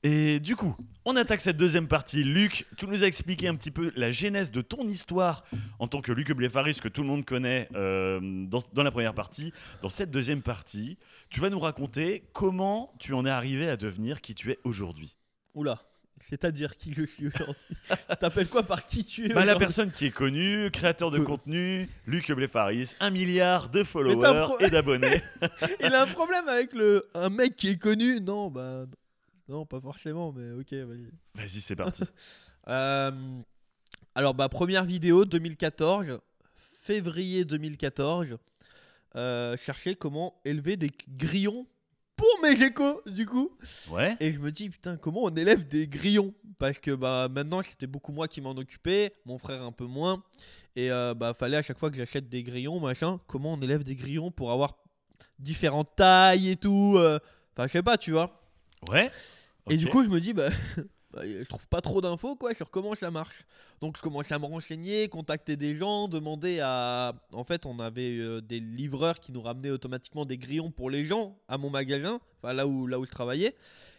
Et 0.04 0.40
du 0.40 0.56
coup, 0.56 0.76
on 1.06 1.16
attaque 1.16 1.42
cette 1.42 1.58
deuxième 1.58 1.88
partie. 1.88 2.24
Luc, 2.24 2.66
tu 2.78 2.88
nous 2.88 3.04
as 3.04 3.08
expliqué 3.08 3.48
un 3.48 3.56
petit 3.56 3.70
peu 3.70 3.92
la 3.96 4.12
genèse 4.12 4.50
de 4.50 4.62
ton 4.62 4.88
histoire 4.88 5.44
en 5.78 5.88
tant 5.88 6.02
que 6.02 6.12
Luc 6.12 6.32
Bléfaris, 6.32 6.80
que 6.82 6.88
tout 6.88 7.02
le 7.04 7.08
monde 7.08 7.24
connaît 7.24 7.68
euh, 7.76 8.20
dans, 8.48 8.60
dans 8.74 8.82
la 8.84 8.90
première 8.92 9.14
partie. 9.14 9.54
Dans 9.84 9.90
cette 9.90 10.10
deuxième 10.10 10.42
partie, 10.42 10.98
tu 11.30 11.40
vas 11.40 11.52
nous 11.52 11.60
raconter 11.60 12.24
comment 12.34 12.92
tu 13.00 13.14
en 13.14 13.26
es 13.28 13.30
arrivé 13.30 13.70
à 13.70 13.78
devenir 13.78 14.22
qui 14.22 14.34
tu 14.34 14.50
es 14.52 14.58
aujourd'hui. 14.64 15.16
Oula. 15.54 15.80
C'est-à-dire 16.30 16.78
qui 16.78 16.94
je 16.94 17.04
suis 17.04 17.28
aujourd'hui. 17.28 17.78
T'appelles 18.20 18.48
quoi 18.48 18.64
par 18.64 18.86
qui 18.86 19.04
tu 19.06 19.26
es 19.26 19.34
Bah, 19.34 19.46
la 19.46 19.56
personne 19.56 19.92
qui 19.92 20.06
est 20.08 20.12
connue, 20.12 20.70
créateur 20.72 21.10
de 21.12 21.18
contenu, 21.20 21.90
Luc 22.08 22.32
Bléfaris, 22.32 22.96
un 23.00 23.10
milliard 23.12 23.70
de 23.70 23.84
followers 23.84 24.16
pro- 24.48 24.60
et 24.60 24.70
d'abonnés. 24.70 25.22
Il 25.80 25.94
a 25.94 26.04
un 26.04 26.08
problème 26.08 26.48
avec 26.48 26.74
le 26.74 27.04
un 27.16 27.30
mec 27.30 27.56
qui 27.56 27.70
est 27.70 27.78
connu 27.78 28.20
Non, 28.20 28.50
bah. 28.52 28.86
Non, 29.52 29.66
pas 29.66 29.82
forcément, 29.82 30.32
mais 30.32 30.52
ok, 30.52 30.72
vas-y. 30.74 31.12
Vas-y, 31.36 31.62
c'est 31.62 31.76
parti. 31.76 32.04
Euh, 32.68 33.12
alors, 34.14 34.36
bah, 34.36 34.48
première 34.48 34.86
vidéo 34.86 35.26
2014, 35.26 36.20
février 36.74 37.44
2014. 37.44 38.38
Euh, 39.16 39.58
chercher 39.58 39.96
comment 39.96 40.40
élever 40.46 40.78
des 40.78 40.92
grillons 41.10 41.66
pour 42.16 42.28
mes 42.44 42.56
geckos, 42.56 43.02
du 43.08 43.26
coup. 43.26 43.58
Ouais. 43.90 44.16
Et 44.20 44.32
je 44.32 44.40
me 44.40 44.52
dis, 44.52 44.70
putain, 44.70 44.96
comment 44.96 45.24
on 45.24 45.30
élève 45.36 45.68
des 45.68 45.88
grillons? 45.88 46.36
Parce 46.60 46.78
que 46.78 46.92
bah, 46.92 47.30
maintenant, 47.32 47.64
c'était 47.64 47.88
beaucoup 47.88 48.12
moi 48.12 48.28
qui 48.28 48.42
m'en 48.42 48.52
occupais, 48.52 49.16
mon 49.26 49.40
frère 49.40 49.64
un 49.64 49.72
peu 49.72 49.86
moins. 49.86 50.24
Et 50.76 50.92
euh, 50.92 51.16
bah, 51.16 51.34
fallait 51.34 51.58
à 51.58 51.64
chaque 51.64 51.80
fois 51.80 51.90
que 51.90 51.98
j'achète 51.98 52.30
des 52.30 52.44
grillons, 52.44 52.80
machin, 52.80 53.20
comment 53.26 53.54
on 53.54 53.62
élève 53.64 53.84
des 53.84 53.96
grillons 53.96 54.30
pour 54.30 54.52
avoir 54.52 54.78
différentes 55.40 55.96
tailles 55.96 56.50
et 56.52 56.56
tout. 56.58 56.94
euh, 56.98 57.18
Enfin, 57.58 57.66
je 57.68 57.72
sais 57.72 57.84
pas, 57.84 57.98
tu 57.98 58.12
vois. 58.12 58.40
Ouais. 58.90 59.12
Et 59.70 59.78
du 59.78 59.88
coup, 59.88 60.04
je 60.04 60.10
me 60.10 60.20
dis, 60.20 60.34
bah, 60.34 60.50
bah, 61.14 61.22
je 61.26 61.48
trouve 61.48 61.68
pas 61.68 61.82
trop 61.82 62.02
d'infos 62.02 62.36
quoi 62.36 62.54
sur 62.54 62.72
comment 62.72 62.96
ça 62.96 63.12
marche. 63.12 63.46
Donc, 63.80 63.98
je 63.98 64.02
commence 64.02 64.32
à 64.32 64.40
me 64.40 64.46
renseigner, 64.46 65.08
contacter 65.08 65.58
des 65.58 65.76
gens, 65.76 66.08
demander 66.08 66.60
à. 66.62 67.14
En 67.34 67.44
fait, 67.44 67.66
on 67.66 67.80
avait 67.80 68.18
euh, 68.18 68.42
des 68.42 68.60
livreurs 68.60 69.20
qui 69.20 69.32
nous 69.32 69.42
ramenaient 69.42 69.72
automatiquement 69.72 70.26
des 70.26 70.38
grillons 70.38 70.72
pour 70.72 70.90
les 70.90 71.06
gens 71.06 71.38
à 71.48 71.58
mon 71.58 71.70
magasin, 71.70 72.20
enfin 72.42 72.54
là 72.54 72.68
où, 72.68 72.88
là 72.88 73.00
où 73.00 73.06
je 73.06 73.12
travaillais. 73.12 73.56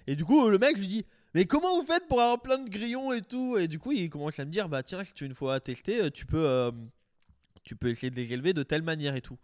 Et 0.06 0.16
du 0.16 0.24
coup, 0.24 0.48
le 0.48 0.58
mec, 0.58 0.76
je 0.76 0.80
lui 0.80 0.88
dis, 0.88 1.04
mais 1.34 1.46
comment 1.46 1.80
vous 1.80 1.86
faites 1.86 2.06
pour 2.08 2.20
avoir 2.20 2.40
plein 2.40 2.58
de 2.58 2.68
grillons 2.68 3.12
et 3.12 3.22
tout? 3.22 3.56
Et 3.56 3.66
du 3.66 3.78
coup, 3.78 3.92
il 3.92 4.10
commence 4.10 4.38
à 4.38 4.44
me 4.44 4.50
dire, 4.50 4.68
bah 4.68 4.82
tiens, 4.82 5.02
si 5.02 5.14
tu 5.14 5.24
une 5.24 5.34
fois 5.34 5.60
tester, 5.60 6.02
euh, 6.02 6.10
tu 6.10 6.26
peux, 6.26 6.44
euh, 6.44 6.70
tu 7.62 7.74
peux 7.74 7.88
essayer 7.88 8.10
de 8.10 8.16
les 8.16 8.32
élever 8.32 8.52
de 8.52 8.62
telle 8.62 8.82
manière 8.82 9.16
et 9.16 9.22
tout. 9.22 9.38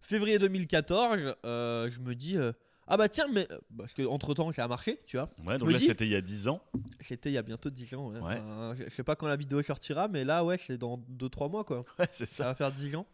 Février 0.00 0.38
2014, 0.38 1.36
euh, 1.44 1.90
je 1.90 2.00
me 2.00 2.14
dis. 2.14 2.36
Euh, 2.82 2.94
ah 2.94 2.96
bah 2.96 3.08
tiens, 3.08 3.26
mais. 3.32 3.46
Parce 3.76 3.94
que 3.94 4.02
entre 4.06 4.34
temps, 4.34 4.50
ça 4.52 4.64
a 4.64 4.68
marché, 4.68 5.00
tu 5.06 5.16
vois. 5.16 5.30
Ouais, 5.44 5.56
donc 5.58 5.70
là, 5.70 5.78
dis- 5.78 5.86
c'était 5.86 6.04
il 6.04 6.10
y 6.10 6.16
a 6.16 6.20
10 6.20 6.48
ans. 6.48 6.60
C'était 7.00 7.30
il 7.30 7.34
y 7.34 7.38
a 7.38 7.42
bientôt 7.42 7.70
10 7.70 7.94
ans. 7.94 8.08
ouais. 8.10 8.20
Ouais. 8.20 8.38
Enfin, 8.38 8.74
je 8.76 8.90
sais 8.94 9.02
pas 9.04 9.16
quand 9.16 9.26
la 9.26 9.36
vidéo 9.36 9.62
sortira, 9.62 10.08
mais 10.08 10.24
là, 10.24 10.44
ouais, 10.44 10.58
c'est 10.58 10.78
dans 10.78 10.98
2-3 11.10 11.48
mois, 11.50 11.64
quoi. 11.64 11.84
Ouais, 11.98 12.08
c'est 12.12 12.26
Ça 12.26 12.36
ça. 12.36 12.44
va 12.44 12.54
faire 12.54 12.72
10 12.72 12.96
ans. 12.96 13.06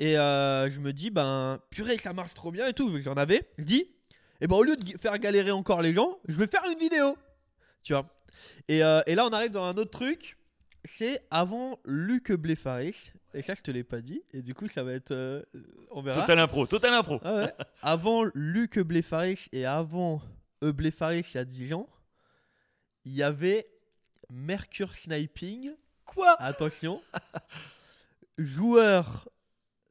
Et 0.00 0.16
euh, 0.18 0.70
je 0.70 0.78
me 0.80 0.92
dis, 0.92 1.10
ben, 1.10 1.58
purée, 1.70 1.98
ça 1.98 2.12
marche 2.12 2.32
trop 2.34 2.52
bien 2.52 2.66
et 2.68 2.72
tout. 2.72 2.88
vu 2.88 2.98
que 2.98 3.04
J'en 3.04 3.14
avais. 3.14 3.48
Je 3.58 3.64
dis, 3.64 3.84
et 4.40 4.46
ben, 4.46 4.54
au 4.56 4.62
lieu 4.62 4.76
de 4.76 4.98
faire 4.98 5.18
galérer 5.18 5.50
encore 5.50 5.82
les 5.82 5.92
gens, 5.92 6.18
je 6.28 6.36
vais 6.36 6.46
faire 6.46 6.62
une 6.70 6.78
vidéo. 6.78 7.16
Tu 7.82 7.92
vois. 7.94 8.08
Et, 8.68 8.84
euh, 8.84 9.00
et 9.06 9.14
là, 9.16 9.26
on 9.26 9.30
arrive 9.30 9.50
dans 9.50 9.64
un 9.64 9.74
autre 9.74 9.90
truc. 9.90 10.37
C'est 10.84 11.22
avant 11.30 11.78
Luc 11.84 12.32
Bléfaris. 12.32 13.12
Et 13.34 13.42
ça, 13.42 13.54
je 13.54 13.62
te 13.62 13.70
l'ai 13.70 13.84
pas 13.84 14.00
dit. 14.00 14.22
Et 14.32 14.42
du 14.42 14.54
coup, 14.54 14.68
ça 14.68 14.82
va 14.84 14.92
être. 14.92 15.10
euh, 15.10 15.42
on 15.90 16.00
verra. 16.00 16.20
Total 16.22 16.38
impro, 16.38 16.66
total 16.66 16.94
impro. 16.94 17.20
Ah 17.22 17.34
ouais. 17.34 17.54
avant 17.82 18.24
Luc 18.34 18.78
Bléfaris 18.78 19.48
et 19.52 19.66
avant 19.66 20.22
E 20.62 20.72
Bléfaris 20.72 21.24
il 21.32 21.36
y 21.36 21.38
a 21.38 21.44
10 21.44 21.74
ans, 21.74 21.88
il 23.04 23.12
y 23.12 23.22
avait 23.22 23.66
Mercure 24.30 24.94
Sniping. 24.96 25.72
Quoi? 26.04 26.36
Attention. 26.40 27.02
joueur 28.38 29.28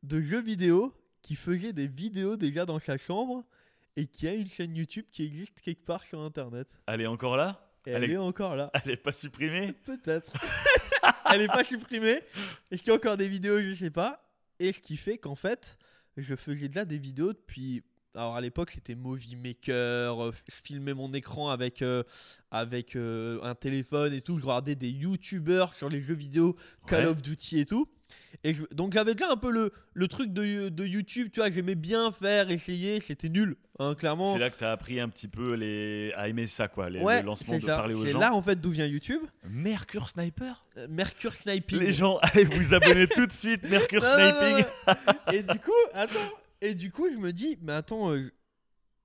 de 0.04 0.22
jeux 0.22 0.42
vidéo 0.42 0.94
qui 1.22 1.36
faisait 1.36 1.74
des 1.74 1.88
vidéos 1.88 2.38
déjà 2.38 2.66
dans 2.66 2.80
sa 2.80 2.98
chambre 2.98 3.44
et 3.96 4.08
qui 4.08 4.28
a 4.28 4.34
une 4.34 4.50
chaîne 4.50 4.76
YouTube 4.76 5.06
qui 5.12 5.24
existe 5.24 5.60
quelque 5.62 5.84
part 5.86 6.04
sur 6.04 6.22
internet. 6.22 6.78
Elle 6.88 7.02
est 7.02 7.08
encore 7.08 7.36
là? 7.36 7.67
Et 7.88 7.92
Elle 7.92 8.04
elle, 8.04 8.12
est- 8.12 8.14
est 8.16 8.18
encore 8.18 8.56
là. 8.56 8.70
Elle 8.84 8.92
est 8.92 8.98
pas 8.98 9.12
supprimée? 9.14 9.72
Peut-être. 9.86 10.34
elle 11.32 11.42
est 11.42 11.48
pas 11.48 11.64
supprimée. 11.64 12.22
Est-ce 12.70 12.82
qu'il 12.82 12.90
y 12.90 12.92
a 12.92 12.96
encore 12.96 13.18
des 13.18 13.28
vidéos? 13.30 13.60
Je 13.62 13.74
sais 13.76 13.90
pas. 13.92 14.24
Et 14.60 14.72
ce 14.74 14.80
qui 14.82 14.98
fait 14.98 15.18
qu'en 15.18 15.36
fait, 15.36 15.78
je 16.18 16.36
faisais 16.36 16.68
déjà 16.68 16.84
des 16.86 16.98
vidéos 16.98 17.32
depuis. 17.34 17.84
Alors 18.18 18.36
à 18.36 18.42
l'époque, 18.42 18.72
c'était 18.72 18.96
Movie 18.96 19.36
Maker. 19.36 20.24
euh, 20.24 20.32
Je 20.50 20.56
filmais 20.64 20.94
mon 20.96 21.14
écran 21.14 21.52
avec, 21.52 21.82
euh, 21.84 22.02
avec 22.50 22.96
euh, 22.96 23.40
un 23.44 23.54
téléphone 23.54 24.12
et 24.12 24.22
tout. 24.22 24.40
Je 24.40 24.46
regardais 24.46 24.74
des 24.76 24.90
YouTubers 24.90 25.72
sur 25.74 25.88
les 25.88 26.02
jeux 26.02 26.16
vidéo, 26.16 26.56
Call 26.88 27.04
Ouais. 27.04 27.10
of 27.12 27.22
Duty 27.22 27.60
et 27.60 27.66
tout. 27.66 27.88
Et 28.44 28.54
je- 28.54 28.64
donc 28.72 28.94
j'avais 28.94 29.14
déjà 29.14 29.32
un 29.32 29.38
peu 29.38 29.52
le, 29.52 29.72
le 29.94 30.08
truc 30.08 30.34
de, 30.34 30.70
de 30.70 30.86
YouTube, 30.86 31.30
tu 31.32 31.40
vois, 31.42 31.50
j'aimais 31.52 31.76
bien 31.76 32.12
faire, 32.12 32.50
essayer, 32.50 33.00
c'était 33.02 33.30
nul, 33.30 33.56
hein, 33.80 33.94
clairement. 33.96 34.34
C'est 34.34 34.40
là 34.40 34.50
que 34.50 34.58
t'as 34.58 34.72
appris 34.72 35.00
un 35.00 35.10
petit 35.10 35.28
peu 35.28 35.54
les... 35.56 36.12
à 36.16 36.28
aimer 36.28 36.48
ça, 36.48 36.68
quoi, 36.68 36.90
les, 36.90 37.00
ouais, 37.02 37.22
le 37.22 37.26
lancement 37.28 37.54
c'est 37.56 37.60
de 37.62 37.66
ça. 37.66 37.76
parler 37.78 37.94
aux 37.96 38.04
C'est 38.06 38.12
gens. 38.12 38.20
là 38.20 38.34
en 38.34 38.42
fait 38.42 38.60
d'où 38.60 38.72
vient 38.72 38.86
YouTube. 38.86 39.22
Mercure 39.48 40.10
Sniper 40.10 40.66
Euh, 40.78 40.88
Mercure 40.90 41.34
Sniping. 41.34 41.80
Les 41.80 41.94
gens, 41.94 42.18
allez 42.22 42.46
vous 42.46 42.74
abonner 42.74 43.08
tout 43.08 43.26
de 43.28 43.32
suite, 43.34 43.64
Mercure 43.70 44.02
Non, 44.02 44.08
Sniping. 44.08 44.66
non. 44.88 45.34
Et 45.34 45.44
du 45.44 45.60
coup, 45.60 45.72
attends. 45.94 46.20
Et 46.62 46.76
du 46.76 46.92
coup, 46.92 47.10
je 47.10 47.18
me 47.18 47.34
dis, 47.34 47.58
mais 47.62 47.74
attends, 47.74 48.12
euh, 48.12 48.32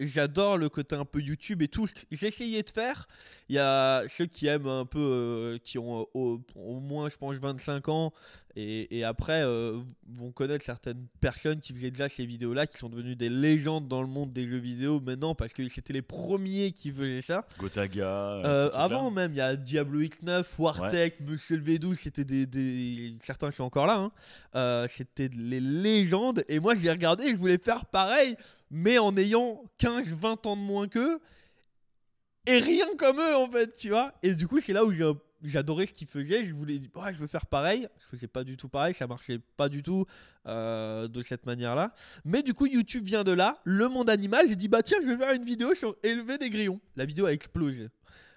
j'adore 0.06 0.58
le 0.58 0.68
côté 0.68 0.96
un 0.96 1.04
peu 1.04 1.20
YouTube 1.20 1.62
et 1.62 1.68
tout. 1.68 1.86
J'ai 2.10 2.26
essayé 2.28 2.62
de 2.62 2.70
faire. 2.70 3.08
Il 3.48 3.56
y 3.56 3.58
a 3.58 4.02
ceux 4.08 4.26
qui 4.26 4.46
aiment 4.46 4.68
un 4.68 4.86
peu, 4.86 4.98
euh, 5.00 5.58
qui 5.62 5.78
ont 5.78 6.00
euh, 6.02 6.04
au, 6.14 6.40
au 6.54 6.80
moins, 6.80 7.08
je 7.10 7.16
pense, 7.16 7.36
25 7.36 7.88
ans. 7.88 8.12
Et, 8.54 8.98
et 8.98 9.04
après, 9.04 9.42
euh, 9.44 9.80
vont 10.06 10.30
connaître 10.30 10.62
certaines 10.64 11.06
personnes 11.22 11.60
qui 11.60 11.72
faisaient 11.72 11.90
déjà 11.90 12.08
ces 12.10 12.26
vidéos-là, 12.26 12.66
qui 12.66 12.76
sont 12.76 12.90
devenues 12.90 13.16
des 13.16 13.30
légendes 13.30 13.88
dans 13.88 14.02
le 14.02 14.08
monde 14.08 14.32
des 14.34 14.46
jeux 14.46 14.58
vidéo 14.58 15.00
maintenant, 15.00 15.34
parce 15.34 15.54
que 15.54 15.66
c'était 15.68 15.94
les 15.94 16.02
premiers 16.02 16.72
qui 16.72 16.90
faisaient 16.92 17.22
ça. 17.22 17.46
Gotaga. 17.58 18.40
Avant 18.74 19.10
même, 19.10 19.32
il 19.32 19.38
y 19.38 19.40
a 19.40 19.56
Diablo 19.56 20.02
X9, 20.02 20.44
Wartech, 20.58 21.20
Monsieur 21.20 21.56
le 21.56 21.62
V12, 21.62 21.94
c'était 21.96 22.24
des, 22.24 22.44
des- 22.46 23.14
Certains 23.22 23.50
sont 23.50 23.64
encore 23.64 23.86
là. 23.86 24.10
hein. 24.54 24.86
C'était 24.88 25.30
les 25.34 25.60
légendes. 25.60 26.44
Et 26.48 26.60
moi, 26.60 26.74
je 26.74 26.82
les 26.82 26.90
regardais, 26.90 27.28
je 27.30 27.36
voulais 27.36 27.58
faire 27.58 27.86
pareil, 27.86 28.36
mais 28.72 28.98
en 28.98 29.14
ayant 29.18 29.62
15-20 29.78 30.48
ans 30.48 30.56
de 30.56 30.62
moins 30.62 30.88
qu'eux. 30.88 31.20
et 32.46 32.58
rien 32.58 32.87
comme 32.96 33.18
eux 33.18 33.37
en 33.37 33.48
fait, 33.48 33.76
tu 33.76 33.90
vois. 33.90 34.12
Et 34.22 34.35
du 34.35 34.48
coup, 34.48 34.61
c'est 34.61 34.72
là 34.72 34.85
où 34.85 34.92
j'adorais 35.44 35.87
ce 35.87 35.92
qu'ils 35.92 36.08
faisaient. 36.08 36.44
Je 36.46 36.54
voulais, 36.54 36.80
ouais, 36.96 37.12
je 37.12 37.18
veux 37.18 37.26
faire 37.26 37.46
pareil. 37.46 37.87
Je 38.00 38.16
faisais 38.16 38.26
pas 38.26 38.42
du 38.42 38.56
tout 38.56 38.68
pareil, 38.68 38.94
ça 38.94 39.06
marchait 39.06 39.38
pas 39.58 39.68
du 39.68 39.82
tout 39.82 40.06
euh, 40.46 41.06
de 41.06 41.22
cette 41.22 41.44
manière-là. 41.44 41.94
Mais 42.24 42.42
du 42.42 42.54
coup, 42.54 42.66
YouTube 42.66 43.04
vient 43.04 43.24
de 43.24 43.32
là. 43.32 43.61
Le 43.64 43.88
monde 43.88 44.08
animal, 44.08 44.48
j'ai 44.48 44.56
dit 44.56 44.68
bah 44.68 44.82
tiens, 44.82 44.98
je 45.02 45.06
vais 45.06 45.18
faire 45.18 45.35
une 45.35 45.44
vidéo 45.44 45.74
sur 45.74 45.94
élever 46.02 46.38
des 46.38 46.48
grillons. 46.48 46.80
La 46.96 47.04
vidéo 47.04 47.26
a 47.26 47.32
explosé. 47.32 47.88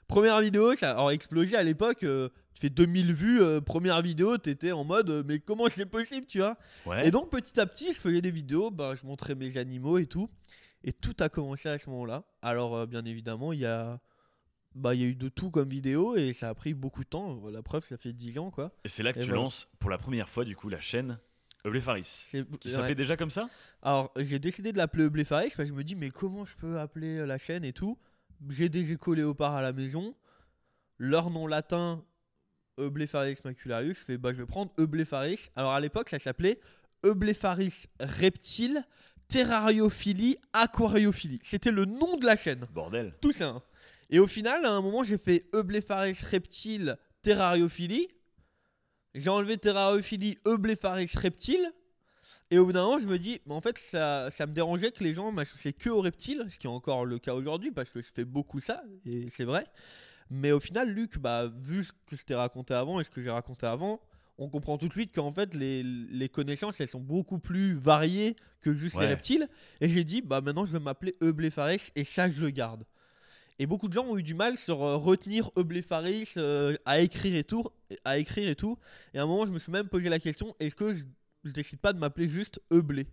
Première 0.07 0.39
vidéo, 0.41 0.75
ça 0.75 0.99
a 0.99 1.11
explosé 1.11 1.55
à 1.55 1.63
l'époque. 1.63 2.03
Euh, 2.03 2.29
tu 2.55 2.61
fais 2.61 2.69
2000 2.69 3.13
vues, 3.13 3.41
euh, 3.41 3.61
première 3.61 4.01
vidéo, 4.01 4.37
t'étais 4.37 4.71
en 4.71 4.83
mode 4.83 5.23
mais 5.27 5.39
comment 5.39 5.67
c'est 5.69 5.85
possible, 5.85 6.25
tu 6.25 6.39
vois 6.39 6.57
Et 7.03 7.11
donc 7.11 7.29
petit 7.29 7.59
à 7.59 7.67
petit, 7.67 7.93
je 7.93 7.99
faisais 7.99 8.21
des 8.21 8.31
vidéos, 8.31 8.71
bah, 8.71 8.95
je 8.99 9.05
montrais 9.05 9.35
mes 9.35 9.57
animaux 9.57 9.99
et 9.99 10.07
tout. 10.07 10.29
Et 10.83 10.93
tout 10.93 11.15
a 11.19 11.29
commencé 11.29 11.69
à 11.69 11.77
ce 11.77 11.89
moment-là. 11.89 12.23
Alors 12.41 12.87
bien 12.87 13.03
évidemment, 13.05 13.53
il 13.53 13.59
y 13.59 13.65
a 13.65 13.99
bah 14.75 14.93
il 14.93 15.01
y 15.01 15.03
a 15.05 15.07
eu 15.07 15.15
de 15.15 15.29
tout 15.29 15.49
comme 15.49 15.69
vidéo 15.69 16.15
et 16.15 16.33
ça 16.33 16.49
a 16.49 16.53
pris 16.53 16.73
beaucoup 16.73 17.03
de 17.03 17.09
temps. 17.09 17.41
La 17.49 17.63
preuve, 17.63 17.85
ça 17.85 17.97
fait 17.97 18.13
10 18.13 18.39
ans 18.39 18.51
quoi. 18.51 18.71
Et 18.83 18.89
c'est 18.89 19.03
là 19.03 19.13
que 19.13 19.19
tu 19.19 19.31
lances 19.31 19.69
pour 19.79 19.89
la 19.89 19.97
première 19.97 20.29
fois 20.29 20.45
du 20.45 20.55
coup 20.55 20.69
la 20.69 20.81
chaîne 20.81 21.17
Eublé 21.65 21.81
Faris. 21.81 22.27
Qui 22.59 22.69
s'appelait 22.69 22.95
déjà 22.95 23.17
comme 23.17 23.31
ça 23.31 23.49
Alors 23.81 24.11
j'ai 24.17 24.37
décidé 24.37 24.71
de 24.71 24.77
l'appeler 24.77 25.05
Eublé 25.05 25.25
Faris 25.25 25.47
parce 25.47 25.55
que 25.55 25.65
je 25.65 25.73
me 25.73 25.83
dis 25.83 25.95
mais 25.95 26.11
comment 26.11 26.45
je 26.45 26.55
peux 26.55 26.77
appeler 26.77 27.17
euh, 27.17 27.25
la 27.25 27.37
chaîne 27.37 27.63
et 27.63 27.73
tout? 27.73 27.97
J'ai 28.49 28.69
des 28.69 28.91
échos 28.91 29.13
léopards 29.13 29.55
à 29.55 29.61
la 29.61 29.73
maison. 29.73 30.13
Leur 30.97 31.29
nom 31.29 31.47
latin 31.47 32.03
Eublepharis 32.79 33.37
macularius. 33.43 33.99
Je 33.99 34.05
fais 34.05 34.17
bah 34.17 34.33
je 34.33 34.39
vais 34.39 34.45
prendre 34.45 34.71
Eublepharis. 34.79 35.49
Alors 35.55 35.73
à 35.73 35.79
l'époque 35.79 36.09
ça 36.09 36.19
s'appelait 36.19 36.59
Eublepharis 37.03 37.85
reptile 37.99 38.83
terrariophilie 39.27 40.37
aquariophilie. 40.53 41.39
C'était 41.43 41.71
le 41.71 41.85
nom 41.85 42.17
de 42.17 42.25
la 42.25 42.37
chaîne. 42.37 42.65
Bordel. 42.73 43.13
Tout 43.21 43.31
ça. 43.31 43.47
Hein. 43.47 43.63
Et 44.09 44.19
au 44.19 44.27
final, 44.27 44.65
à 44.65 44.71
un 44.71 44.81
moment, 44.81 45.03
j'ai 45.03 45.17
fait 45.17 45.45
Eublepharis 45.53 46.17
reptile 46.29 46.97
terrariophilie. 47.21 48.07
J'ai 49.15 49.29
enlevé 49.29 49.57
terrariophilie 49.57 50.37
Eublepharis 50.45 51.09
reptile. 51.15 51.71
Et 52.51 52.59
au 52.59 52.65
bout 52.65 52.73
d'un 52.73 52.83
moment, 52.83 52.99
je 52.99 53.07
me 53.07 53.17
dis, 53.17 53.41
mais 53.47 53.55
en 53.55 53.61
fait, 53.61 53.77
ça, 53.79 54.29
ça 54.29 54.45
me 54.45 54.53
dérangeait 54.53 54.91
que 54.91 55.03
les 55.03 55.15
gens 55.15 55.31
m'associaient 55.31 55.73
que 55.73 55.89
aux 55.89 56.01
reptiles, 56.01 56.45
ce 56.51 56.59
qui 56.59 56.67
est 56.67 56.69
encore 56.69 57.05
le 57.05 57.17
cas 57.17 57.33
aujourd'hui 57.33 57.71
parce 57.71 57.89
que 57.89 58.01
je 58.01 58.09
fais 58.13 58.25
beaucoup 58.25 58.59
ça, 58.59 58.83
et 59.05 59.29
c'est 59.31 59.45
vrai. 59.45 59.65
Mais 60.29 60.51
au 60.51 60.59
final, 60.59 60.89
Luc, 60.89 61.17
bah, 61.17 61.47
vu 61.47 61.83
ce 61.83 61.91
que 62.07 62.15
je 62.15 62.23
t'ai 62.23 62.35
raconté 62.35 62.73
avant 62.73 62.99
et 62.99 63.03
ce 63.03 63.09
que 63.09 63.21
j'ai 63.21 63.29
raconté 63.29 63.65
avant, 63.65 63.99
on 64.37 64.49
comprend 64.49 64.77
tout 64.77 64.87
de 64.87 64.93
suite 64.93 65.13
qu'en 65.13 65.31
fait, 65.31 65.53
les, 65.53 65.83
les, 65.83 66.29
connaissances, 66.29 66.79
elles 66.81 66.89
sont 66.89 66.99
beaucoup 66.99 67.39
plus 67.39 67.73
variées 67.73 68.35
que 68.61 68.73
juste 68.73 68.99
les 68.99 69.05
reptiles. 69.05 69.47
Et 69.81 69.87
j'ai 69.87 70.03
dit, 70.03 70.21
bah 70.21 70.41
maintenant, 70.41 70.65
je 70.65 70.71
vais 70.73 70.79
m'appeler 70.79 71.15
Eublepharis, 71.21 71.91
et 71.95 72.03
ça, 72.03 72.29
je 72.29 72.41
le 72.41 72.49
garde. 72.49 72.83
Et 73.57 73.67
beaucoup 73.67 73.87
de 73.87 73.93
gens 73.93 74.05
ont 74.05 74.17
eu 74.17 74.23
du 74.23 74.33
mal 74.33 74.57
sur 74.57 74.83
euh, 74.83 74.97
retenir 74.97 75.49
Eublepharis 75.57 76.33
euh, 76.35 76.75
à 76.83 76.99
écrire 76.99 77.35
et 77.35 77.45
tout, 77.45 77.69
à 78.03 78.17
écrire 78.17 78.49
et 78.49 78.55
tout. 78.55 78.77
Et 79.13 79.19
à 79.19 79.23
un 79.23 79.25
moment, 79.25 79.45
je 79.45 79.51
me 79.51 79.59
suis 79.59 79.71
même 79.71 79.87
posé 79.87 80.09
la 80.09 80.19
question 80.19 80.53
est-ce 80.59 80.75
que 80.75 80.93
je, 80.93 81.05
je 81.45 81.53
décide 81.53 81.79
pas 81.79 81.93
de 81.93 81.99
m'appeler 81.99 82.27
juste 82.27 82.59
Eublé? 82.71 83.07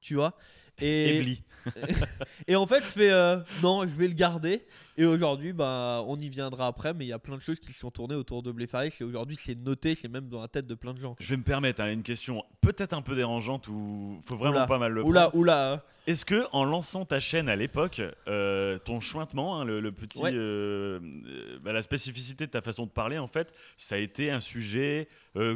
Tu 0.00 0.14
vois? 0.14 0.36
Et, 0.78 1.38
et 2.46 2.54
en 2.54 2.66
fait, 2.66 2.84
je 2.84 2.88
fais 2.88 3.10
euh, 3.10 3.38
non, 3.62 3.82
je 3.82 3.94
vais 3.94 4.08
le 4.08 4.14
garder. 4.14 4.66
Et 4.98 5.04
aujourd'hui, 5.04 5.52
bah, 5.52 6.02
on 6.06 6.18
y 6.18 6.28
viendra 6.28 6.66
après, 6.66 6.94
mais 6.94 7.04
il 7.04 7.08
y 7.08 7.12
a 7.12 7.18
plein 7.18 7.36
de 7.36 7.42
choses 7.42 7.60
qui 7.60 7.72
sont 7.72 7.90
tournées 7.90 8.14
autour 8.14 8.42
de 8.42 8.50
Bléfaris. 8.50 8.92
Et 9.00 9.04
aujourd'hui, 9.04 9.36
c'est 9.36 9.58
noté, 9.58 9.94
c'est 9.94 10.08
même 10.08 10.28
dans 10.28 10.40
la 10.40 10.48
tête 10.48 10.66
de 10.66 10.74
plein 10.74 10.94
de 10.94 10.98
gens. 10.98 11.16
Je 11.20 11.28
vais 11.28 11.36
me 11.36 11.42
permettre 11.42 11.82
hein, 11.82 11.92
une 11.92 12.02
question 12.02 12.44
peut-être 12.62 12.94
un 12.94 13.02
peu 13.02 13.14
dérangeante 13.14 13.68
ou 13.68 14.20
faut 14.26 14.36
vraiment 14.36 14.66
pas 14.66 14.78
mal 14.78 14.92
le 14.92 15.04
oula, 15.04 15.28
prendre. 15.28 15.36
Oula, 15.36 15.72
hein. 15.72 15.82
Est-ce 16.06 16.24
que 16.24 16.46
en 16.52 16.64
lançant 16.64 17.04
ta 17.04 17.20
chaîne 17.20 17.48
à 17.48 17.56
l'époque, 17.56 18.00
euh, 18.28 18.78
ton 18.78 19.00
chointement, 19.00 19.60
hein, 19.60 19.64
le, 19.64 19.92
petit, 19.92 20.20
euh, 20.22 21.00
bah, 21.62 21.72
la 21.72 21.82
spécificité 21.82 22.46
de 22.46 22.52
ta 22.52 22.60
façon 22.60 22.86
de 22.86 22.90
parler, 22.90 23.18
en 23.18 23.26
fait, 23.26 23.52
ça 23.76 23.96
a 23.96 23.98
été 23.98 24.30
un 24.30 24.40
sujet 24.40 25.08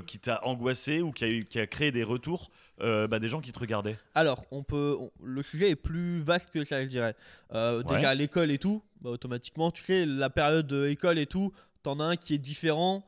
qui 0.07 0.19
t'a 0.19 0.45
angoissé 0.45 1.01
ou 1.01 1.11
qui 1.11 1.25
a, 1.25 1.43
qui 1.43 1.59
a 1.59 1.67
créé 1.67 1.91
des 1.91 2.05
retours 2.05 2.51
euh, 2.83 3.07
bah, 3.07 3.19
des 3.19 3.29
gens 3.29 3.41
qui 3.41 3.53
te 3.53 3.59
regardaient? 3.59 3.97
Alors, 4.15 4.45
on 4.51 4.63
peut, 4.63 4.97
le 5.23 5.43
sujet 5.43 5.71
est 5.71 5.77
plus 5.77 6.23
vaste 6.23 6.51
que 6.51 6.65
ça, 6.65 6.83
je 6.83 6.89
dirais. 6.89 7.15
Euh, 7.53 7.83
déjà 7.83 8.11
à 8.11 8.15
l'école 8.15 8.51
et 8.51 8.59
tout, 8.59 8.83
bah, 9.01 9.11
automatiquement, 9.11 9.71
tu 9.71 9.83
sais, 9.83 10.07
la 10.07 10.31
période 10.31 10.67
de 10.67 10.87
école 10.87 11.19
et 11.19 11.27
tout, 11.27 11.53
t'en 11.83 12.01
as 12.01 12.05
un 12.05 12.17
qui 12.17 12.35
est 12.35 12.39
différent 12.39 13.05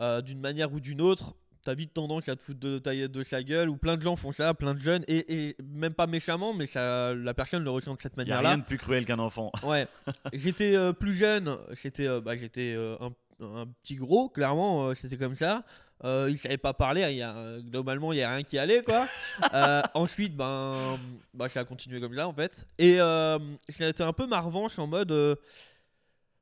euh, 0.00 0.20
d'une 0.20 0.40
manière 0.40 0.72
ou 0.72 0.80
d'une 0.80 1.00
autre. 1.00 1.34
T'as 1.62 1.74
vite 1.74 1.92
tendance 1.92 2.28
à 2.28 2.36
te 2.36 2.42
foutre 2.42 2.60
de, 2.60 2.78
ta, 2.78 2.94
de 2.94 3.22
sa 3.22 3.42
gueule, 3.42 3.68
ou 3.68 3.76
plein 3.76 3.96
de 3.96 4.02
gens 4.02 4.16
font 4.16 4.32
ça, 4.32 4.54
plein 4.54 4.74
de 4.74 4.78
jeunes, 4.78 5.04
et, 5.08 5.56
même 5.62 5.92
pas 5.92 6.06
méchamment, 6.06 6.54
mais 6.54 6.66
ça, 6.66 7.14
la 7.14 7.34
personne 7.34 7.64
le 7.64 7.70
ressent 7.70 7.94
de 7.94 8.00
cette 8.00 8.16
manière-là. 8.16 8.50
Rien 8.50 8.58
de 8.58 8.64
plus 8.64 8.78
cruel 8.78 9.04
qu'un 9.04 9.18
enfant. 9.18 9.50
Ouais. 9.64 9.86
j'étais 10.32 10.76
plus 10.94 11.14
jeune, 11.14 11.58
j'étais 11.72 12.08
bah, 12.20 12.36
j'étais 12.36 12.74
un, 13.00 13.10
un, 13.44 13.66
petit 13.82 13.96
gros, 13.96 14.28
clairement, 14.28 14.94
c'était 14.94 15.16
comme 15.16 15.34
ça. 15.34 15.64
Euh, 16.04 16.28
il 16.30 16.38
savait 16.38 16.58
pas 16.58 16.72
parler, 16.72 17.04
il 17.10 17.16
y 17.16 17.22
a, 17.22 17.58
globalement 17.60 18.12
il 18.12 18.18
y 18.18 18.22
a 18.22 18.30
rien 18.30 18.42
qui 18.42 18.58
allait 18.58 18.82
quoi. 18.82 19.08
Euh, 19.54 19.82
ensuite 19.94 20.36
ben 20.36 20.98
bah, 21.32 21.48
ça 21.48 21.60
a 21.60 21.64
continué 21.64 22.00
comme 22.00 22.14
ça 22.14 22.28
en 22.28 22.32
fait. 22.32 22.66
Et 22.78 23.00
euh, 23.00 23.38
été 23.68 24.02
un 24.02 24.12
peu 24.12 24.26
ma 24.26 24.40
revanche 24.40 24.78
en 24.78 24.86
mode 24.86 25.10
euh, 25.10 25.34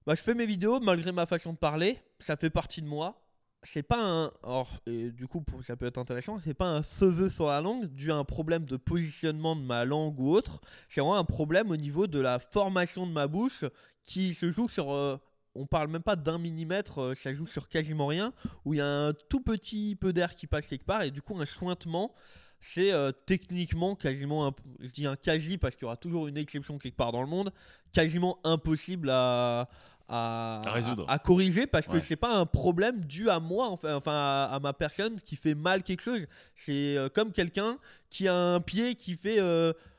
bah, 0.06 0.14
je 0.14 0.22
fais 0.22 0.34
mes 0.34 0.46
vidéos 0.46 0.80
malgré 0.80 1.12
ma 1.12 1.26
façon 1.26 1.52
de 1.52 1.58
parler, 1.58 1.98
ça 2.18 2.36
fait 2.36 2.50
partie 2.50 2.82
de 2.82 2.86
moi. 2.86 3.22
C'est 3.62 3.82
pas 3.82 3.98
un 3.98 4.32
or 4.42 4.80
et 4.86 5.10
du 5.10 5.26
coup 5.26 5.42
ça 5.66 5.76
peut 5.76 5.86
être 5.86 5.98
intéressant, 5.98 6.38
c'est 6.38 6.54
pas 6.54 6.66
un 6.66 6.82
feu 6.82 7.28
sur 7.30 7.48
la 7.48 7.60
langue 7.60 7.86
dû 7.86 8.12
à 8.12 8.16
un 8.16 8.24
problème 8.24 8.64
de 8.64 8.76
positionnement 8.76 9.56
de 9.56 9.62
ma 9.62 9.84
langue 9.84 10.20
ou 10.20 10.30
autre, 10.30 10.60
c'est 10.88 11.00
vraiment 11.00 11.18
un 11.18 11.24
problème 11.24 11.70
au 11.70 11.76
niveau 11.76 12.06
de 12.06 12.20
la 12.20 12.38
formation 12.38 13.06
de 13.06 13.12
ma 13.12 13.26
bouche 13.26 13.64
qui 14.04 14.34
se 14.34 14.50
joue 14.50 14.68
sur 14.68 15.18
on 15.56 15.66
parle 15.66 15.88
même 15.88 16.02
pas 16.02 16.16
d'un 16.16 16.38
millimètre, 16.38 17.00
euh, 17.00 17.14
ça 17.14 17.34
joue 17.34 17.46
sur 17.46 17.68
quasiment 17.68 18.06
rien, 18.06 18.32
où 18.64 18.74
il 18.74 18.78
y 18.78 18.80
a 18.80 18.86
un 18.86 19.12
tout 19.12 19.40
petit 19.40 19.96
peu 19.96 20.12
d'air 20.12 20.34
qui 20.34 20.46
passe 20.46 20.66
quelque 20.66 20.84
part, 20.84 21.02
et 21.02 21.10
du 21.10 21.22
coup 21.22 21.38
un 21.38 21.44
chointement, 21.44 22.14
c'est 22.60 22.92
euh, 22.92 23.12
techniquement 23.26 23.94
quasiment, 23.94 24.54
je 24.80 24.90
dis 24.90 25.06
un 25.06 25.16
quasi 25.16 25.58
parce 25.58 25.74
qu'il 25.74 25.82
y 25.82 25.86
aura 25.86 25.96
toujours 25.96 26.26
une 26.26 26.36
exception 26.36 26.78
quelque 26.78 26.96
part 26.96 27.12
dans 27.12 27.22
le 27.22 27.28
monde, 27.28 27.52
quasiment 27.92 28.38
impossible 28.44 29.10
à, 29.10 29.68
à, 30.08 30.62
résoudre. 30.66 31.04
À, 31.08 31.18
corriger 31.18 31.66
parce 31.66 31.86
que 31.86 32.00
c'est 32.00 32.16
pas 32.16 32.34
un 32.34 32.46
problème 32.46 33.04
dû 33.04 33.28
à 33.28 33.40
moi, 33.40 33.68
enfin, 33.68 33.94
enfin 33.96 34.48
à, 34.50 34.58
ma 34.60 34.72
personne 34.72 35.20
qui 35.20 35.36
fait 35.36 35.54
mal 35.54 35.82
quelque 35.82 36.02
chose. 36.02 36.26
C'est 36.54 36.96
euh, 36.96 37.08
comme 37.08 37.32
quelqu'un 37.32 37.78
qui 38.10 38.28
a 38.28 38.34
un 38.34 38.60
pied 38.60 38.94
qui 38.94 39.16
fait, 39.16 39.40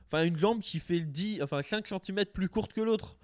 enfin 0.08 0.24
une 0.24 0.38
jambe 0.38 0.62
qui 0.62 0.80
fait 0.80 1.02
10, 1.02 1.44
enfin 1.44 1.62
5 1.62 1.86
cm 1.86 2.26
plus 2.34 2.50
courte 2.50 2.74
que 2.74 2.82
l'autre. 2.82 3.17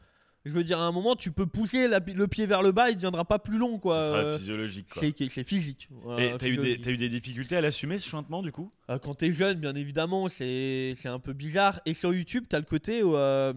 Je 0.45 0.51
veux 0.51 0.65
dire, 0.65 0.79
à 0.79 0.83
un 0.83 0.91
moment, 0.91 1.15
tu 1.15 1.31
peux 1.31 1.45
pousser 1.45 1.87
le 1.87 2.27
pied 2.27 2.45
vers 2.47 2.61
le 2.61 2.73
bas, 2.73 2.89
il 2.89 2.93
ne 2.93 2.95
deviendra 2.95 3.23
pas 3.23 3.39
plus 3.39 3.57
long. 3.57 3.79
Quoi. 3.79 4.03
Sera 4.03 4.37
physiologique. 4.37 4.87
C'est 4.93 5.47
physique. 5.47 5.87
Et 6.17 6.33
t'as 6.37 6.47
eu, 6.47 6.57
des, 6.57 6.81
as 6.85 6.89
eu 6.91 6.97
des 6.97 7.07
difficultés 7.07 7.55
à 7.55 7.61
l'assumer 7.61 7.97
ce 7.97 8.09
chantement 8.09 8.41
du 8.41 8.51
coup? 8.51 8.69
Euh, 8.89 8.99
Quand 8.99 9.15
t'es 9.15 9.31
jeune, 9.31 9.59
bien 9.59 9.73
évidemment, 9.75 10.27
c'est 10.27 10.95
un 11.05 11.19
peu 11.19 11.31
bizarre. 11.31 11.79
Et 11.85 11.93
sur 11.93 12.13
YouTube, 12.13 12.45
t'as 12.49 12.59
le 12.59 12.65
côté 12.65 13.03
où 13.03 13.15
euh, 13.15 13.53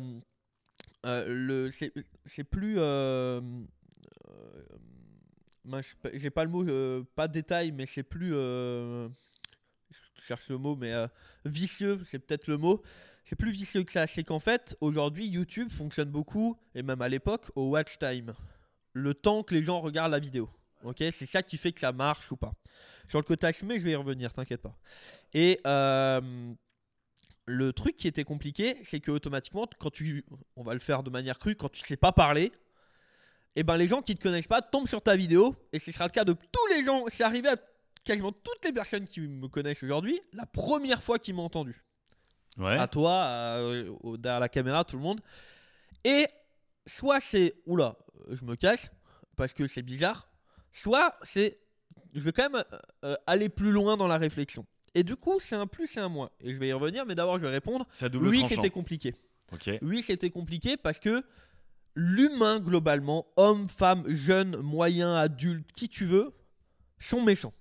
euh, 1.07 1.71
c'est 2.25 2.45
plus. 2.45 2.77
J'ai 6.15 6.31
pas 6.31 6.45
le 6.45 6.51
mot, 6.51 7.05
pas 7.17 7.27
détail, 7.27 7.73
mais 7.73 7.87
c'est 7.87 8.05
plus. 8.05 8.33
Cherche 10.27 10.49
le 10.49 10.59
mot, 10.59 10.77
mais 10.77 10.93
vicieux, 11.45 12.01
c'est 12.07 12.19
peut-être 12.19 12.47
le 12.47 12.59
mot 12.59 12.83
c'est 13.27 13.37
plus 13.37 13.51
vicieux 13.51 13.83
que 13.83 13.93
ça. 13.93 14.07
C'est 14.07 14.23
qu'en 14.23 14.39
fait, 14.39 14.77
aujourd'hui, 14.81 15.27
YouTube 15.27 15.71
fonctionne 15.71 16.11
beaucoup, 16.11 16.57
et 16.75 16.83
même 16.83 17.03
à 17.03 17.09
l'époque, 17.09 17.51
au 17.57 17.71
watch 17.71 17.99
time. 17.99 18.33
Le 18.93 19.15
temps 19.15 19.43
que 19.43 19.53
les 19.55 19.63
gens 19.63 19.81
regardent 19.81 20.13
la 20.13 20.21
vidéo. 20.21 20.49
Ok, 20.85 20.99
c'est 21.13 21.27
ça 21.27 21.43
qui 21.43 21.57
fait 21.57 21.73
que 21.73 21.81
ça 21.81 21.93
marche 21.93 22.31
ou 22.31 22.37
pas. 22.37 22.55
Sur 23.09 23.19
le 23.19 23.25
côté 23.25 23.47
assumé, 23.47 23.79
je 23.79 23.85
vais 23.85 23.93
y 23.93 23.97
revenir, 23.97 24.33
t'inquiète 24.33 24.63
pas. 24.63 24.79
Et 25.35 25.61
euh, 25.67 26.55
le 27.47 27.73
truc 27.73 27.97
qui 27.97 28.07
était 28.07 28.25
compliqué, 28.25 28.79
c'est 28.85 29.01
que 29.01 29.11
automatiquement, 29.11 29.67
quand 29.81 29.91
tu, 29.91 30.25
on 30.55 30.63
va 30.63 30.75
le 30.75 30.81
faire 30.81 31.03
de 31.03 31.11
manière 31.11 31.39
crue, 31.39 31.57
quand 31.57 31.69
tu 31.69 31.85
sais 31.85 31.97
pas 31.97 32.13
parler, 32.13 32.53
et 33.55 33.61
eh 33.61 33.63
ben 33.63 33.79
les 33.79 33.89
gens 33.89 34.03
qui 34.03 34.15
te 34.15 34.23
connaissent 34.23 34.47
pas 34.47 34.61
tombent 34.61 34.89
sur 34.89 35.03
ta 35.03 35.17
vidéo, 35.17 35.57
et 35.73 35.79
ce 35.79 35.91
sera 35.91 36.05
le 36.05 36.11
cas 36.11 36.25
de 36.25 36.35
tous 36.35 36.67
les 36.75 36.85
gens. 36.85 37.05
C'est 37.09 37.25
arrivé 37.25 37.49
à 37.49 37.57
quasiment 38.07 38.33
toutes 38.33 38.65
les 38.65 38.73
personnes 38.73 39.05
qui 39.05 39.21
me 39.21 39.49
connaissent 39.49 39.83
aujourd'hui, 39.83 40.21
la 40.33 40.47
première 40.47 41.03
fois 41.03 41.19
qu'ils 41.19 41.35
m'ont 41.35 41.45
entendu 41.45 41.85
à 42.59 42.89
toi, 42.89 43.61
derrière 44.17 44.41
la 44.41 44.49
caméra, 44.49 44.85
tout 44.85 44.97
le 44.97 45.03
monde. 45.03 45.21
Et 46.05 46.27
soit 46.87 47.21
c'est 47.21 47.55
oula, 47.67 47.97
je 48.31 48.45
me 48.45 48.57
cache 48.57 48.89
parce 49.37 49.53
que 49.53 49.67
c'est 49.67 49.83
bizarre, 49.83 50.31
soit 50.73 51.19
c'est 51.23 51.59
je 52.15 52.21
vais 52.21 52.33
quand 52.33 52.51
même 52.51 52.63
euh, 52.73 52.79
euh, 53.05 53.17
aller 53.27 53.49
plus 53.49 53.71
loin 53.73 53.97
dans 53.97 54.07
la 54.07 54.19
réflexion. 54.19 54.65
Et 54.95 55.03
du 55.03 55.17
coup, 55.17 55.39
c'est 55.41 55.57
un 55.57 55.67
plus 55.67 55.97
et 55.97 56.01
un 56.01 56.09
moins. 56.09 56.31
Et 56.41 56.55
je 56.55 56.59
vais 56.59 56.69
y 56.69 56.73
revenir, 56.73 57.05
mais 57.05 57.15
d'abord, 57.15 57.37
je 57.37 57.43
vais 57.43 57.51
répondre. 57.51 57.87
Oui, 58.31 58.45
c'était 58.49 58.71
compliqué. 58.71 59.15
Oui, 59.83 60.03
c'était 60.03 60.31
compliqué 60.31 60.77
parce 60.79 60.99
que 60.99 61.23
l'humain, 61.95 62.61
globalement, 62.61 63.27
homme, 63.37 63.69
femme, 63.69 64.09
jeune, 64.09 64.57
moyen, 64.57 65.15
adulte, 65.15 65.71
qui 65.73 65.89
tu 65.91 66.07
veux, 66.07 66.33
sont 66.99 67.23
méchants. 67.23 67.53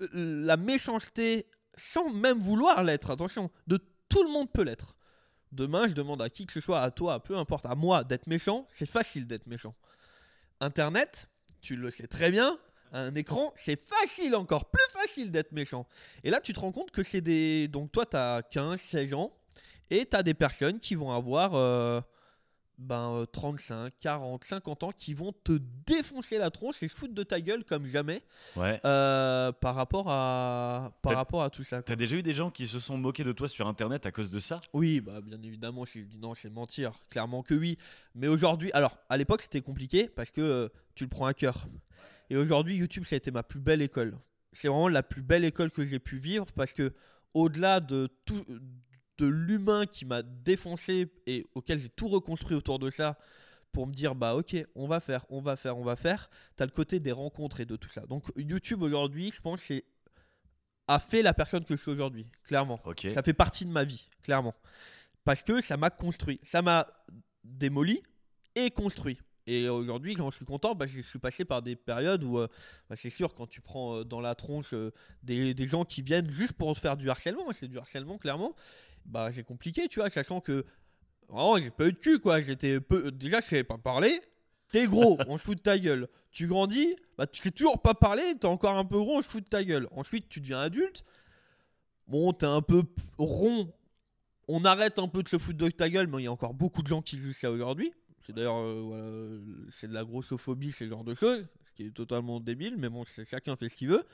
Euh, 0.00 0.44
la 0.44 0.56
méchanceté, 0.56 1.46
sans 1.76 2.10
même 2.10 2.40
vouloir 2.40 2.82
l'être, 2.84 3.10
attention, 3.10 3.50
de 3.66 3.78
tout 4.08 4.22
le 4.22 4.30
monde 4.30 4.50
peut 4.52 4.62
l'être. 4.62 4.96
Demain, 5.52 5.88
je 5.88 5.94
demande 5.94 6.22
à 6.22 6.30
qui 6.30 6.46
que 6.46 6.52
ce 6.52 6.60
soit, 6.60 6.80
à 6.80 6.90
toi, 6.90 7.22
peu 7.22 7.36
importe, 7.36 7.66
à 7.66 7.74
moi, 7.74 8.04
d'être 8.04 8.26
méchant, 8.26 8.66
c'est 8.70 8.86
facile 8.86 9.26
d'être 9.26 9.46
méchant. 9.46 9.74
Internet, 10.60 11.28
tu 11.60 11.76
le 11.76 11.90
sais 11.90 12.06
très 12.06 12.30
bien, 12.30 12.58
un 12.92 13.14
écran, 13.14 13.52
c'est 13.56 13.80
facile 13.80 14.34
encore, 14.36 14.70
plus 14.70 14.82
facile 14.92 15.30
d'être 15.30 15.52
méchant. 15.52 15.86
Et 16.24 16.30
là, 16.30 16.40
tu 16.40 16.52
te 16.52 16.60
rends 16.60 16.72
compte 16.72 16.90
que 16.90 17.02
c'est 17.02 17.20
des. 17.20 17.68
Donc, 17.68 17.92
toi, 17.92 18.06
tu 18.06 18.16
as 18.16 18.42
15, 18.50 18.80
16 18.80 19.14
ans, 19.14 19.32
et 19.90 20.06
tu 20.06 20.16
as 20.16 20.22
des 20.22 20.34
personnes 20.34 20.78
qui 20.78 20.94
vont 20.94 21.12
avoir 21.12 21.54
euh, 21.54 22.00
ben, 22.80 23.26
35, 23.32 23.92
40, 24.00 24.42
50 24.44 24.82
ans 24.84 24.90
qui 24.90 25.14
vont 25.14 25.32
te 25.44 25.58
défoncer 25.86 26.38
la 26.38 26.50
tronche 26.50 26.82
et 26.82 26.88
se 26.88 26.94
foutre 26.96 27.14
de 27.14 27.22
ta 27.22 27.40
gueule 27.40 27.64
comme 27.64 27.86
jamais 27.86 28.22
Ouais. 28.56 28.80
euh, 28.84 29.52
par, 29.52 29.74
rapport 29.74 30.06
à, 30.08 30.92
par 31.02 31.14
rapport 31.14 31.42
à 31.42 31.50
tout 31.50 31.62
ça. 31.62 31.82
T'as 31.82 31.94
déjà 31.96 32.16
eu 32.16 32.22
des 32.22 32.32
gens 32.34 32.50
qui 32.50 32.66
se 32.66 32.78
sont 32.78 32.96
moqués 32.96 33.22
de 33.24 33.32
toi 33.32 33.48
sur 33.48 33.66
internet 33.68 34.06
à 34.06 34.12
cause 34.12 34.30
de 34.30 34.40
ça? 34.40 34.60
Oui, 34.72 35.00
bah 35.00 35.20
bien 35.20 35.40
évidemment, 35.42 35.84
si 35.84 36.00
je 36.00 36.06
dis 36.06 36.18
non, 36.18 36.34
c'est 36.34 36.50
mentir. 36.50 36.92
Clairement 37.10 37.42
que 37.42 37.54
oui. 37.54 37.78
Mais 38.14 38.28
aujourd'hui, 38.28 38.72
alors 38.72 38.98
à 39.08 39.16
l'époque 39.16 39.42
c'était 39.42 39.60
compliqué 39.60 40.08
parce 40.08 40.30
que 40.30 40.40
euh, 40.40 40.68
tu 40.94 41.04
le 41.04 41.10
prends 41.10 41.26
à 41.26 41.34
cœur. 41.34 41.66
Et 42.30 42.36
aujourd'hui, 42.36 42.76
YouTube, 42.76 43.04
ça 43.04 43.16
a 43.16 43.18
été 43.18 43.30
ma 43.30 43.42
plus 43.42 43.60
belle 43.60 43.82
école. 43.82 44.16
C'est 44.52 44.68
vraiment 44.68 44.88
la 44.88 45.02
plus 45.02 45.22
belle 45.22 45.44
école 45.44 45.70
que 45.70 45.84
j'ai 45.84 45.98
pu 45.98 46.16
vivre 46.18 46.46
parce 46.54 46.72
que 46.72 46.92
au-delà 47.34 47.80
de 47.80 48.08
tout, 48.24 48.44
de 49.20 49.26
l'humain 49.26 49.86
qui 49.86 50.04
m'a 50.04 50.22
défoncé 50.22 51.12
et 51.26 51.46
auquel 51.54 51.78
j'ai 51.78 51.88
tout 51.88 52.08
reconstruit 52.08 52.56
autour 52.56 52.78
de 52.78 52.90
ça 52.90 53.18
pour 53.72 53.86
me 53.86 53.92
dire 53.92 54.14
bah 54.14 54.34
ok, 54.34 54.56
on 54.74 54.88
va 54.88 55.00
faire, 55.00 55.24
on 55.28 55.40
va 55.40 55.56
faire, 55.56 55.76
on 55.78 55.84
va 55.84 55.96
faire. 55.96 56.30
T'as 56.56 56.64
le 56.64 56.70
côté 56.70 57.00
des 57.00 57.12
rencontres 57.12 57.60
et 57.60 57.66
de 57.66 57.76
tout 57.76 57.90
ça. 57.90 58.00
Donc 58.06 58.24
YouTube 58.36 58.82
aujourd'hui, 58.82 59.30
je 59.34 59.40
pense, 59.40 59.60
c'est 59.60 59.84
a 60.88 60.98
fait 60.98 61.22
la 61.22 61.34
personne 61.34 61.64
que 61.64 61.76
je 61.76 61.82
suis 61.82 61.90
aujourd'hui, 61.90 62.26
clairement. 62.44 62.80
Ok. 62.84 63.06
Ça 63.12 63.22
fait 63.22 63.32
partie 63.32 63.64
de 63.64 63.70
ma 63.70 63.84
vie, 63.84 64.08
clairement. 64.22 64.54
Parce 65.24 65.42
que 65.42 65.60
ça 65.60 65.76
m'a 65.76 65.90
construit. 65.90 66.40
Ça 66.42 66.62
m'a 66.62 66.86
démoli 67.44 68.02
et 68.56 68.70
construit. 68.70 69.18
Et 69.46 69.68
aujourd'hui, 69.68 70.14
j'en 70.16 70.30
suis 70.30 70.44
content 70.44 70.76
parce 70.76 70.90
que 70.90 71.02
je 71.02 71.08
suis 71.08 71.18
passé 71.18 71.44
par 71.44 71.62
des 71.62 71.74
périodes 71.74 72.22
où, 72.24 72.38
euh, 72.38 72.46
bah, 72.88 72.96
c'est 72.96 73.10
sûr, 73.10 73.34
quand 73.34 73.46
tu 73.46 73.60
prends 73.60 73.96
euh, 73.96 74.04
dans 74.04 74.20
la 74.20 74.34
tronche 74.34 74.74
euh, 74.74 74.92
des, 75.22 75.54
des 75.54 75.66
gens 75.66 75.84
qui 75.84 76.02
viennent 76.02 76.30
juste 76.30 76.52
pour 76.52 76.74
se 76.76 76.80
faire 76.80 76.96
du 76.96 77.08
harcèlement, 77.08 77.52
c'est 77.52 77.68
du 77.68 77.78
harcèlement, 77.78 78.18
clairement, 78.18 78.54
bah 79.06 79.30
c'est 79.32 79.44
compliqué, 79.44 79.88
tu 79.88 80.00
vois, 80.00 80.10
sachant 80.10 80.40
que 80.40 80.64
vraiment, 81.28 81.56
j'ai 81.56 81.70
pas 81.70 81.86
eu 81.86 81.92
de 81.92 81.98
cul, 81.98 82.18
quoi. 82.18 82.40
J'étais 82.40 82.80
peu... 82.80 83.10
Déjà, 83.10 83.40
je 83.40 83.46
savais 83.46 83.64
pas 83.64 83.78
parler. 83.78 84.20
T'es 84.72 84.86
gros, 84.86 85.18
on 85.28 85.38
se 85.38 85.42
fout 85.44 85.58
de 85.58 85.62
ta 85.62 85.78
gueule. 85.78 86.08
Tu 86.30 86.46
grandis, 86.46 86.94
bah 87.18 87.26
tu 87.26 87.42
sais 87.42 87.50
toujours 87.50 87.82
pas 87.82 87.94
parler, 87.94 88.22
t'es 88.40 88.46
encore 88.46 88.76
un 88.76 88.84
peu 88.84 88.98
gros, 88.98 89.18
on 89.18 89.22
se 89.22 89.28
fout 89.28 89.42
de 89.42 89.48
ta 89.48 89.64
gueule. 89.64 89.88
Ensuite, 89.90 90.28
tu 90.28 90.40
deviens 90.40 90.60
adulte. 90.60 91.04
Bon, 92.06 92.32
t'es 92.32 92.46
un 92.46 92.62
peu 92.62 92.84
rond. 93.18 93.72
On 94.48 94.64
arrête 94.64 94.98
un 94.98 95.08
peu 95.08 95.22
de 95.22 95.28
se 95.28 95.38
foutre 95.38 95.58
de 95.58 95.70
ta 95.70 95.88
gueule, 95.88 96.08
mais 96.08 96.18
il 96.18 96.24
y 96.24 96.28
a 96.28 96.32
encore 96.32 96.54
beaucoup 96.54 96.82
de 96.82 96.88
gens 96.88 97.02
qui 97.02 97.18
jugent 97.18 97.36
ça 97.36 97.50
aujourd'hui. 97.50 97.92
C'est 98.26 98.32
d'ailleurs, 98.32 98.58
euh, 98.58 98.80
voilà, 98.84 99.70
c'est 99.72 99.88
de 99.88 99.94
la 99.94 100.04
grossophobie, 100.04 100.72
ce 100.72 100.88
genre 100.88 101.04
de 101.04 101.14
choses, 101.14 101.46
ce 101.66 101.72
qui 101.72 101.86
est 101.86 101.90
totalement 101.90 102.40
débile, 102.40 102.76
mais 102.76 102.88
bon, 102.88 103.04
chacun 103.04 103.56
fait 103.56 103.68
ce 103.68 103.76
qu'il 103.76 103.88
veut. 103.88 104.04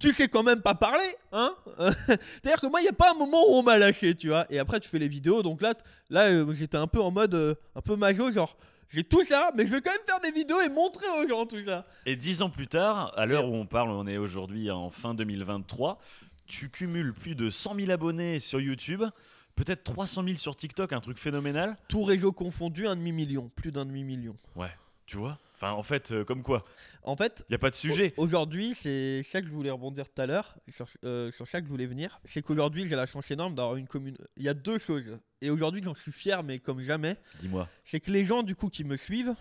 Tu 0.00 0.14
sais 0.14 0.28
quand 0.28 0.44
même 0.44 0.62
pas 0.62 0.74
parler, 0.74 1.16
hein 1.32 1.52
C'est-à-dire 1.78 2.60
que 2.60 2.68
moi, 2.68 2.80
il 2.80 2.84
n'y 2.84 2.88
a 2.88 2.92
pas 2.92 3.10
un 3.10 3.14
moment 3.14 3.42
où 3.48 3.54
on 3.54 3.62
m'a 3.64 3.78
lâché, 3.78 4.14
tu 4.14 4.28
vois. 4.28 4.46
Et 4.48 4.58
après, 4.58 4.78
tu 4.78 4.88
fais 4.88 5.00
les 5.00 5.08
vidéos, 5.08 5.42
donc 5.42 5.60
là, 5.60 5.74
là 6.08 6.28
euh, 6.28 6.54
j'étais 6.54 6.76
un 6.76 6.86
peu 6.86 7.00
en 7.00 7.10
mode, 7.10 7.34
euh, 7.34 7.54
un 7.74 7.80
peu 7.80 7.96
majo, 7.96 8.30
genre, 8.30 8.56
j'ai 8.90 9.02
tout 9.02 9.24
ça, 9.24 9.50
mais 9.56 9.66
je 9.66 9.72
vais 9.72 9.80
quand 9.80 9.90
même 9.90 10.06
faire 10.06 10.20
des 10.20 10.30
vidéos 10.30 10.60
et 10.60 10.68
montrer 10.68 11.06
aux 11.20 11.28
gens 11.28 11.46
tout 11.46 11.62
ça. 11.64 11.84
Et 12.06 12.16
dix 12.16 12.42
ans 12.42 12.48
plus 12.48 12.68
tard, 12.68 13.12
à 13.16 13.26
l'heure 13.26 13.48
où 13.48 13.54
on 13.54 13.66
parle, 13.66 13.90
on 13.90 14.06
est 14.06 14.16
aujourd'hui 14.16 14.70
en 14.70 14.90
fin 14.90 15.14
2023, 15.14 15.98
tu 16.46 16.70
cumules 16.70 17.12
plus 17.12 17.34
de 17.34 17.50
100 17.50 17.74
000 17.74 17.90
abonnés 17.90 18.38
sur 18.38 18.60
YouTube, 18.60 19.02
peut-être 19.56 19.82
300 19.82 20.22
000 20.24 20.36
sur 20.36 20.56
TikTok, 20.56 20.92
un 20.92 21.00
truc 21.00 21.18
phénoménal. 21.18 21.76
Tout 21.88 22.04
réseau 22.04 22.32
confondu, 22.32 22.86
un 22.86 22.96
demi-million, 22.96 23.50
plus 23.54 23.72
d'un 23.72 23.84
demi-million. 23.84 24.36
Tu 25.06 25.16
vois 25.16 25.38
Enfin, 25.60 25.72
en 25.72 25.82
fait, 25.82 26.12
euh, 26.12 26.24
comme 26.24 26.44
quoi 26.44 26.62
En 27.02 27.16
fait, 27.16 27.44
Il 27.48 27.52
n'y 27.52 27.56
a 27.56 27.58
pas 27.58 27.70
de 27.70 27.74
sujet. 27.74 28.14
Au- 28.16 28.22
Aujourd'hui, 28.24 28.76
c'est 28.76 29.24
ça 29.24 29.40
que 29.40 29.48
je 29.48 29.52
voulais 29.52 29.72
rebondir 29.72 30.08
tout 30.08 30.22
à 30.22 30.26
l'heure, 30.26 30.56
sur, 30.68 30.86
euh, 31.04 31.32
sur 31.32 31.48
ça 31.48 31.60
que 31.60 31.66
je 31.66 31.70
voulais 31.70 31.86
venir. 31.86 32.20
C'est 32.24 32.42
qu'aujourd'hui, 32.42 32.86
j'ai 32.86 32.94
la 32.94 33.06
chance 33.06 33.28
énorme 33.32 33.56
d'avoir 33.56 33.74
une 33.76 33.88
commune. 33.88 34.16
Il 34.36 34.44
y 34.44 34.48
a 34.48 34.54
deux 34.54 34.78
choses. 34.78 35.18
Et 35.40 35.50
aujourd'hui, 35.50 35.82
j'en 35.82 35.94
suis 35.96 36.12
fier, 36.12 36.44
mais 36.44 36.60
comme 36.60 36.80
jamais. 36.80 37.16
Dis-moi. 37.40 37.68
C'est 37.84 37.98
que 37.98 38.12
les 38.12 38.24
gens, 38.24 38.44
du 38.44 38.54
coup, 38.54 38.68
qui 38.68 38.84
me 38.84 38.96
suivent, 38.96 39.34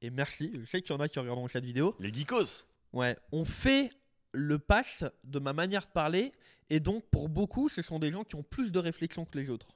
et 0.00 0.10
merci, 0.10 0.52
je 0.60 0.64
sais 0.70 0.80
qu'il 0.80 0.94
y 0.94 0.96
en 0.96 1.00
a 1.00 1.08
qui 1.08 1.18
regarderont 1.18 1.48
cette 1.48 1.64
vidéo, 1.64 1.96
Les 1.98 2.12
geekos 2.12 2.64
ouais, 2.92 3.16
ont 3.32 3.44
fait 3.44 3.90
le 4.32 4.60
pass 4.60 5.02
de 5.24 5.40
ma 5.40 5.52
manière 5.52 5.82
de 5.86 5.90
parler. 5.92 6.32
Et 6.70 6.78
donc, 6.78 7.02
pour 7.10 7.28
beaucoup, 7.28 7.68
ce 7.68 7.82
sont 7.82 7.98
des 7.98 8.12
gens 8.12 8.22
qui 8.22 8.36
ont 8.36 8.44
plus 8.44 8.70
de 8.70 8.78
réflexion 8.78 9.24
que 9.24 9.36
les 9.36 9.50
autres. 9.50 9.74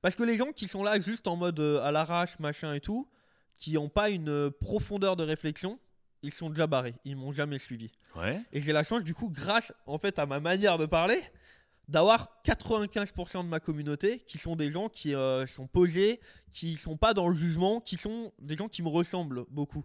Parce 0.00 0.14
que 0.14 0.22
les 0.22 0.36
gens 0.36 0.52
qui 0.52 0.68
sont 0.68 0.84
là 0.84 1.00
juste 1.00 1.26
en 1.26 1.34
mode 1.34 1.58
euh, 1.58 1.82
à 1.82 1.90
l'arrache, 1.90 2.38
machin 2.38 2.72
et 2.74 2.80
tout, 2.80 3.08
qui 3.58 3.74
n'ont 3.74 3.88
pas 3.88 4.10
une 4.10 4.28
euh, 4.28 4.50
profondeur 4.50 5.16
de 5.16 5.24
réflexion, 5.24 5.78
ils 6.22 6.32
sont 6.32 6.50
déjà 6.50 6.66
barrés. 6.66 6.94
Ils 7.04 7.16
m'ont 7.16 7.32
jamais 7.32 7.58
suivi. 7.58 7.90
Ouais. 8.16 8.40
Et 8.52 8.60
j'ai 8.60 8.72
la 8.72 8.84
chance, 8.84 9.04
du 9.04 9.14
coup, 9.14 9.28
grâce 9.30 9.72
en 9.86 9.98
fait 9.98 10.18
à 10.18 10.26
ma 10.26 10.40
manière 10.40 10.78
de 10.78 10.86
parler, 10.86 11.20
d'avoir 11.88 12.40
95% 12.44 13.44
de 13.44 13.48
ma 13.48 13.60
communauté 13.60 14.20
qui 14.20 14.38
sont 14.38 14.56
des 14.56 14.70
gens 14.70 14.88
qui 14.88 15.14
euh, 15.14 15.46
sont 15.46 15.66
posés, 15.66 16.20
qui 16.50 16.76
sont 16.76 16.96
pas 16.96 17.14
dans 17.14 17.28
le 17.28 17.34
jugement, 17.34 17.80
qui 17.80 17.96
sont 17.96 18.32
des 18.38 18.56
gens 18.56 18.68
qui 18.68 18.82
me 18.82 18.88
ressemblent 18.88 19.44
beaucoup. 19.50 19.84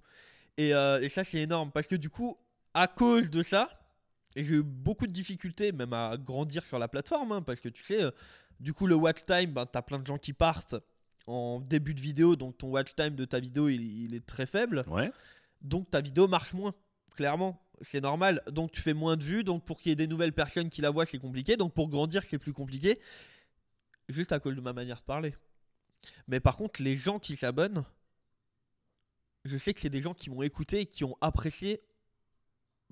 Et, 0.57 0.73
euh, 0.73 1.01
et 1.01 1.09
ça, 1.09 1.23
c'est 1.23 1.39
énorme 1.39 1.71
parce 1.71 1.87
que 1.87 1.95
du 1.95 2.09
coup, 2.09 2.37
à 2.73 2.87
cause 2.87 3.29
de 3.29 3.41
ça, 3.41 3.69
et 4.35 4.43
j'ai 4.43 4.55
eu 4.55 4.63
beaucoup 4.63 5.07
de 5.07 5.11
difficultés 5.11 5.71
même 5.71 5.93
à 5.93 6.17
grandir 6.17 6.65
sur 6.65 6.79
la 6.79 6.87
plateforme 6.87 7.31
hein, 7.31 7.41
parce 7.41 7.61
que 7.61 7.69
tu 7.69 7.83
sais, 7.83 8.03
euh, 8.03 8.11
du 8.59 8.73
coup, 8.73 8.87
le 8.87 8.95
watch 8.95 9.25
time, 9.25 9.53
ben, 9.53 9.65
t'as 9.65 9.81
plein 9.81 9.99
de 9.99 10.05
gens 10.05 10.17
qui 10.17 10.33
partent 10.33 10.75
en 11.27 11.59
début 11.61 11.93
de 11.93 12.01
vidéo, 12.01 12.35
donc 12.35 12.57
ton 12.57 12.69
watch 12.69 12.95
time 12.95 13.15
de 13.15 13.25
ta 13.25 13.39
vidéo 13.39 13.69
il- 13.69 14.03
il 14.05 14.13
est 14.15 14.25
très 14.25 14.45
faible 14.45 14.83
Ouais. 14.87 15.11
donc 15.61 15.89
ta 15.89 16.01
vidéo 16.01 16.27
marche 16.27 16.53
moins, 16.53 16.73
clairement. 17.15 17.59
C'est 17.81 18.01
normal. 18.01 18.41
Donc 18.51 18.71
tu 18.71 18.81
fais 18.81 18.93
moins 18.93 19.17
de 19.17 19.23
vues. 19.23 19.43
Donc 19.43 19.65
pour 19.65 19.79
qu'il 19.79 19.89
y 19.89 19.93
ait 19.93 19.95
des 19.97 20.07
nouvelles 20.07 20.31
personnes 20.33 20.69
qui 20.69 20.81
la 20.81 20.89
voient, 20.89 21.05
c'est 21.05 21.17
compliqué. 21.19 21.57
Donc 21.57 21.73
pour 21.73 21.89
grandir, 21.89 22.23
c'est 22.23 22.37
plus 22.37 22.53
compliqué. 22.53 22.99
Juste 24.09 24.31
à 24.31 24.39
cause 24.39 24.55
de 24.55 24.61
ma 24.61 24.73
manière 24.73 24.97
de 24.99 25.05
parler. 25.05 25.35
Mais 26.27 26.39
par 26.39 26.55
contre, 26.57 26.81
les 26.81 26.95
gens 26.97 27.19
qui 27.19 27.35
s'abonnent, 27.35 27.83
je 29.45 29.57
sais 29.57 29.73
que 29.73 29.79
c'est 29.81 29.89
des 29.89 30.01
gens 30.01 30.13
qui 30.13 30.29
m'ont 30.29 30.43
écouté 30.43 30.81
et 30.81 30.85
qui 30.85 31.03
ont 31.03 31.17
apprécié 31.21 31.81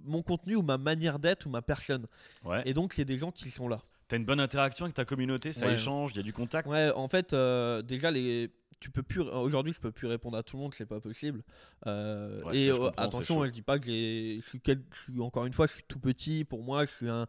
mon 0.03 0.23
contenu 0.23 0.55
ou 0.55 0.61
ma 0.61 0.77
manière 0.77 1.19
d'être 1.19 1.45
ou 1.45 1.49
ma 1.49 1.61
personne. 1.61 2.07
Ouais. 2.43 2.61
Et 2.65 2.73
donc 2.73 2.93
c'est 2.93 3.05
des 3.05 3.17
gens 3.17 3.31
qui 3.31 3.49
sont 3.51 3.67
là. 3.67 3.81
T'as 4.11 4.17
une 4.17 4.25
bonne 4.25 4.41
interaction 4.41 4.83
avec 4.83 4.93
ta 4.93 5.05
communauté, 5.05 5.53
ça 5.53 5.67
Ouais. 5.67 5.75
échange, 5.75 6.11
il 6.13 6.17
y 6.17 6.19
a 6.19 6.23
du 6.23 6.33
contact. 6.33 6.67
Ouais, 6.67 6.91
en 6.93 7.07
fait, 7.07 7.31
euh, 7.31 7.81
déjà 7.81 8.11
les, 8.11 8.49
tu 8.81 8.91
peux 8.91 9.03
plus. 9.03 9.21
Aujourd'hui, 9.21 9.71
je 9.71 9.79
peux 9.79 9.93
plus 9.93 10.05
répondre 10.07 10.37
à 10.37 10.43
tout 10.43 10.57
le 10.57 10.63
monde, 10.63 10.73
c'est 10.73 10.85
pas 10.85 10.99
possible. 10.99 11.41
Euh, 11.87 12.43
Ouais, 12.43 12.57
et 12.57 12.67
ça, 12.69 12.75
euh, 12.75 12.91
attention, 12.97 13.35
chaud. 13.35 13.45
je 13.45 13.51
dis 13.51 13.61
pas 13.61 13.79
que 13.79 13.85
j'ai, 13.85 14.41
je 14.43 14.49
suis, 14.49 14.59
quel- 14.59 14.83
je 14.91 15.13
suis 15.13 15.21
encore 15.21 15.45
une 15.45 15.53
fois, 15.53 15.65
je 15.65 15.71
suis 15.75 15.83
tout 15.87 15.97
petit. 15.99 16.43
Pour 16.43 16.61
moi, 16.61 16.83
je 16.85 16.91
suis 16.91 17.07
un, 17.07 17.25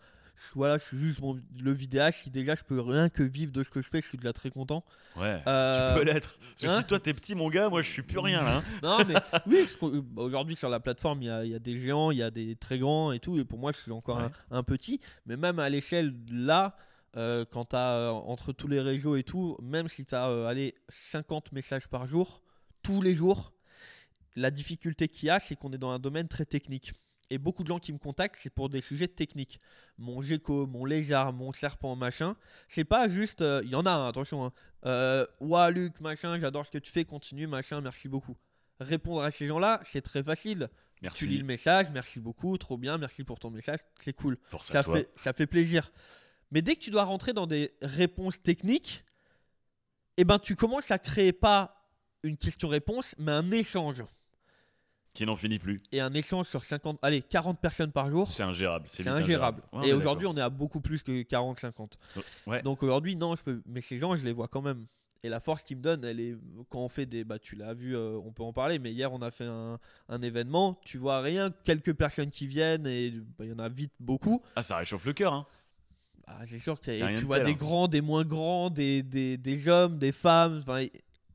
voilà, 0.55 0.79
je 0.79 0.85
suis 0.85 0.99
juste 0.99 1.21
mon- 1.21 1.39
le 1.63 1.73
vidéaste. 1.73 2.21
Si 2.25 2.31
déjà 2.31 2.55
je 2.55 2.63
peux 2.65 2.81
rien 2.81 3.09
que 3.09 3.23
vivre 3.23 3.53
de 3.53 3.63
ce 3.63 3.71
que 3.71 3.83
je 3.83 3.89
fais, 3.89 4.01
je 4.01 4.07
suis 4.09 4.19
déjà 4.19 4.33
très 4.33 4.51
content. 4.51 4.85
Ouais. 5.17 5.41
Euh, 5.47 5.93
Tu 5.95 5.99
peux 6.01 6.05
l'être. 6.13 6.39
Parce 6.39 6.63
que 6.63 6.67
hein 6.69 6.81
si 6.81 6.87
toi 6.87 6.99
t'es 7.01 7.15
petit, 7.15 7.35
mon 7.35 7.49
gars, 7.51 7.69
moi 7.69 7.83
je 7.83 7.89
suis 7.91 8.03
plus 8.03 8.19
rien 8.19 8.43
là. 8.43 8.57
hein. 8.59 8.63
non, 8.83 8.99
mais 9.07 9.15
oui, 9.47 9.67
aujourd'hui 10.17 10.57
sur 10.57 10.69
la 10.69 10.81
plateforme, 10.81 11.23
il 11.23 11.27
y 11.27 11.31
a, 11.31 11.45
il 11.45 11.51
y 11.51 11.55
a 11.55 11.59
des 11.59 11.79
géants, 11.79 12.11
il 12.11 12.19
y 12.19 12.23
a 12.23 12.31
des 12.31 12.57
très 12.57 12.79
grands 12.79 13.13
et 13.13 13.21
tout. 13.21 13.39
Et 13.39 13.45
pour 13.45 13.59
moi, 13.59 13.73
je 13.73 13.79
suis 13.79 13.93
encore 13.93 14.19
Ouais. 14.19 14.25
un, 14.51 14.59
un 14.59 14.63
petit. 14.63 15.01
Mais 15.27 15.37
même 15.37 15.59
à 15.59 15.69
l'échelle 15.69 16.13
là, 16.31 16.77
euh, 17.17 17.45
quand 17.51 17.67
tu 17.67 17.77
as 17.77 18.11
entre 18.13 18.53
tous 18.53 18.69
les 18.69 18.81
réseaux 18.81 19.17
et 19.17 19.23
tout, 19.23 19.57
même 19.63 19.89
si 19.89 20.05
tu 20.05 20.15
as 20.15 20.47
allez, 20.49 20.75
50 20.89 21.53
messages 21.53 21.89
par 21.89 22.07
jour, 22.07 22.43
tous 22.83 23.03
les 23.03 23.15
jours, 23.15 23.53
la 24.35 24.51
difficulté 24.51 25.09
qu'il 25.09 25.27
y 25.27 25.31
a, 25.31 25.39
c'est 25.39 25.57
qu'on 25.57 25.73
est 25.73 25.79
dans 25.79 25.91
un 25.91 25.99
domaine 25.99 26.27
très 26.27 26.47
technique. 26.47 26.95
Et 27.33 27.39
beaucoup 27.39 27.63
de 27.63 27.69
gens 27.69 27.79
qui 27.79 27.95
me 27.95 27.99
contactent, 27.99 28.37
c'est 28.39 28.51
pour 28.51 28.69
des 28.69 28.83
sujets 28.83 29.09
techniques. 29.09 29.59
Mon 29.97 30.21
gecko, 30.21 30.67
mon 30.67 30.85
lézard, 30.85 31.33
mon 31.33 31.51
serpent, 31.55 31.97
machin. 31.97 32.37
C'est 32.69 32.85
pas 32.85 33.09
juste. 33.09 33.41
euh, 33.41 33.63
Il 33.65 33.71
y 33.71 33.75
en 33.75 33.87
a, 33.87 33.91
hein, 33.91 34.07
attention. 34.07 34.45
Hein. 34.45 34.53
Euh, 34.85 35.25
Ouah, 35.41 35.71
Luc, 35.71 35.99
machin, 36.01 36.39
j'adore 36.39 36.67
ce 36.67 36.71
que 36.71 36.77
tu 36.77 36.93
fais, 36.93 37.07
continue, 37.07 37.47
machin, 37.47 37.81
merci 37.81 38.07
beaucoup. 38.09 38.37
Répondre 38.81 39.23
à 39.23 39.31
ces 39.31 39.47
gens-là, 39.47 39.81
c'est 39.83 40.03
très 40.03 40.23
facile. 40.23 40.69
Tu 40.71 41.01
lis 41.01 41.03
Merci. 41.03 41.39
le 41.39 41.45
message, 41.45 41.91
merci 41.91 42.21
beaucoup, 42.21 42.59
trop 42.59 42.77
bien, 42.77 42.99
merci 42.99 43.25
pour 43.25 43.39
ton 43.39 43.51
message, 43.51 43.81
c'est 43.99 44.13
cool. 44.13 44.37
Force 44.45 44.67
Ça 44.71 44.83
fait, 44.83 45.09
ça 45.17 45.33
fait 45.33 45.47
plaisir. 45.47 45.91
Mais 46.51 46.61
dès 46.61 46.75
que 46.75 46.81
tu 46.81 46.91
dois 46.91 47.05
rentrer 47.05 47.33
dans 47.33 47.47
des 47.47 47.73
réponses 47.81 48.43
techniques, 48.43 49.05
eh 50.19 50.25
ben 50.25 50.39
tu 50.39 50.55
commences 50.55 50.91
à 50.91 50.99
créer 50.99 51.33
pas 51.33 51.89
une 52.23 52.37
question-réponse, 52.37 53.15
mais 53.19 53.33
un 53.33 53.51
échange. 53.51 54.05
Qui 55.15 55.27
n'en 55.27 55.37
finit 55.37 55.59
plus. 55.59 55.83
Et 55.93 56.01
un 56.01 56.13
échange 56.15 56.47
sur 56.47 56.65
50, 56.65 56.99
allez, 57.03 57.21
40 57.21 57.59
personnes 57.61 57.93
par 57.93 58.09
jour, 58.11 58.31
C'est 58.31 58.43
ingérable. 58.43 58.87
c'est 58.89 59.07
ingérable. 59.07 59.63
Ouais, 59.73 59.89
Et 59.89 59.93
aujourd'hui, 59.93 60.27
on 60.27 60.35
est 60.39 60.41
à 60.41 60.49
beaucoup 60.49 60.81
plus 60.81 61.03
que 61.03 61.23
40-50. 61.23 61.63
d'accord. 61.65 61.91
Ouais. 62.47 62.63
Donc 62.63 62.83
aujourd'hui, 62.83 63.15
non, 63.15 63.37
je 63.37 63.43
peux. 63.43 63.63
Mais 63.67 63.83
ces 63.83 63.99
gens, 63.99 64.17
je 64.17 64.25
les 64.25 64.33
vois 64.33 64.49
quand 64.49 64.63
même. 64.63 64.87
Et 65.23 65.29
la 65.29 65.39
force 65.39 65.63
qu'ils 65.65 65.77
me 65.77 65.83
donnent, 65.83 66.05
elle 66.05 66.19
est 66.19 66.35
quand 66.71 66.81
on 66.81 66.89
fait 66.89 67.05
des. 67.07 67.25
Bah, 67.25 67.39
tu 67.39 67.57
l'as 67.57 67.75
vu, 67.75 67.95
euh, 67.95 68.19
on 68.25 68.33
peut 68.33 68.43
en 68.43 68.55
parler. 68.55 68.79
Mais 68.79 68.91
hier, 68.91 69.13
on 69.13 69.21
a 69.21 69.31
fait 69.31 69.45
un, 69.45 69.79
un 70.09 70.23
événement. 70.23 70.81
Tu 70.85 70.97
vois 70.99 71.21
rien, 71.21 71.51
quelques 71.63 71.93
personnes 71.93 72.31
qui 72.31 72.47
viennent 72.47 72.87
et 72.87 73.11
bah, 73.39 73.45
il 73.45 73.51
y 73.51 73.53
en 73.53 73.59
a 73.59 73.69
vite 73.69 73.93
beaucoup. 74.01 74.43
Ah, 74.57 74.63
ça 74.63 74.79
réchauffe 74.79 75.05
le 75.05 75.13
cœur. 75.13 75.35
Hein. 75.35 75.47
bah, 76.27 76.39
c'est 76.47 76.59
sûr 76.59 76.81
que 76.81 77.17
tu 77.17 77.25
vois 77.25 77.37
tel, 77.37 77.47
des 77.47 77.53
hein. 77.53 77.57
grands, 77.57 77.87
des 77.87 78.01
moins 78.01 78.25
grands, 78.25 78.71
des, 78.71 79.03
des, 79.03 79.37
des 79.37 79.69
hommes, 79.69 79.99
des 79.99 80.11
femmes. 80.13 80.63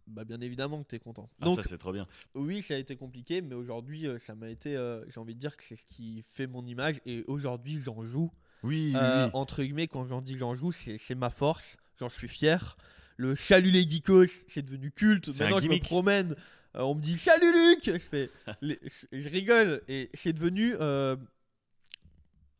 Bah, 0.08 0.24
bien 0.24 0.40
évidemment 0.42 0.82
que 0.84 0.88
tu 0.88 0.96
es 0.96 1.00
content. 1.00 1.30
Ah, 1.42 1.46
Donc, 1.46 1.58
ça 1.58 1.64
c'est 1.64 1.78
trop 1.78 1.92
bien. 1.92 2.08
oui, 2.34 2.62
ça 2.62 2.76
a 2.76 2.78
été 2.78 2.96
compliqué, 2.96 3.42
mais 3.42 3.56
aujourd'hui, 3.56 4.08
euh, 4.08 4.18
ça 4.18 4.36
m'a 4.36 4.50
été. 4.50 4.76
euh, 4.76 5.04
J'ai 5.10 5.20
envie 5.20 5.36
de 5.36 5.40
dire 5.40 5.58
que 5.58 5.64
c'est 5.64 5.76
ce 5.76 5.86
qui 5.86 6.24
fait 6.34 6.48
mon 6.48 6.66
image. 6.66 7.02
Et 7.06 7.24
aujourd'hui, 7.28 7.80
j'en 7.80 8.04
joue. 8.06 8.32
Oui, 8.64 8.94
Euh, 8.96 9.26
oui. 9.26 9.32
Entre 9.34 9.62
guillemets, 9.64 9.88
quand 9.88 10.06
j'en 10.08 10.22
dis 10.22 10.38
j'en 10.38 10.56
joue, 10.56 10.72
c'est 10.72 10.98
c'est 10.98 11.14
ma 11.16 11.30
force. 11.30 11.78
J'en 12.00 12.10
suis 12.10 12.28
fier. 12.28 12.78
Le 13.18 13.36
chalut 13.36 13.72
les 13.72 13.88
geekos, 13.88 14.28
c'est 14.48 14.62
devenu 14.64 14.92
culte. 14.92 15.32
C'est 15.32 15.44
Maintenant, 15.44 15.60
je 15.60 15.68
me 15.68 15.80
promène. 15.80 16.36
euh, 16.76 16.82
on 16.82 16.96
me 16.96 17.02
dit 17.02 17.18
Salut 17.18 17.52
Luc 17.52 17.82
Je 17.86 17.98
fais. 17.98 18.30
les- 18.62 18.80
je, 19.12 19.20
je 19.20 19.30
rigole. 19.30 19.82
Et 19.90 20.10
c'est 20.14 20.34
devenu 20.34 20.76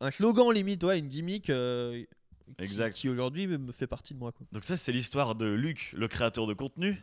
un 0.00 0.10
slogan 0.10 0.52
limite, 0.52 0.84
ouais, 0.84 0.98
une 0.98 1.08
gimmick. 1.08 1.44
qui- 1.44 2.06
Exact. 2.58 2.94
Qui, 2.94 3.08
aujourd'hui 3.10 3.46
me- 3.46 3.58
me 3.58 3.72
fait 3.72 3.86
partie 3.86 4.14
de 4.14 4.18
moi. 4.18 4.32
Quoi. 4.32 4.46
Donc 4.52 4.64
ça 4.64 4.76
c'est 4.78 4.90
l'histoire 4.92 5.34
de 5.34 5.44
Luc, 5.46 5.90
le 5.92 6.08
créateur 6.08 6.46
de 6.46 6.54
contenu. 6.54 7.00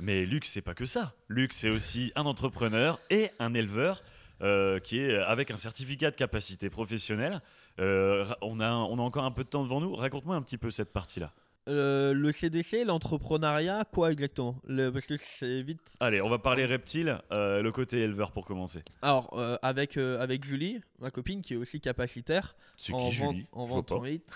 Mais 0.00 0.26
Luc 0.26 0.44
c'est 0.44 0.62
pas 0.62 0.74
que 0.74 0.84
ça. 0.84 1.14
Luc 1.28 1.52
c'est 1.52 1.70
aussi 1.70 2.12
un 2.16 2.26
entrepreneur 2.26 3.00
et 3.10 3.30
un 3.38 3.54
éleveur 3.54 4.02
euh, 4.42 4.78
qui 4.80 4.98
est 5.00 5.16
avec 5.16 5.50
un 5.50 5.56
certificat 5.56 6.10
de 6.10 6.16
capacité 6.16 6.68
professionnelle. 6.70 7.40
Euh, 7.78 8.26
on, 8.42 8.60
a, 8.60 8.70
on 8.72 8.98
a 8.98 9.02
encore 9.02 9.24
un 9.24 9.30
peu 9.30 9.44
de 9.44 9.48
temps 9.48 9.62
devant 9.62 9.80
nous. 9.80 9.94
Raconte-moi 9.94 10.36
un 10.36 10.42
petit 10.42 10.58
peu 10.58 10.70
cette 10.70 10.92
partie-là. 10.92 11.32
Euh, 11.68 12.12
le 12.12 12.30
CDC, 12.30 12.84
l'entrepreneuriat, 12.84 13.84
quoi 13.90 14.12
exactement? 14.12 14.56
Le, 14.68 14.90
Parce 14.90 15.06
que 15.06 15.16
c'est 15.18 15.62
vite. 15.62 15.80
Allez, 15.98 16.20
on 16.20 16.28
va 16.28 16.38
parler 16.38 16.64
reptile, 16.64 17.18
euh, 17.32 17.60
le 17.60 17.72
côté 17.72 17.98
éleveur 18.00 18.30
pour 18.30 18.46
commencer. 18.46 18.82
Alors, 19.02 19.36
euh, 19.36 19.56
avec, 19.62 19.96
avec 19.96 20.44
Julie, 20.44 20.80
ma 21.00 21.10
copine 21.10 21.42
qui 21.42 21.54
est 21.54 21.56
aussi 21.56 21.80
capacitaire, 21.80 22.54
C'est 22.76 22.92
en 22.92 23.10
qui 23.10 23.16
vente, 23.16 23.34
Julie? 23.34 23.46
en 23.50 23.66
vente 23.66 23.90
en 23.90 24.04
hit, 24.04 24.32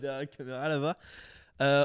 derrière 0.00 0.18
la 0.18 0.26
caméra 0.26 0.68
là-bas, 0.68 0.96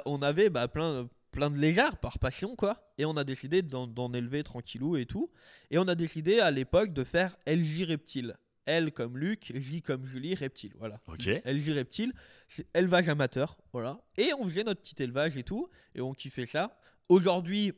on 0.07 0.21
avait 0.23 0.49
bah, 0.49 0.67
plein, 0.67 1.07
plein 1.37 1.51
de 1.51 1.59
lézards 1.59 1.97
par 1.97 2.17
passion, 2.17 2.55
quoi. 2.55 2.91
Et 2.97 3.05
on 3.05 3.15
a 3.15 3.23
décidé 3.23 3.61
d'en, 3.61 4.11
élever 4.13 4.41
tranquillou 4.41 4.97
et 4.97 5.05
tout. 5.05 5.29
Et 5.69 5.77
on 5.77 5.87
a 5.87 5.93
décidé 5.93 6.39
à 6.39 6.49
l'époque 6.49 6.93
de 6.93 7.03
faire 7.03 7.37
LJ 7.45 7.83
Reptile. 7.83 8.37
L 8.65 8.91
comme 8.91 9.19
Luc, 9.19 9.51
J 9.53 9.83
comme 9.83 10.07
Julie, 10.07 10.33
Reptile. 10.33 10.73
Voilà. 10.79 10.99
Ok. 11.05 11.27
LJ 11.45 11.69
Reptile, 11.69 12.13
c'est 12.47 12.65
élevage 12.75 13.07
amateur. 13.07 13.55
Voilà. 13.71 14.01
Et 14.17 14.31
on 14.39 14.45
faisait 14.45 14.63
notre 14.63 14.81
petit 14.81 14.95
élevage 15.03 15.37
et 15.37 15.43
tout. 15.43 15.69
Et 15.93 16.01
on 16.01 16.11
kiffait 16.13 16.47
ça. 16.47 16.75
Aujourd'hui, 17.07 17.71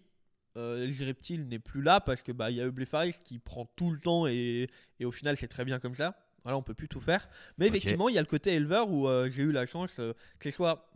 euh, 0.56 0.88
LJ 0.88 1.02
Reptile 1.02 1.46
n'est 1.50 1.60
plus 1.60 1.82
là 1.82 2.00
parce 2.00 2.24
que 2.24 2.32
bah 2.32 2.52
il 2.52 2.56
y 2.56 2.62
a 2.62 2.66
Eublé 2.66 2.86
Faris 2.86 3.16
qui 3.26 3.40
prend 3.40 3.66
tout 3.76 3.92
le 3.92 4.00
temps 4.00 4.26
et, 4.26 4.70
et 5.02 5.06
au 5.06 5.12
final 5.12 5.36
c'est 5.36 5.50
très 5.50 5.66
bien 5.66 5.80
comme 5.80 5.96
ça. 5.96 6.16
Voilà, 6.44 6.58
on 6.58 6.62
peut 6.62 6.74
plus 6.74 6.88
tout 6.88 7.02
faire. 7.02 7.28
Mais 7.58 7.68
effectivement, 7.68 8.10
il 8.10 8.16
y 8.16 8.18
a 8.18 8.22
le 8.22 8.28
côté 8.28 8.54
éleveur 8.54 8.90
où 8.90 9.08
euh, 9.08 9.30
j'ai 9.30 9.44
eu 9.44 9.52
la 9.52 9.66
chance 9.66 10.00
euh, 10.00 10.14
que 10.40 10.50
ce 10.50 10.56
soit 10.56 10.89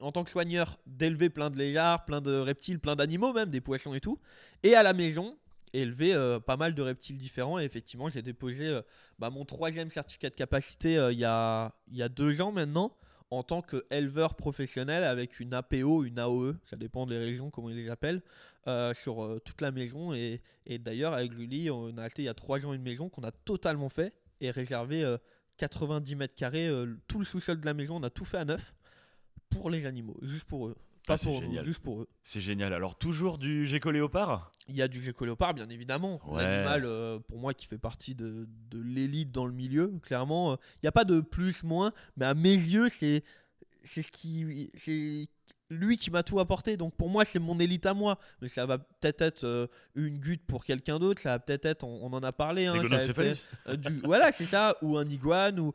en 0.00 0.12
tant 0.12 0.24
que 0.24 0.30
soigneur 0.30 0.78
d'élever 0.86 1.30
plein 1.30 1.50
de 1.50 1.56
lézards, 1.56 2.04
plein 2.04 2.20
de 2.20 2.34
reptiles, 2.34 2.80
plein 2.80 2.96
d'animaux 2.96 3.32
même, 3.32 3.50
des 3.50 3.60
poissons 3.60 3.94
et 3.94 4.00
tout. 4.00 4.18
Et 4.62 4.74
à 4.74 4.82
la 4.82 4.92
maison, 4.92 5.36
élever 5.72 6.14
euh, 6.14 6.40
pas 6.40 6.56
mal 6.56 6.74
de 6.74 6.82
reptiles 6.82 7.16
différents. 7.16 7.58
Et 7.58 7.64
effectivement, 7.64 8.08
j'ai 8.08 8.22
déposé 8.22 8.66
euh, 8.66 8.82
bah, 9.18 9.30
mon 9.30 9.44
troisième 9.44 9.90
certificat 9.90 10.30
de 10.30 10.34
capacité 10.34 10.98
euh, 10.98 11.12
il 11.12 11.18
y, 11.18 11.24
a, 11.24 11.72
deux 12.08 12.40
ans 12.40 12.52
maintenant 12.52 12.96
en 13.30 13.42
tant 13.44 13.62
qu'éleveur 13.62 14.34
professionnel 14.34 15.04
avec 15.04 15.38
une 15.38 15.54
APO, 15.54 16.04
une 16.04 16.18
AOE, 16.18 16.56
ça 16.68 16.76
dépend 16.76 17.06
des 17.06 17.16
régions, 17.16 17.50
comment 17.50 17.70
ils 17.70 17.76
les 17.76 17.88
appellent, 17.88 18.22
sur 18.92 19.40
toute 19.44 19.60
la 19.60 19.70
maison. 19.70 20.12
Et, 20.12 20.42
et 20.66 20.78
d'ailleurs, 20.78 21.12
avec 21.12 21.32
Lully, 21.34 21.70
on 21.70 21.96
a 21.96 22.02
acheté 22.02 22.22
il 22.22 22.24
y 22.24 22.28
a 22.28 22.34
trois 22.34 22.66
ans 22.66 22.72
une 22.72 22.82
maison 22.82 23.08
qu'on 23.08 23.22
a 23.22 23.30
totalement 23.30 23.88
fait 23.88 24.12
et 24.40 24.50
réservé 24.50 25.04
euh, 25.04 25.16
90 25.58 26.16
mètres 26.16 26.34
carrés, 26.34 26.70
tout 27.06 27.18
le 27.18 27.24
sous-sol 27.24 27.60
de 27.60 27.66
la 27.66 27.74
maison, 27.74 27.96
on 27.96 28.02
a 28.02 28.10
tout 28.10 28.24
fait 28.24 28.38
à 28.38 28.44
neuf 28.44 28.74
pour 29.50 29.70
les 29.70 29.86
animaux, 29.86 30.16
juste 30.22 30.44
pour 30.44 30.68
eux. 30.68 30.76
Pas 31.06 31.14
Ah, 31.14 31.16
c'est 31.16 31.26
pour 31.30 31.40
nous, 31.42 31.64
juste 31.64 31.80
pour 31.80 32.02
eux. 32.02 32.08
C'est 32.22 32.40
génial. 32.42 32.72
Alors 32.74 32.96
toujours 32.96 33.38
du 33.38 33.66
gecko 33.66 33.90
léopard? 33.90 34.52
Il 34.68 34.76
y 34.76 34.82
a 34.82 34.86
du 34.88 35.02
gecko 35.02 35.24
léopard, 35.24 35.54
bien 35.54 35.68
évidemment. 35.70 36.20
Ouais. 36.30 36.42
L'animal, 36.42 36.84
euh, 36.84 37.18
pour 37.18 37.38
moi, 37.38 37.54
qui 37.54 37.66
fait 37.66 37.78
partie 37.78 38.14
de, 38.14 38.46
de 38.70 38.78
l'élite 38.80 39.32
dans 39.32 39.46
le 39.46 39.52
milieu, 39.52 39.92
clairement. 40.02 40.52
euh, 40.52 40.56
Il 40.76 40.84
n'y 40.84 40.88
a 40.88 40.92
pas 40.92 41.04
de 41.04 41.20
plus, 41.20 41.64
moins, 41.64 41.92
mais 42.16 42.26
à 42.26 42.34
mes 42.34 42.52
yeux, 42.52 42.88
c'est 42.90 43.24
ce 43.84 44.00
qui. 44.12 44.70
C'est 44.76 45.26
lui 45.70 45.96
qui 45.96 46.10
m'a 46.10 46.22
tout 46.22 46.38
apporté. 46.40 46.76
Donc 46.76 46.94
pour 46.96 47.08
moi, 47.08 47.24
c'est 47.24 47.38
mon 47.38 47.58
élite 47.60 47.86
à 47.86 47.94
moi. 47.94 48.18
Mais 48.42 48.48
ça 48.48 48.66
va 48.66 48.78
peut-être 48.78 49.22
être 49.22 49.44
euh, 49.44 49.68
une 49.94 50.18
gute 50.18 50.44
pour 50.44 50.64
quelqu'un 50.64 50.98
d'autre. 50.98 51.22
Ça 51.22 51.30
va 51.30 51.38
peut-être 51.38 51.64
être, 51.64 51.84
on, 51.84 52.06
on 52.06 52.12
en 52.12 52.22
a 52.22 52.32
parlé. 52.32 52.66
Hein, 52.66 52.74
ça 52.88 52.96
être, 52.96 53.48
euh, 53.68 53.76
du- 53.76 54.00
voilà, 54.04 54.32
c'est 54.32 54.46
ça. 54.46 54.76
Ou 54.82 54.98
un 54.98 55.08
iguane. 55.08 55.58
Ou 55.60 55.72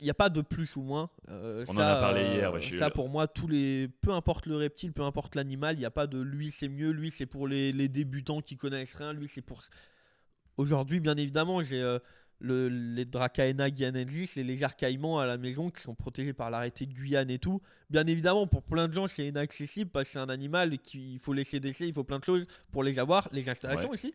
il 0.00 0.04
n'y 0.04 0.10
a 0.10 0.14
pas 0.14 0.28
de 0.28 0.40
plus 0.42 0.76
ou 0.76 0.82
moins. 0.82 1.08
Euh, 1.28 1.64
On 1.68 1.72
en 1.72 1.76
ça, 1.76 1.98
a 1.98 2.00
parlé 2.00 2.20
euh, 2.22 2.34
hier, 2.34 2.52
ouais, 2.52 2.60
suis- 2.60 2.78
ça, 2.78 2.90
pour 2.90 3.08
moi, 3.08 3.26
tous 3.26 3.48
les, 3.48 3.88
peu 4.02 4.10
importe 4.12 4.46
le 4.46 4.56
reptile, 4.56 4.92
peu 4.92 5.02
importe 5.02 5.34
l'animal, 5.34 5.76
il 5.76 5.78
n'y 5.78 5.84
a 5.86 5.90
pas 5.90 6.06
de 6.06 6.20
lui 6.20 6.50
c'est 6.50 6.68
mieux, 6.68 6.90
lui 6.90 7.10
c'est 7.10 7.26
pour 7.26 7.48
les, 7.48 7.72
les 7.72 7.88
débutants 7.88 8.40
qui 8.42 8.56
connaissent 8.56 8.94
rien, 8.94 9.12
lui 9.12 9.28
c'est 9.28 9.42
pour. 9.42 9.62
Aujourd'hui, 10.56 11.00
bien 11.00 11.16
évidemment, 11.16 11.62
j'ai 11.62 11.82
euh, 11.82 11.98
le, 12.40 12.68
les 12.68 13.04
Dracaena 13.04 13.70
guyanensis, 13.70 14.34
les 14.36 14.44
lézards 14.44 14.76
caïmans 14.76 15.18
à 15.18 15.26
la 15.26 15.36
maison 15.36 15.70
qui 15.70 15.82
sont 15.82 15.94
protégés 15.94 16.32
par 16.32 16.50
l'arrêté 16.50 16.86
de 16.86 16.92
Guyane 16.94 17.30
et 17.30 17.38
tout. 17.38 17.60
Bien 17.90 18.06
évidemment, 18.06 18.46
pour 18.46 18.62
plein 18.62 18.88
de 18.88 18.92
gens, 18.94 19.06
c'est 19.06 19.26
inaccessible 19.26 19.90
parce 19.90 20.06
que 20.08 20.12
c'est 20.12 20.18
un 20.18 20.28
animal 20.28 20.78
qu'il 20.78 21.18
faut 21.18 21.32
laisser 21.34 21.60
décès, 21.60 21.88
il 21.88 21.94
faut 21.94 22.04
plein 22.04 22.18
de 22.18 22.24
choses 22.24 22.46
pour 22.72 22.82
les 22.82 22.98
avoir, 22.98 23.28
les 23.32 23.48
installations 23.50 23.88
Ouais. 23.88 23.94
aussi, 23.94 24.14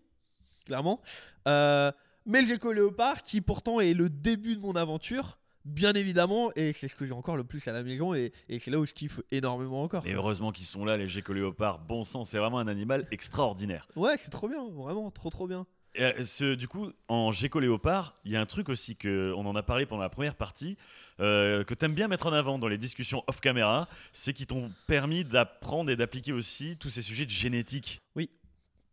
clairement. 0.66 1.02
Euh, 1.48 1.92
mais 2.26 2.44
gecko 2.44 2.72
léopard, 2.72 3.22
qui 3.24 3.42
pourtant 3.42 3.80
est 3.80 3.94
le 3.94 4.10
début 4.10 4.56
de 4.56 4.62
mon 4.62 4.74
aventure, 4.76 5.38
bien 5.66 5.94
évidemment, 5.94 6.52
et 6.56 6.74
c'est 6.74 6.88
ce 6.88 6.96
que 6.96 7.06
j'ai 7.06 7.14
encore 7.14 7.38
le 7.38 7.44
plus 7.44 7.68
à 7.68 7.72
la 7.72 7.84
maison, 7.84 8.14
et, 8.14 8.32
et 8.50 8.60
c'est 8.60 8.72
là 8.72 8.80
où 8.80 8.86
je 8.86 8.94
kiffe 8.94 9.20
énormément 9.32 9.84
encore. 9.84 10.06
Et 10.08 10.14
heureusement 10.14 10.52
qu'ils 10.52 10.66
sont 10.66 10.86
là, 10.86 10.98
les 10.98 11.08
gecko 11.08 11.34
léopards. 11.34 11.80
Bon 11.80 12.04
sang, 12.04 12.26
c'est 12.26 12.38
vraiment 12.38 12.60
un 12.60 12.68
animal 12.68 13.08
extraordinaire. 13.12 13.88
Ouais, 13.96 14.16
c'est 14.18 14.30
trop 14.32 14.48
bien, 14.48 14.68
vraiment, 14.70 15.12
trop 15.12 15.30
trop 15.30 15.48
bien. 15.48 15.66
Et, 15.94 16.04
euh, 16.04 16.24
ce- 16.24 16.56
du 16.56 16.70
coup, 16.70 16.90
en 17.10 17.32
gecko 17.32 17.60
léopard, 17.60 18.16
il 18.24 18.32
y 18.32 18.38
a 18.38 18.42
un 18.42 18.46
truc 18.46 18.70
aussi 18.70 18.96
que 18.96 19.34
on 19.36 19.46
en 19.46 19.56
a 19.58 19.62
parlé 19.64 19.86
pendant 19.86 20.02
la 20.02 20.10
première 20.10 20.36
partie, 20.36 20.78
euh, 21.20 21.66
que 21.66 21.74
t'aimes 21.74 21.94
bien 21.94 22.08
mettre 22.08 22.28
en 22.28 22.34
avant 22.34 22.58
dans 22.58 22.70
les 22.70 22.78
discussions 22.78 23.24
off 23.28 23.42
caméra, 23.42 23.90
c'est 24.14 24.32
qu'ils 24.34 24.48
t'ont 24.48 24.72
permis 24.88 25.26
d'apprendre 25.26 25.92
et 25.92 25.98
d'appliquer 25.98 26.32
aussi 26.32 26.78
tous 26.78 26.90
ces 26.90 27.02
sujets 27.02 27.26
de 27.26 27.30
génétique. 27.32 28.00
Oui. 28.16 28.30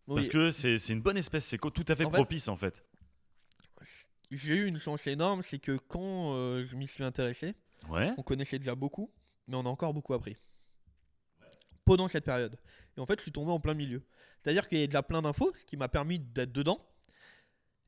Parce 0.09 0.29
que 0.29 0.51
c'est 0.51 0.77
une 0.89 1.01
bonne 1.03 1.19
espèce, 1.19 1.45
c'est 1.45 1.59
tout 1.59 1.71
à 1.87 1.95
fait 1.95 2.05
En 2.05 2.11
fait- 2.11 2.17
propice 2.17 2.49
en 2.49 2.57
fait. 2.57 2.83
J'ai 4.31 4.57
eu 4.57 4.67
une 4.67 4.79
chance 4.79 5.07
énorme, 5.07 5.43
c'est 5.43 5.59
que 5.59 5.77
quand 5.77 6.35
euh, 6.35 6.65
je 6.65 6.77
m'y 6.77 6.87
suis 6.87 7.05
intéressé, 7.05 7.55
Ouais. 7.89 8.13
on 8.19 8.23
connaissait 8.23 8.59
déjà 8.59 8.75
beaucoup, 8.75 9.11
mais 9.47 9.57
on 9.57 9.61
a 9.65 9.69
encore 9.69 9.95
beaucoup 9.95 10.13
appris. 10.15 10.37
Pendant 11.85 12.09
cette 12.09 12.25
période. 12.25 12.59
Et 12.97 13.01
en 13.01 13.07
fait, 13.07 13.19
je 13.19 13.23
suis 13.23 13.33
tombé 13.33 13.51
en 13.51 13.61
plein 13.61 13.75
milieu. 13.75 14.03
C'est-à-dire 14.43 14.69
qu'il 14.69 14.79
y 14.79 14.83
a 14.83 14.87
déjà 14.87 15.03
plein 15.03 15.23
d'infos, 15.23 15.53
ce 15.59 15.65
qui 15.65 15.77
m'a 15.77 15.89
permis 15.89 16.19
d'être 16.19 16.53
dedans. 16.53 16.85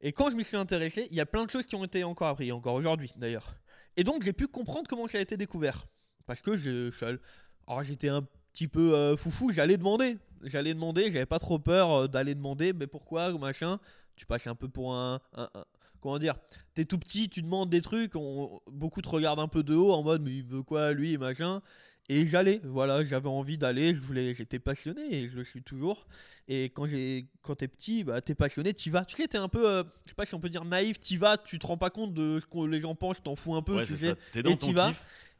Et 0.00 0.12
quand 0.12 0.30
je 0.30 0.36
m'y 0.36 0.44
suis 0.44 0.56
intéressé, 0.56 1.08
il 1.10 1.16
y 1.16 1.20
a 1.20 1.26
plein 1.26 1.44
de 1.44 1.50
choses 1.50 1.66
qui 1.66 1.74
ont 1.74 1.84
été 1.84 2.02
encore 2.04 2.28
apprises, 2.28 2.52
encore 2.52 2.74
aujourd'hui 2.74 3.12
d'ailleurs. 3.16 3.54
Et 3.98 4.04
donc, 4.04 4.24
j'ai 4.24 4.32
pu 4.32 4.46
comprendre 4.46 4.88
comment 4.88 5.06
ça 5.06 5.18
a 5.18 5.20
été 5.20 5.36
découvert. 5.36 5.86
Parce 6.24 6.40
que 6.40 6.56
je, 6.56 6.90
je- 6.90 7.18
alors, 7.66 7.82
j'étais 7.82 8.08
un 8.08 8.22
petit 8.52 8.68
peu 8.68 8.94
euh, 8.94 9.16
foufou, 9.18 9.52
j'allais 9.52 9.76
demander. 9.76 10.16
J'allais 10.42 10.72
demander, 10.72 11.10
j'avais 11.10 11.26
pas 11.26 11.38
trop 11.38 11.58
peur 11.58 11.90
euh, 11.90 12.08
d'aller 12.08 12.34
demander, 12.34 12.72
mais 12.72 12.86
pourquoi, 12.86 13.30
machin. 13.36 13.78
Tu 14.16 14.24
passes 14.24 14.46
un 14.46 14.54
peu 14.54 14.68
pour 14.68 14.94
un- 14.94 15.20
un- 15.34 15.50
un 15.54 15.64
comment 16.00 16.18
dire, 16.18 16.34
t'es 16.74 16.84
tout 16.84 16.98
petit, 16.98 17.28
tu 17.28 17.42
demandes 17.42 17.70
des 17.70 17.80
trucs, 17.80 18.16
on- 18.16 18.60
beaucoup 18.70 19.02
te 19.02 19.08
regardent 19.08 19.40
un 19.40 19.48
peu 19.48 19.62
de 19.62 19.74
haut 19.74 19.92
en 19.92 20.02
mode 20.02 20.22
mais 20.22 20.32
il 20.32 20.44
veut 20.44 20.62
quoi 20.62 20.92
lui 20.92 21.12
et 21.12 21.18
machin. 21.18 21.62
Et 22.08 22.26
j'allais, 22.26 22.60
voilà, 22.64 23.04
j'avais 23.04 23.28
envie 23.28 23.56
d'aller, 23.56 23.94
je 23.94 24.00
voulais, 24.00 24.34
j'étais 24.34 24.58
passionné 24.58 25.00
et 25.14 25.28
je 25.28 25.36
le 25.36 25.44
suis 25.44 25.62
toujours. 25.62 26.08
Et 26.48 26.64
quand 26.64 26.86
j'ai, 26.86 27.28
quand 27.42 27.54
t'es 27.54 27.68
petit, 27.68 28.02
bah 28.02 28.20
t'es 28.20 28.34
passionné, 28.34 28.74
t'y 28.74 28.90
vas. 28.90 29.04
Tu 29.04 29.14
sais, 29.14 29.28
t'es 29.28 29.38
un 29.38 29.48
peu, 29.48 29.68
euh, 29.70 29.84
je 30.04 30.08
sais 30.08 30.14
pas 30.16 30.26
si 30.26 30.34
on 30.34 30.40
peut 30.40 30.48
dire 30.50 30.64
naïf, 30.64 30.98
t'y 30.98 31.16
vas, 31.16 31.36
tu 31.38 31.60
te 31.60 31.66
rends 31.68 31.76
pas 31.76 31.90
compte 31.90 32.12
de 32.12 32.40
ce 32.40 32.46
que 32.48 32.66
les 32.66 32.80
gens 32.80 32.96
pensent, 32.96 33.22
t'en 33.22 33.36
fous 33.36 33.54
un 33.54 33.62
peu, 33.62 33.76
Ouais, 33.76 33.84
tu 33.84 33.96
sais. 33.96 34.08
ça. 34.08 34.16
T'es 34.32 34.42
dans 34.42 34.50
et 34.50 34.56
t'y 34.56 34.72
vas. 34.72 34.92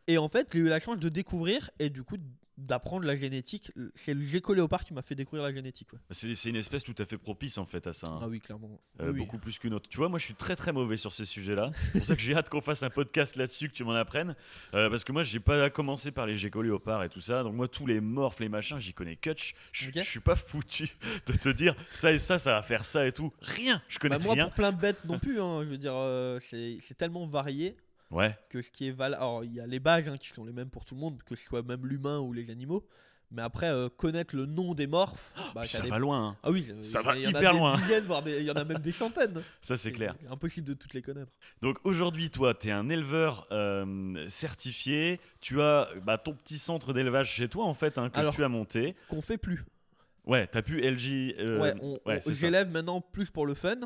Et 0.07 0.17
en 0.19 0.29
fait, 0.29 0.47
j'ai 0.53 0.61
eu 0.61 0.69
la 0.69 0.79
chance 0.79 0.99
de 0.99 1.09
découvrir 1.09 1.71
et 1.81 1.91
du 1.91 2.05
coup 2.05 2.17
d'apprendre 2.61 3.05
la 3.07 3.17
génétique. 3.17 3.73
C'est 3.95 4.15
le 4.15 4.23
gecko 4.23 4.55
léopard 4.55 4.85
qui 4.85 4.95
m'a 4.95 5.03
fait 5.03 5.15
découvrir 5.15 5.43
la 5.43 5.53
génétique. 5.53 5.93
ouais. 5.93 5.99
C'est 6.11 6.35
c'est 6.35 6.51
une 6.51 6.57
espèce 6.57 6.83
tout 6.85 6.95
à 6.99 7.05
fait 7.05 7.19
propice 7.19 7.59
en 7.59 7.65
fait 7.67 7.87
à 7.87 7.93
ça. 7.93 8.09
hein. 8.09 8.21
Ah 8.23 8.29
oui, 8.29 8.41
clairement. 8.41 8.81
Euh, 9.01 9.07
Oui, 9.07 9.11
oui. 9.13 9.19
beaucoup 9.21 9.39
plus 9.39 9.59
qu'une 9.59 9.75
autre. 9.75 9.89
Tu 9.89 9.97
vois, 9.97 10.09
moi 10.09 10.19
je 10.19 10.25
suis 10.25 10.35
très 10.35 10.57
très 10.57 10.73
mauvais 10.73 10.97
sur 10.97 11.13
ces 11.13 11.25
sujets-là. 11.25 11.71
C'est 11.93 11.99
pour 11.99 12.07
ça 12.07 12.15
que 12.17 12.23
j'ai 12.23 12.35
hâte 12.35 12.49
qu'on 12.49 12.61
fasse 12.61 12.83
un 12.83 12.91
podcast 12.91 13.37
là-dessus, 13.37 13.69
que 13.69 13.75
tu 13.75 13.85
m'en 13.85 13.95
apprennes. 13.95 14.35
Euh, 14.75 14.89
parce 14.91 15.05
que 15.05 15.13
moi 15.13 15.23
j'ai 15.23 15.41
pas 15.41 15.71
commencé 15.71 16.11
par 16.11 16.27
les 16.27 16.37
gecko 16.37 16.63
léopards 16.63 17.05
et 17.05 17.09
tout 17.09 17.21
ça. 17.21 17.43
Donc 17.43 17.55
moi 17.55 17.69
tous 17.69 17.87
les 17.87 18.01
morphes, 18.01 18.41
les 18.41 18.49
machins, 18.49 18.79
j'y 18.79 18.93
connais 18.95 19.17
Kutch. 19.17 19.55
Je 19.73 19.89
Ok. 19.89 19.95
je 19.97 20.03
suis 20.03 20.21
pas 20.21 20.37
foutu 20.37 20.89
de 21.27 21.33
te 21.33 21.49
dire 21.49 21.75
ça 21.91 22.13
et 22.13 22.19
ça, 22.19 22.39
ça 22.39 22.53
va 22.53 22.63
faire 22.63 22.85
ça 22.85 23.07
et 23.07 23.13
tout. 23.13 23.33
Rien. 23.41 23.83
Je 23.89 23.99
connais 23.99 24.19
Bah, 24.19 24.25
moi, 24.25 24.35
rien. 24.35 24.45
pour 24.45 24.55
plein 24.55 24.73
de 24.73 24.81
bêtes 24.81 25.05
non 25.05 25.19
plus, 25.19 25.41
hein, 25.41 25.63
je 25.65 25.69
veux 25.69 25.79
dire, 25.79 25.95
euh, 25.95 26.39
c'est 26.41 26.79
c'est 26.81 26.95
tellement 26.97 27.27
varié 27.27 27.77
Ouais. 28.11 28.37
que 28.49 28.61
ce 28.63 28.71
qui 28.71 28.89
est 28.89 28.93
valable. 28.93 29.23
Alors, 29.23 29.45
il 29.45 29.53
y 29.55 29.61
a 29.61 29.67
les 29.67 29.79
bases 29.81 30.09
hein, 30.09 30.17
qui 30.17 30.29
sont 30.29 30.45
les 30.45 30.53
mêmes 30.53 30.71
pour 30.71 30.85
tout 30.85 30.95
le 30.95 31.01
monde, 31.01 31.23
que 31.25 31.37
ce 31.37 31.45
soit 31.45 31.63
même 31.63 31.87
l'humain 31.87 32.19
ou 32.19 32.33
les 32.33 32.51
animaux. 32.51 32.87
Mais 33.33 33.43
après, 33.43 33.69
euh, 33.71 33.89
connaître 33.89 34.35
le 34.35 34.45
nom 34.45 34.75
des 34.75 34.89
morphes, 34.89 35.33
bah, 35.55 35.61
Puis 35.63 35.71
t'as 35.71 35.79
ça 35.79 35.83
des- 35.85 35.89
va 35.91 36.01
loin. 36.01 36.31
hein. 36.31 36.37
Ah 36.43 36.51
oui, 36.51 36.67
Ça 36.81 37.01
il 37.01 37.05
y 37.05 37.05
va 37.05 37.11
en 37.11 37.13
a 37.13 37.17
hyper 37.39 37.53
des 37.53 37.59
loin. 37.59 37.77
dizaines, 37.77 38.05
voire 38.05 38.23
des- 38.25 38.41
il 38.41 38.47
y 38.47 38.51
en 38.51 38.55
a 38.55 38.65
même 38.65 38.79
des 38.81 38.91
centaines. 38.91 39.41
Ça, 39.63 39.77
c'est 39.77 39.93
clair. 39.93 40.17
Impossible 40.29 40.67
de 40.67 40.75
toutes 40.75 40.95
les 40.95 41.03
connaître. 41.03 41.31
Donc 41.63 41.79
aujourd'hui, 41.85 42.29
toi, 42.31 42.55
tu 42.55 42.67
es 42.67 42.73
un 42.73 42.89
éleveur 42.89 43.47
euh, 43.53 44.27
certifié. 44.29 45.21
Tu 45.41 45.63
as 45.63 45.89
bah, 46.05 46.19
ton 46.19 46.33
petit 46.35 46.59
centre 46.59 46.93
d'élevage 46.93 47.31
chez 47.31 47.49
toi, 47.49 47.67
en 47.67 47.75
fait, 47.75 47.99
hein, 47.99 48.11
que 48.11 48.19
Alors- 48.19 48.35
tu 48.35 48.43
as 48.43 48.49
monté. 48.49 48.97
Qu'on 49.09 49.23
fait 49.23 49.39
plus. 49.39 49.65
Ouais, 50.27 50.49
t'as 50.49 50.63
pu 50.63 50.81
LG. 50.83 51.37
euh, 51.39 51.61
ouais, 51.61 52.01
ouais, 52.07 52.21
ça. 52.21 52.33
j'élève 52.33 52.69
maintenant 52.73 53.01
plus 53.01 53.31
pour 53.31 53.47
le 53.47 53.55
fun, 53.55 53.77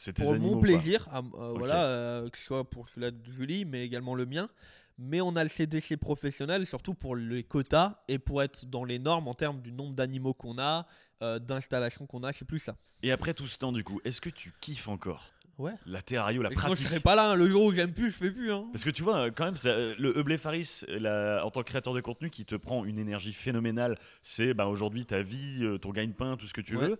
C'est 0.00 0.12
pour 0.12 0.32
animaux. 0.32 0.54
mon 0.54 0.60
plaisir, 0.60 1.08
à- 1.10 1.18
euh, 1.18 1.54
voilà, 1.56 1.82
euh, 1.84 2.28
que 2.30 2.38
ce 2.38 2.44
soit 2.44 2.70
pour 2.70 2.88
celui-là 2.88 3.10
de 3.10 3.32
Julie, 3.32 3.64
mais 3.64 3.84
également 3.84 4.14
le 4.14 4.26
mien. 4.26 4.48
Mais 4.96 5.20
on 5.20 5.34
a 5.34 5.42
le 5.42 5.50
CDC 5.50 5.96
professionnel, 5.96 6.66
surtout 6.66 6.94
pour 6.94 7.16
les 7.16 7.42
quotas 7.42 7.98
et 8.08 8.18
pour 8.20 8.42
être 8.42 8.64
dans 8.66 8.84
les 8.84 8.98
normes 9.00 9.26
en 9.28 9.34
termes 9.34 9.60
du 9.60 9.72
nombre 9.72 9.94
d'animaux 9.94 10.34
qu'on 10.34 10.58
a, 10.58 10.86
euh, 11.22 11.38
d'installations 11.40 12.06
qu'on 12.06 12.22
a, 12.22 12.32
c'est 12.32 12.44
plus 12.44 12.60
ça. 12.60 12.76
Et 13.02 13.10
après 13.10 13.34
tout 13.34 13.46
ce 13.48 13.58
temps, 13.58 13.72
du 13.72 13.82
coup, 13.82 14.00
est-ce 14.04 14.20
que 14.20 14.30
tu 14.30 14.52
kiffes 14.60 14.86
encore 14.88 15.32
Ouais. 15.58 15.72
la 15.86 16.02
terrario, 16.02 16.40
la 16.40 16.50
Et 16.50 16.54
sinon, 16.54 16.62
je 16.62 16.66
pratique 16.68 16.86
serais 16.86 17.00
pas 17.00 17.16
là, 17.16 17.30
hein. 17.30 17.34
le 17.34 17.48
jour 17.48 17.64
où 17.64 17.72
j'aime 17.72 17.92
plus, 17.92 18.12
je 18.12 18.16
fais 18.16 18.30
plus. 18.30 18.52
Hein. 18.52 18.68
Parce 18.72 18.84
que 18.84 18.90
tu 18.90 19.02
vois, 19.02 19.28
quand 19.32 19.44
même, 19.44 19.56
ça, 19.56 19.74
le 19.76 20.12
Eublé 20.16 20.38
Faris, 20.38 20.82
la- 20.86 21.44
en 21.44 21.50
tant 21.50 21.62
que 21.62 21.66
créateur 21.68 21.94
de 21.94 22.00
contenu, 22.00 22.30
qui 22.30 22.44
te 22.44 22.54
prend 22.54 22.84
une 22.84 22.96
énergie 22.96 23.32
phénoménale, 23.32 23.96
c'est 24.22 24.54
bah, 24.54 24.66
aujourd'hui 24.68 25.04
ta 25.04 25.20
vie, 25.22 25.64
ton 25.82 25.90
gagne-pain, 25.90 26.36
tout 26.36 26.46
ce 26.46 26.54
que 26.54 26.60
tu 26.60 26.76
Ouais. 26.76 26.86
veux. 26.90 26.98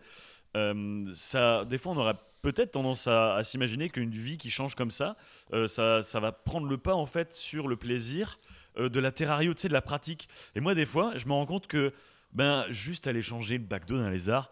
Euh, 0.56 1.10
ça, 1.14 1.64
des 1.64 1.78
fois, 1.78 1.92
on 1.92 1.96
aurait 1.96 2.16
peut-être 2.42 2.72
tendance 2.72 3.06
à, 3.06 3.34
à 3.34 3.42
s'imaginer 3.42 3.90
qu'une 3.90 4.10
vie 4.10 4.38
qui 4.38 4.50
change 4.50 4.74
comme 4.74 4.90
ça, 4.90 5.16
euh, 5.52 5.66
ça, 5.68 6.02
ça 6.02 6.20
va 6.20 6.32
prendre 6.32 6.66
le 6.68 6.78
pas 6.78 6.94
en 6.94 7.06
fait 7.06 7.32
sur 7.32 7.68
le 7.68 7.76
plaisir 7.76 8.38
euh, 8.78 8.88
de 8.88 9.00
la 9.00 9.12
terrario, 9.12 9.54
tu 9.54 9.62
sais, 9.62 9.68
de 9.68 9.72
la 9.72 9.82
pratique. 9.82 10.28
Et 10.54 10.60
moi, 10.60 10.74
des 10.74 10.86
fois, 10.86 11.16
je 11.16 11.26
me 11.26 11.32
rends 11.32 11.46
compte 11.46 11.66
que 11.66 11.92
ben, 12.32 12.64
juste 12.70 13.06
aller 13.06 13.22
changer 13.22 13.58
le 13.58 13.64
bac 13.64 13.86
d'eau 13.86 13.98
d'un 13.98 14.10
lézard, 14.10 14.50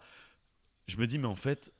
je 0.87 0.97
me 0.97 1.07
dis, 1.07 1.17
mais 1.17 1.27
en 1.27 1.35
fait, 1.35 1.71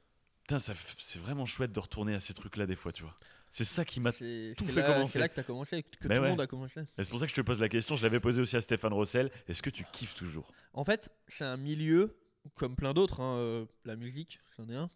c'est 0.97 1.19
vraiment 1.21 1.45
chouette 1.45 1.71
de 1.71 1.79
retourner 1.79 2.15
à 2.15 2.19
ces 2.19 2.33
trucs-là 2.33 2.65
des 2.65 2.75
fois, 2.75 2.91
tu 2.91 3.03
vois. 3.03 3.15
C'est 3.51 3.65
ça 3.65 3.83
qui 3.85 3.99
m'a 3.99 4.11
tout 4.11 4.19
fait 4.19 4.53
là, 4.81 4.93
commencer. 4.93 5.13
c'est 5.13 5.19
là 5.19 5.29
que 5.29 5.33
tu 5.33 5.39
as 5.39 5.43
commencé, 5.43 5.81
que 5.83 5.89
Ben 5.89 5.99
tout 5.99 6.07
ouais. 6.09 6.21
le 6.21 6.29
monde 6.29 6.41
a 6.41 6.47
commencé. 6.47 6.81
Et 6.81 7.03
C'est 7.03 7.09
pour 7.09 7.19
ça 7.19 7.25
que 7.25 7.31
je 7.31 7.35
te 7.35 7.41
pose 7.41 7.59
la 7.59 7.69
question. 7.69 7.95
Je 7.95 8.03
l'avais 8.03 8.19
posée 8.19 8.41
aussi 8.41 8.55
à 8.55 8.61
Stéphane 8.61 8.93
Rossel. 8.93 9.31
Est-ce 9.47 9.61
que 9.63 9.69
tu 9.69 9.83
kiffes 9.91 10.13
toujours? 10.13 10.51
En 10.73 10.83
fait, 10.83 11.09
c'est 11.27 11.45
un 11.45 11.57
milieu, 11.57 12.15
comme 12.55 12.75
plein 12.75 12.93
d'autres, 12.93 13.21
hein, 13.21 13.37
euh, 13.37 13.65
la 13.85 13.95
musique, 13.95 14.39
c'en 14.55 14.67
est 14.69 14.75
un, 14.75 14.89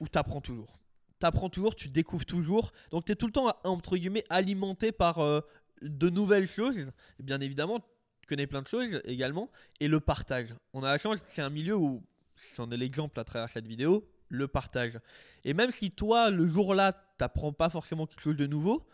où 0.00 0.08
tu 0.08 0.18
apprends 0.18 0.40
toujours. 0.40 0.78
Tu 1.20 1.26
apprends 1.26 1.48
toujours, 1.48 1.74
tu 1.74 1.88
découvres 1.88 2.26
toujours. 2.26 2.72
Donc 2.90 3.04
tu 3.04 3.12
es 3.12 3.14
tout 3.14 3.26
le 3.26 3.32
temps, 3.32 3.54
entre 3.64 3.96
guillemets, 3.96 4.24
alimenté 4.28 4.92
par 4.92 5.18
euh, 5.18 5.40
de 5.82 6.08
nouvelles 6.10 6.48
choses. 6.48 6.90
Bien 7.18 7.40
évidemment, 7.40 7.80
tu 8.20 8.26
connais 8.28 8.46
plein 8.46 8.62
de 8.62 8.66
choses 8.66 9.00
également. 9.04 9.50
Et 9.80 9.88
le 9.88 10.00
partage. 10.00 10.54
On 10.72 10.82
a 10.82 10.88
la 10.88 10.98
chance, 10.98 11.22
c'est 11.26 11.42
un 11.42 11.50
milieu 11.50 11.76
où, 11.76 12.04
c'en 12.34 12.70
est 12.70 12.76
l'exemple 12.76 13.18
à 13.18 13.24
travers 13.24 13.48
cette 13.48 13.66
vidéo, 13.66 14.06
le 14.28 14.48
partage. 14.48 14.98
Et 15.44 15.54
même 15.54 15.70
si 15.70 15.90
toi, 15.90 16.30
le 16.30 16.46
jour-là, 16.46 16.92
t'apprends 17.18 17.52
pas 17.52 17.70
forcément 17.70 18.06
quelque 18.06 18.20
chose 18.20 18.36
de 18.36 18.46
nouveau, 18.46 18.86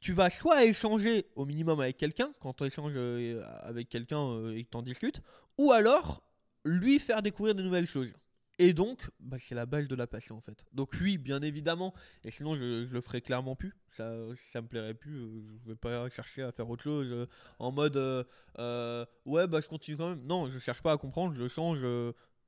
tu 0.00 0.12
vas 0.12 0.28
soit 0.28 0.64
échanger 0.64 1.30
au 1.34 1.46
minimum 1.46 1.80
avec 1.80 1.96
quelqu'un, 1.96 2.34
quand 2.40 2.52
tu 2.52 2.64
échanges 2.64 2.92
euh, 2.94 3.42
avec 3.62 3.88
quelqu'un 3.88 4.50
et 4.50 4.64
que 4.64 4.70
tu 4.70 4.76
en 4.76 4.82
discutes, 4.82 5.22
ou 5.56 5.72
alors 5.72 6.22
lui 6.64 6.98
faire 6.98 7.22
découvrir 7.22 7.54
de 7.54 7.62
nouvelles 7.62 7.86
choses. 7.86 8.14
Et 8.58 8.72
donc, 8.72 9.10
bah, 9.18 9.36
c'est 9.40 9.54
la 9.54 9.66
base 9.66 9.88
de 9.88 9.96
la 9.96 10.06
passion 10.06 10.36
en 10.36 10.40
fait. 10.40 10.64
Donc 10.72 10.92
oui, 11.00 11.18
bien 11.18 11.42
évidemment, 11.42 11.92
et 12.22 12.30
sinon 12.30 12.54
je, 12.54 12.84
le 12.84 13.00
ferai 13.00 13.20
clairement 13.20 13.56
plus, 13.56 13.74
ça, 13.90 14.14
ça 14.52 14.62
me 14.62 14.68
plairait 14.68 14.94
plus, 14.94 15.16
euh, 15.16 15.42
je 15.62 15.70
vais 15.70 15.76
pas 15.76 16.08
chercher 16.08 16.42
à 16.42 16.52
faire 16.52 16.68
autre 16.70 16.84
chose 16.84 17.08
euh, 17.10 17.26
en 17.58 17.72
mode 17.72 17.96
euh, 17.96 19.04
ouais 19.24 19.48
bah 19.48 19.60
je 19.60 19.68
continue 19.68 19.96
quand 19.96 20.10
même. 20.10 20.24
Non, 20.24 20.48
je 20.48 20.58
cherche 20.60 20.82
pas 20.82 20.92
à 20.92 20.96
comprendre, 20.96 21.34
je 21.34 21.48
change, 21.48 21.84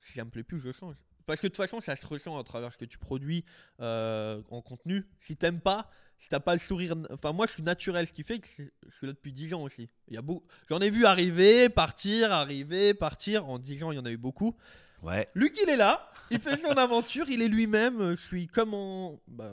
si 0.01 0.13
ça 0.13 0.25
me 0.25 0.31
plaît 0.31 0.45
plus, 0.45 0.61
je 0.61 0.71
change. 0.71 0.97
Parce 1.27 1.41
que 1.41 1.49
de 1.49 1.51
toute 1.51 1.57
façon, 1.57 1.81
ça 1.81 1.97
se 1.97 2.07
ressent 2.07 2.39
à 2.39 2.45
travers 2.45 2.73
ce 2.73 2.79
que 2.79 2.85
tu 2.85 2.99
produis 2.99 3.45
en 3.81 4.63
contenu. 4.65 5.09
Si 5.19 5.37
t'aimes 5.37 5.61
pas, 5.61 5.91
si 6.19 6.29
t'as 6.29 6.41
pas 6.41 6.55
le 6.55 6.59
sourire. 6.61 6.95
Enfin, 7.13 7.33
moi, 7.33 7.47
je 7.47 7.53
suis 7.53 7.63
naturel, 7.63 8.07
ce 8.07 8.13
qui 8.13 8.23
fait 8.23 8.39
que 8.39 8.47
je 8.57 8.97
suis 8.97 9.07
là 9.07 9.13
depuis 9.13 9.33
10 9.33 9.55
ans 9.55 9.63
aussi. 9.63 9.89
Il 10.09 10.15
y 10.15 10.17
a 10.17 10.23
beaucoup... 10.23 10.47
J'en 10.69 10.79
ai 10.81 10.91
vu 10.91 11.05
arriver, 11.07 11.69
partir, 11.69 12.33
arriver, 12.33 12.95
partir. 12.95 13.49
En 13.49 13.59
10 13.59 13.85
ans, 13.85 13.93
il 13.93 13.97
y 13.97 13.99
en 13.99 14.07
a 14.07 14.11
eu 14.11 14.17
beaucoup. 14.17 14.57
Ouais. 15.03 15.29
Luc, 15.35 15.57
il 15.63 15.69
est 15.69 15.77
là. 15.77 16.11
Il 16.31 16.41
fait 16.41 16.57
son 16.57 16.71
aventure. 16.79 17.27
Il 17.29 17.43
est 17.43 17.49
lui-même. 17.49 18.17
Je 18.17 18.21
suis 18.21 18.47
comme 18.47 18.75
en. 18.75 19.21
Bah, 19.29 19.53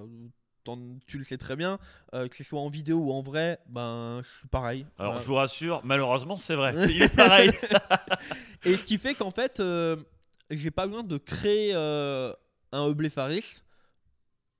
tu 1.07 1.17
le 1.17 1.23
sais 1.23 1.37
très 1.37 1.55
bien. 1.55 1.79
euh, 2.13 2.27
que 2.27 2.35
ce 2.35 2.43
soit 2.43 2.59
en 2.59 2.69
vidéo 2.69 2.97
ou 2.97 3.11
en 3.11 3.21
vrai, 3.21 3.59
ben, 3.67 4.21
je 4.23 4.29
suis 4.39 4.47
pareil. 4.47 4.85
Alors, 4.97 5.19
je 5.19 5.25
vous 5.25 5.35
rassure, 5.35 5.81
malheureusement, 5.83 6.37
c'est 6.37 6.55
vrai. 6.55 6.73
Il 6.89 7.01
est 7.01 7.13
pareil. 7.13 7.51
Et 8.63 8.77
ce 8.77 8.83
qui 8.83 8.97
fait 8.97 9.13
qu'en 9.15 9.31
fait, 9.31 9.59
euh, 9.59 9.97
j'ai 10.49 10.71
pas 10.71 10.87
besoin 10.87 11.03
de 11.03 11.17
créer 11.17 11.71
euh, 11.75 12.31
un 12.71 12.87
Eublé 12.87 13.09
Faris. 13.09 13.62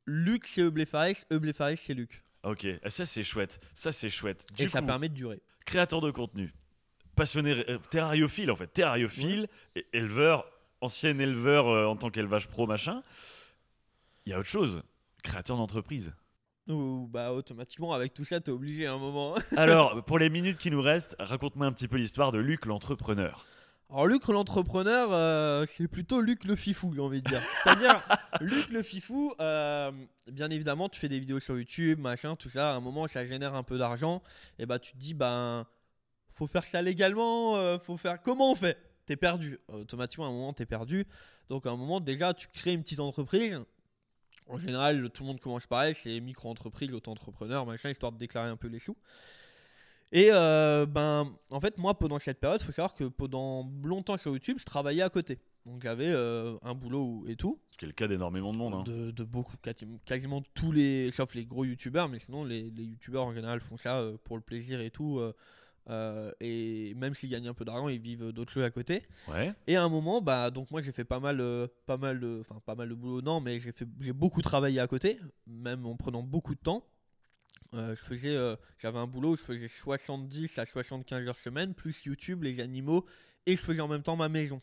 Luc, 0.05 0.45
c'est. 0.47 0.61
Eublé 0.61 0.85
Faris, 0.85 1.77
c'est 1.77 1.93
Luc. 1.93 2.23
ok, 2.43 2.67
Ah, 2.83 2.89
ça 2.89 3.05
c'est 3.05 3.23
chouette. 3.23 3.59
Ça 3.73 3.91
c'est 3.91 4.09
chouette. 4.09 4.45
Du 4.55 4.63
Et 4.63 4.67
ça 4.67 4.81
permet 4.81 5.09
de 5.09 5.13
durer. 5.13 5.41
créateur 5.65 6.01
de 6.01 6.11
contenu, 6.11 6.53
passionné, 7.15 7.63
euh, 7.69 7.77
terrariophile 7.89 8.51
en 8.51 8.55
fait, 8.55 8.67
terrariophile, 8.67 9.47
et 9.75 9.85
éleveur, 9.93 10.45
ancien 10.81 11.17
éleveur 11.19 11.67
euh, 11.69 11.85
en 11.85 11.95
tant 11.95 12.09
qu'élevage 12.09 12.47
pro 12.47 12.67
machin. 12.67 13.01
Il 14.25 14.31
y 14.31 14.33
a 14.33 14.39
autre 14.39 14.49
chose. 14.49 14.83
Créateur 15.23 15.57
d'entreprise. 15.57 16.13
Bah 16.67 17.33
automatiquement 17.33 17.91
avec 17.93 18.13
tout 18.13 18.23
ça 18.23 18.39
t'es 18.39 18.49
obligé 18.51 18.85
à 18.87 18.93
un 18.93 18.97
moment. 18.97 19.35
Alors, 19.57 20.01
pour 20.05 20.17
les 20.17 20.29
minutes 20.29 20.57
qui 20.57 20.71
nous 20.71 20.81
restent, 20.81 21.15
raconte-moi 21.19 21.65
un 21.67 21.73
petit 21.73 21.89
peu 21.89 21.97
l'histoire 21.97 22.31
de 22.31 22.39
Luc 22.39 22.65
l'entrepreneur. 22.65 23.45
Alors 23.93 24.07
Luc 24.07 24.27
l'entrepreneur, 24.27 25.09
euh, 25.11 25.67
c'est 25.67 25.87
plutôt 25.87 26.19
Luc 26.19 26.45
le 26.45 26.55
fifou 26.55 26.91
j'ai 26.95 26.99
envie 26.99 27.21
de 27.21 27.29
dire. 27.29 27.43
C'est-à-dire 27.61 28.01
Luc 28.41 28.71
le 28.71 28.81
fifou, 28.81 29.35
euh, 29.39 29.91
bien 30.31 30.49
évidemment 30.49 30.89
tu 30.89 30.99
fais 30.99 31.09
des 31.09 31.19
vidéos 31.19 31.39
sur 31.39 31.55
YouTube, 31.55 31.99
machin, 31.99 32.35
tout 32.35 32.49
ça, 32.49 32.71
à 32.71 32.73
un 32.73 32.79
moment 32.79 33.05
ça 33.05 33.23
génère 33.23 33.53
un 33.53 33.61
peu 33.61 33.77
d'argent, 33.77 34.23
et 34.57 34.65
bah 34.65 34.79
tu 34.79 34.93
te 34.93 34.97
dis 34.97 35.13
ben 35.13 35.67
faut 36.31 36.47
faire 36.47 36.63
ça 36.63 36.81
légalement, 36.81 37.55
euh, 37.57 37.77
faut 37.77 37.95
faire 37.95 38.19
comment 38.19 38.53
on 38.53 38.55
fait? 38.55 38.79
T'es 39.05 39.15
perdu, 39.15 39.59
automatiquement 39.67 40.25
à 40.25 40.29
un 40.29 40.31
moment 40.31 40.53
t'es 40.53 40.65
perdu. 40.65 41.05
Donc 41.49 41.67
à 41.67 41.69
un 41.69 41.77
moment 41.77 41.99
déjà 41.99 42.33
tu 42.33 42.47
crées 42.47 42.73
une 42.73 42.81
petite 42.81 42.99
entreprise. 42.99 43.59
En 44.47 44.57
général 44.57 45.07
tout 45.11 45.21
le 45.21 45.27
monde 45.27 45.39
commence 45.39 45.67
pareil, 45.67 45.93
c'est 45.93 46.19
micro-entreprise, 46.19 46.91
auto-entrepreneur, 46.95 47.63
machin, 47.67 47.91
histoire 47.91 48.11
de 48.11 48.17
déclarer 48.17 48.49
un 48.49 48.57
peu 48.57 48.69
les 48.69 48.79
sous. 48.79 48.97
Et 50.15 50.27
euh, 50.31 50.85
ben, 50.85 51.35
en 51.49 51.59
fait, 51.59 51.77
moi, 51.77 51.97
pendant 51.97 52.19
cette 52.19 52.39
période, 52.39 52.61
il 52.61 52.65
faut 52.65 52.71
savoir 52.71 52.93
que 52.93 53.03
pendant 53.05 53.69
longtemps 53.83 54.15
sur 54.15 54.31
YouTube, 54.31 54.57
je 54.59 54.65
travaillais 54.65 55.01
à 55.01 55.09
côté. 55.09 55.39
Donc 55.65 55.81
j'avais 55.81 56.09
euh, 56.09 56.55
un 56.61 56.75
boulot 56.75 57.23
et 57.27 57.35
tout, 57.35 57.57
Ce 57.71 57.77
qui 57.77 57.85
est 57.85 57.87
le 57.87 57.93
cas 57.93 58.07
d'énormément 58.07 58.51
de 58.51 58.57
monde. 58.57 58.73
hein. 58.75 58.83
de, 58.85 59.11
de 59.11 59.23
beaucoup, 59.23 59.55
quasi- 59.63 59.87
quasiment 60.05 60.43
tous 60.53 60.71
les, 60.71 61.09
sauf 61.11 61.33
les 61.35 61.45
gros 61.45 61.63
youtubeurs, 61.65 62.09
mais 62.09 62.19
sinon 62.19 62.43
les, 62.43 62.69
les 62.69 62.83
youtubeurs 62.83 63.23
en 63.25 63.33
général 63.33 63.59
font 63.61 63.77
ça 63.77 63.99
euh, 63.99 64.17
pour 64.25 64.35
le 64.35 64.41
plaisir 64.43 64.81
et 64.81 64.91
tout. 64.91 65.19
euh, 65.89 66.31
et 66.41 66.93
même 66.95 67.13
s'ils 67.13 67.29
gagnent 67.29 67.47
un 67.47 67.53
peu 67.53 67.65
d'argent, 67.65 67.87
ils 67.89 67.99
vivent 67.99 68.31
d'autres 68.31 68.51
choses 68.53 68.63
à 68.63 68.71
côté. 68.71 69.03
Ouais. 69.29 69.53
Et 69.67 69.75
à 69.75 69.83
un 69.83 69.89
moment, 69.89 70.21
bah 70.21 70.51
donc 70.51 70.69
moi 70.69 70.81
j'ai 70.81 70.91
fait 70.91 71.03
pas 71.05 71.19
mal, 71.19 71.41
pas 71.85 71.97
mal, 71.97 72.19
de- 72.19 72.39
enfin 72.41 72.59
pas 72.65 72.75
mal 72.75 72.89
de 72.89 72.93
boulot, 72.93 73.21
non, 73.21 73.39
mais 73.41 73.59
j'ai 73.59 73.71
fait, 73.71 73.87
j'ai 74.01 74.13
beaucoup 74.13 74.41
travaillé 74.41 74.79
à 74.79 74.87
côté, 74.87 75.17
même 75.47 75.85
en 75.85 75.95
prenant 75.95 76.23
beaucoup 76.23 76.55
de 76.55 76.59
temps. 76.61 76.83
Euh, 77.73 77.95
je 77.95 78.01
faisais, 78.01 78.35
euh, 78.35 78.55
j'avais 78.77 78.99
un 78.99 79.07
boulot 79.07 79.31
où 79.31 79.35
je 79.35 79.41
faisais 79.41 79.67
70 79.67 80.59
à 80.59 80.65
75 80.65 81.27
heures 81.27 81.37
semaine, 81.37 81.73
plus 81.73 82.03
YouTube, 82.05 82.43
les 82.43 82.59
animaux, 82.59 83.05
et 83.45 83.55
je 83.55 83.61
faisais 83.61 83.81
en 83.81 83.87
même 83.87 84.03
temps 84.03 84.15
ma 84.15 84.29
maison. 84.29 84.61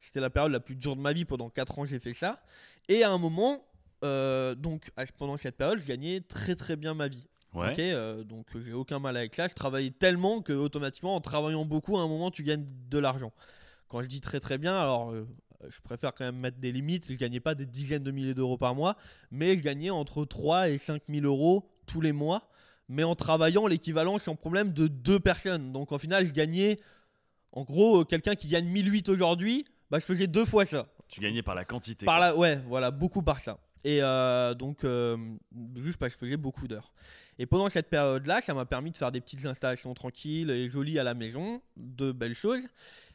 C'était 0.00 0.20
la 0.20 0.30
période 0.30 0.52
la 0.52 0.60
plus 0.60 0.76
dure 0.76 0.96
de 0.96 1.00
ma 1.00 1.12
vie. 1.12 1.24
Pendant 1.24 1.50
4 1.50 1.78
ans, 1.78 1.84
j'ai 1.84 1.98
fait 1.98 2.14
ça. 2.14 2.42
Et 2.88 3.02
à 3.02 3.10
un 3.10 3.18
moment, 3.18 3.62
euh, 4.02 4.54
donc 4.54 4.90
pendant 5.18 5.36
cette 5.36 5.56
période, 5.56 5.78
je 5.78 5.86
gagnais 5.86 6.20
très 6.20 6.54
très 6.54 6.76
bien 6.76 6.94
ma 6.94 7.08
vie. 7.08 7.26
Ouais. 7.52 7.72
Ok, 7.72 7.78
euh, 7.80 8.24
donc 8.24 8.46
j'ai 8.58 8.72
aucun 8.72 8.98
mal 8.98 9.16
avec 9.16 9.34
ça. 9.34 9.48
Je 9.48 9.54
travaillais 9.54 9.90
tellement 9.90 10.40
que 10.40 10.52
automatiquement, 10.52 11.14
en 11.14 11.20
travaillant 11.20 11.64
beaucoup, 11.64 11.98
à 11.98 12.00
un 12.00 12.08
moment, 12.08 12.30
tu 12.30 12.42
gagnes 12.42 12.66
de 12.88 12.98
l'argent. 12.98 13.32
Quand 13.88 14.02
je 14.02 14.06
dis 14.06 14.20
très 14.20 14.40
très 14.40 14.56
bien, 14.56 14.80
alors 14.80 15.12
je 15.68 15.80
préfère 15.82 16.14
quand 16.14 16.24
même 16.24 16.38
mettre 16.38 16.58
des 16.58 16.72
limites. 16.72 17.10
Je 17.10 17.16
gagnais 17.16 17.40
pas 17.40 17.54
des 17.54 17.66
dizaines 17.66 18.04
de 18.04 18.10
milliers 18.10 18.34
d'euros 18.34 18.56
par 18.56 18.74
mois, 18.74 18.96
mais 19.30 19.56
je 19.56 19.62
gagnais 19.62 19.90
entre 19.90 20.24
3 20.24 20.70
et 20.70 20.78
5 20.78 21.02
000 21.08 21.26
euros 21.26 21.69
tous 21.90 22.00
les 22.00 22.12
mois. 22.12 22.48
Mais 22.88 23.04
en 23.04 23.14
travaillant 23.14 23.66
l'équivalent 23.66 24.18
sans 24.18 24.34
problème 24.34 24.72
de 24.72 24.88
deux 24.88 25.20
personnes. 25.20 25.72
Donc 25.72 25.92
en 25.92 25.98
final, 25.98 26.26
je 26.26 26.32
gagnais, 26.32 26.80
en 27.52 27.62
gros, 27.62 28.00
euh, 28.00 28.04
quelqu'un 28.04 28.34
qui 28.34 28.48
gagne 28.48 28.66
1008 28.66 29.08
aujourd'hui, 29.08 29.64
bah, 29.90 29.98
je 29.98 30.04
faisais 30.04 30.26
deux 30.26 30.44
fois 30.44 30.64
ça. 30.64 30.88
Tu 31.08 31.20
gagnais 31.20 31.42
par 31.42 31.54
la 31.54 31.64
quantité. 31.64 32.04
Par 32.06 32.18
là, 32.18 32.36
ouais, 32.36 32.60
voilà, 32.66 32.90
beaucoup 32.90 33.22
par 33.22 33.40
ça. 33.40 33.58
Et 33.84 34.02
euh, 34.02 34.54
donc, 34.54 34.84
euh, 34.84 35.16
juste 35.76 35.98
parce 35.98 36.14
que 36.14 36.20
je 36.20 36.26
faisais 36.26 36.36
beaucoup 36.36 36.68
d'heures. 36.68 36.92
Et 37.38 37.46
pendant 37.46 37.68
cette 37.68 37.88
période-là, 37.88 38.40
ça 38.42 38.54
m'a 38.54 38.66
permis 38.66 38.90
de 38.90 38.96
faire 38.96 39.12
des 39.12 39.20
petites 39.20 39.46
installations 39.46 39.94
tranquilles 39.94 40.50
et 40.50 40.68
jolies 40.68 40.98
à 40.98 41.04
la 41.04 41.14
maison, 41.14 41.62
de 41.76 42.12
belles 42.12 42.34
choses. 42.34 42.68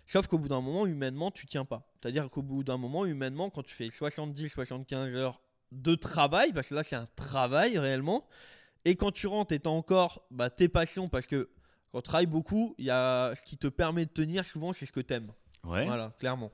Sauf 0.07 0.27
qu'au 0.27 0.37
bout 0.37 0.47
d'un 0.47 0.61
moment, 0.61 0.85
humainement, 0.85 1.31
tu 1.31 1.45
tiens 1.45 1.65
pas. 1.65 1.87
C'est-à-dire 2.01 2.29
qu'au 2.29 2.41
bout 2.41 2.63
d'un 2.63 2.77
moment, 2.77 3.05
humainement, 3.05 3.49
quand 3.49 3.63
tu 3.63 3.75
fais 3.75 3.87
70-75 3.87 5.15
heures 5.15 5.41
de 5.71 5.95
travail, 5.95 6.53
parce 6.53 6.69
que 6.69 6.75
là, 6.75 6.83
c'est 6.83 6.95
un 6.95 7.07
travail 7.15 7.77
réellement, 7.77 8.27
et 8.85 8.95
quand 8.95 9.11
tu 9.11 9.27
rentres 9.27 9.53
et 9.53 9.59
t'as 9.59 9.69
encore 9.69 10.25
bah, 10.31 10.49
tes 10.49 10.69
passions, 10.69 11.09
parce 11.09 11.27
que 11.27 11.49
Quand 11.91 12.01
tu 12.01 12.09
travailles 12.09 12.25
beaucoup, 12.25 12.75
il 12.77 12.85
y 12.85 12.89
a 12.91 13.33
ce 13.35 13.41
qui 13.43 13.57
te 13.57 13.67
permet 13.67 14.05
de 14.05 14.11
tenir 14.11 14.45
souvent, 14.45 14.73
c'est 14.73 14.85
ce 14.85 14.91
que 14.91 14.99
t'aimes. 14.99 15.31
Ouais. 15.63 15.85
Voilà, 15.85 16.11
clairement. 16.19 16.51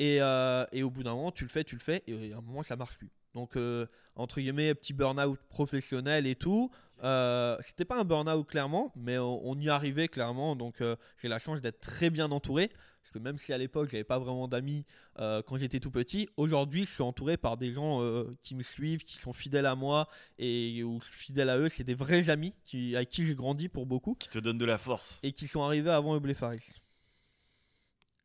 Et, 0.00 0.20
euh, 0.20 0.64
et 0.72 0.82
au 0.82 0.90
bout 0.90 1.04
d'un 1.04 1.14
moment, 1.14 1.30
tu 1.30 1.44
le 1.44 1.48
fais, 1.50 1.62
tu 1.62 1.76
le 1.76 1.80
fais, 1.80 2.02
et 2.08 2.32
à 2.32 2.38
un 2.38 2.40
moment, 2.40 2.62
ça 2.64 2.74
marche 2.74 2.96
plus. 2.98 3.10
Donc, 3.34 3.56
euh, 3.56 3.86
entre 4.16 4.40
guillemets, 4.40 4.74
petit 4.74 4.92
burn-out 4.92 5.38
professionnel 5.48 6.26
et 6.26 6.34
tout. 6.34 6.72
Euh, 7.04 7.56
C'était 7.60 7.84
pas 7.84 8.00
un 8.00 8.04
burn-out 8.04 8.44
clairement, 8.48 8.92
mais 8.96 9.16
on, 9.18 9.40
on 9.46 9.56
y 9.60 9.68
arrivait 9.68 10.08
clairement. 10.08 10.56
Donc, 10.56 10.82
j'ai 11.22 11.28
la 11.28 11.38
chance 11.38 11.60
d'être 11.60 11.80
très 11.80 12.10
bien 12.10 12.32
entouré. 12.32 12.70
Parce 13.02 13.12
que 13.12 13.18
même 13.18 13.38
si 13.38 13.52
à 13.52 13.58
l'époque, 13.58 13.88
j'avais 13.90 14.04
pas 14.04 14.18
vraiment 14.18 14.46
d'amis 14.46 14.84
euh, 15.18 15.42
quand 15.42 15.56
j'étais 15.56 15.80
tout 15.80 15.90
petit, 15.90 16.28
aujourd'hui, 16.36 16.84
je 16.86 16.92
suis 16.92 17.02
entouré 17.02 17.36
par 17.36 17.56
des 17.56 17.72
gens 17.72 18.00
euh, 18.02 18.36
qui 18.42 18.54
me 18.54 18.62
suivent, 18.62 19.02
qui 19.02 19.18
sont 19.18 19.32
fidèles 19.32 19.66
à 19.66 19.74
moi 19.74 20.08
et 20.38 20.84
ou 20.84 21.00
fidèles 21.00 21.48
à 21.48 21.58
eux. 21.58 21.68
C'est 21.68 21.84
des 21.84 21.94
vrais 21.94 22.30
amis 22.30 22.54
qui, 22.64 22.94
avec 22.94 23.08
qui 23.08 23.26
j'ai 23.26 23.34
grandi 23.34 23.68
pour 23.68 23.86
beaucoup 23.86 24.14
Qui 24.14 24.28
te 24.28 24.38
donne 24.38 24.58
de 24.58 24.64
la 24.64 24.78
force. 24.78 25.18
et 25.22 25.32
qui 25.32 25.48
sont 25.48 25.62
arrivés 25.62 25.90
avant 25.90 26.16
Eblé 26.16 26.34
Faris. 26.34 26.74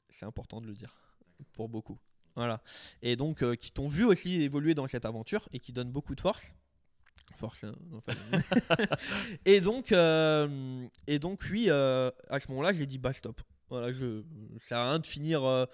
C'est 0.09 0.25
important 0.25 0.61
de 0.61 0.67
le 0.67 0.73
dire 0.73 0.95
pour 1.53 1.67
beaucoup. 1.67 1.97
Voilà. 2.35 2.61
Et 3.01 3.15
donc 3.15 3.41
euh, 3.41 3.55
qui 3.55 3.71
t'ont 3.71 3.87
vu 3.87 4.03
aussi 4.03 4.41
évoluer 4.41 4.75
dans 4.75 4.87
cette 4.87 5.05
aventure 5.05 5.47
et 5.53 5.59
qui 5.59 5.71
donnent 5.71 5.91
beaucoup 5.91 6.15
de 6.15 6.21
force. 6.21 6.53
Force. 7.37 7.63
hein, 7.63 7.73
enfin. 7.93 8.13
et 9.45 9.61
donc 9.61 9.91
euh, 9.91 10.85
et 11.07 11.17
donc 11.19 11.43
oui, 11.51 11.67
euh, 11.69 12.11
à 12.29 12.39
ce 12.39 12.49
moment-là, 12.49 12.71
j'ai 12.73 12.85
dit 12.85 12.97
bah 12.97 13.13
stop. 13.13 13.41
Voilà, 13.69 13.91
je 13.91 14.21
ça 14.59 14.67
sert 14.67 14.77
à 14.77 14.89
rien 14.91 14.99
de 14.99 15.07
finir 15.07 15.43
euh, 15.43 15.65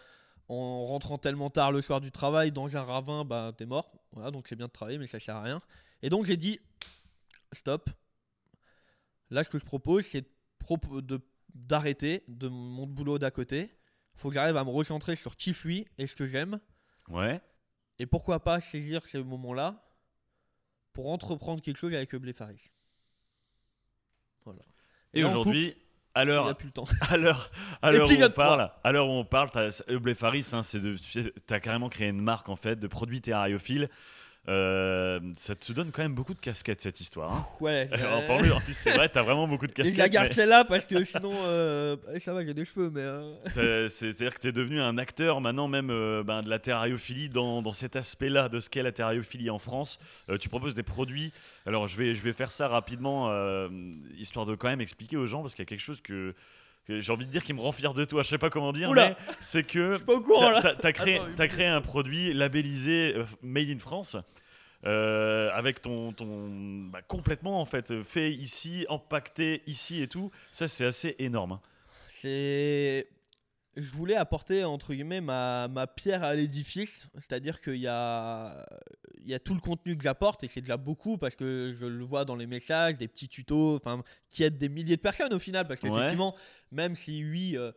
en 0.48 0.86
rentrant 0.86 1.18
tellement 1.18 1.50
tard 1.50 1.72
le 1.72 1.82
soir 1.82 2.02
du 2.02 2.12
travail 2.12 2.52
dans 2.52 2.76
un 2.76 2.84
ravin, 2.84 3.26
bah 3.26 3.54
t'es 3.58 3.66
mort. 3.66 3.92
Voilà, 4.12 4.32
donc 4.32 4.48
c'est 4.48 4.56
bien 4.56 4.68
de 4.68 4.72
travailler, 4.72 4.98
mais 4.98 5.08
ça 5.08 5.20
sert 5.20 5.36
à 5.36 5.44
rien. 5.44 5.62
Et 6.02 6.10
donc 6.10 6.26
j'ai 6.26 6.38
dit 6.38 6.60
stop. 7.54 7.89
Là, 9.30 9.44
ce 9.44 9.50
que 9.50 9.60
je 9.60 9.66
propose, 9.66 10.06
c'est 10.06 10.26
de- 11.02 11.22
d'arrêter 11.54 12.24
de 12.28 12.48
mon 12.48 12.86
boulot 12.88 13.18
d'à 13.18 13.32
côté. 13.32 13.74
Faut 14.16 14.30
que 14.30 14.36
j'arrive 14.36 14.58
à 14.58 14.64
me 14.64 14.70
recentrer 14.70 15.16
sur 15.16 15.36
qui 15.36 15.54
je 15.54 15.58
suis 15.60 15.88
et 15.98 16.08
ce 16.08 16.16
que 16.16 16.28
j'aime. 16.28 16.60
Ouais. 17.10 17.42
Et 18.00 18.06
pourquoi 18.06 18.42
pas 18.42 18.60
saisir 18.60 19.06
ces 19.06 19.22
moments-là 19.24 19.84
pour 20.94 21.10
entreprendre 21.10 21.62
quelque 21.62 21.78
chose 21.78 21.94
avec 21.94 22.14
Blé 22.16 22.34
Faris. 22.34 22.72
Voilà. 24.44 24.62
Et 25.14 25.24
aujourd'hui, 25.24 25.76
à 26.16 26.26
l'heure 26.26 26.47
a 26.47 26.53
plus 26.55 26.68
le 26.68 26.72
temps. 26.72 26.86
à 27.09 27.18
l'heure 27.18 27.49
à 27.82 27.91
l'heure 27.91 28.07
où 28.07 28.12
on 28.26 28.30
parle, 28.32 28.72
à 28.84 28.91
l'heure 28.91 29.07
où 29.07 29.12
on 29.12 29.26
parle, 29.26 29.49
t'as- 29.51 29.84
Eublé 29.89 30.14
Faris, 30.14 30.45
hein, 30.53 30.64
c'est 30.64 30.80
de, 30.80 30.95
tu 30.97 31.32
as 31.53 31.59
carrément 31.59 31.89
créé 31.89 32.07
une 32.09 32.22
marque 32.22 32.49
en 32.49 32.55
fait 32.55 32.76
de 32.78 32.88
produits 32.88 33.22
terrariophiles. 33.22 33.89
Euh, 34.50 35.20
ça 35.36 35.54
te 35.54 35.72
donne 35.72 35.92
quand 35.92 36.02
même 36.02 36.16
beaucoup 36.16 36.34
de 36.34 36.39
casquettes 36.39 36.82
cette 36.82 37.00
histoire. 37.00 37.32
hein. 37.32 37.46
Ouais. 37.60 37.88
en, 38.30 38.60
plus, 38.60 38.74
c'est 38.74 38.92
vrai, 38.92 39.08
t'as 39.08 39.22
vraiment 39.22 39.48
beaucoup 39.48 39.68
de 39.68 39.72
Et 39.72 39.84
je 39.84 39.89
la 39.92 40.10
casquettes. 40.10 40.12
garde 40.14 40.28
mais 40.30 40.34
celle-là 40.34 40.66
parce 40.66 40.86
que 40.86 41.04
sinon, 41.04 41.32
euh, 41.46 41.96
ça 42.20 42.34
va, 42.34 42.44
j'ai 42.44 42.56
des 42.56 42.66
cheveux, 42.66 42.89
mais. 42.89 43.06
c'est- 43.54 43.89
C'est-à-dire 43.89 44.34
que 44.34 44.39
t'es 44.39 44.52
devenu 44.52 44.82
un 44.82 44.98
acteur 44.98 45.42
maintenant 45.42 45.68
même 45.68 45.92
euh, 45.92 46.24
ben, 46.24 46.42
de 46.42 46.50
la 46.50 46.58
terrariophilie 46.58 47.30
dans, 47.30 47.62
dans 47.62 47.74
cet 47.74 47.96
aspect-là 47.96 48.50
de 48.50 48.60
ce 48.60 48.70
qu'est 48.72 48.82
la 48.82 48.92
terrariophilie 48.92 49.52
en 49.52 49.60
France. 49.60 50.00
Tu 50.39 50.50
proposes 50.50 50.74
des 50.76 50.84
produits. 50.84 51.32
Alors 51.68 51.88
je 51.88 51.96
vais, 51.98 52.16
je 52.16 52.22
vais 52.22 52.34
faire 52.34 52.52
ça 52.52 52.68
rapidement, 52.68 53.32
histoire 54.18 54.46
de 54.48 54.56
quand 54.56 54.70
même 54.70 54.82
expliquer 54.82 55.18
aux 55.18 55.28
gens 55.28 55.42
parce 55.42 55.54
qu'il 55.54 55.62
y 55.62 55.68
a 55.68 55.70
quelque 55.70 55.80
chose 55.80 56.02
que 56.02 56.34
j'ai 56.88 57.11
envie 57.11 57.25
de 57.25 57.32
dire 57.32 57.43
qui 57.43 57.53
me 57.53 57.61
rend 57.61 57.71
fier 57.71 57.93
de 57.93 58.03
toi. 58.05 58.23
Je 58.23 58.29
sais 58.29 58.38
pas 58.38 58.49
comment 58.49 58.71
dire, 58.73 58.89
Oula. 58.89 59.09
mais 59.09 59.15
c'est 59.39 59.63
que 59.63 59.97
t'as- 60.61 60.75
T'as 60.75 60.91
créé, 60.91 61.15
Attends, 61.17 61.27
t'as 61.36 61.47
créé 61.47 61.67
un 61.67 61.82
produit 61.82 62.34
labellisé 62.34 63.13
euh, 63.15 63.25
Made 63.41 63.69
in 63.69 63.79
France. 63.79 64.17
euh, 64.86 65.51
avec 65.53 65.79
ton, 65.82 66.11
ton 66.11 66.49
bah, 66.89 67.01
complètement 67.07 67.61
en 67.61 67.65
fait 67.65 68.01
fait 68.03 68.32
ici, 68.32 68.86
empaqueté 68.89 69.61
ici 69.67 70.01
et 70.01 70.07
tout, 70.07 70.32
ça 70.49 70.67
c'est 70.67 70.86
assez 70.86 71.15
énorme. 71.19 71.51
hein. 71.53 71.61
C'est. 72.09 73.07
Je 73.78 73.89
voulais 73.91 74.15
apporter, 74.15 74.65
entre 74.65 74.93
guillemets, 74.93 75.22
ma, 75.22 75.67
ma 75.69 75.88
pierre 75.88 76.24
à 76.24 76.36
l'édifice. 76.36 77.07
C'est-à-dire 77.15 77.61
qu'il 77.61 77.78
y 77.78 77.88
a, 77.88 78.65
il 79.22 79.30
y 79.30 79.34
a 79.34 79.39
tout 79.39 79.53
le 79.53 79.61
contenu 79.61 79.95
que 79.95 80.03
j'apporte, 80.03 80.43
et 80.43 80.47
c'est 80.49 80.59
déjà 80.61 80.76
beaucoup, 80.78 81.17
parce 81.17 81.36
que 81.38 81.74
je 81.80 81.86
le 81.86 82.03
vois 82.03 82.26
dans 82.26 82.36
les 82.36 82.47
messages, 82.47 82.97
des 82.97 83.07
petits 83.07 83.30
tutos, 83.30 83.78
enfin, 83.78 84.03
qui 84.28 84.43
aident 84.43 84.57
des 84.57 84.67
milliers 84.69 84.97
de 84.97 85.01
personnes 85.01 85.34
au 85.34 85.39
final. 85.39 85.67
Parce 85.67 85.82
Ouais. 85.82 85.89
qu'effectivement, 85.89 86.36
même 86.72 86.95
si 86.95 87.24
oui, 87.24 87.55
euh, 87.55 87.72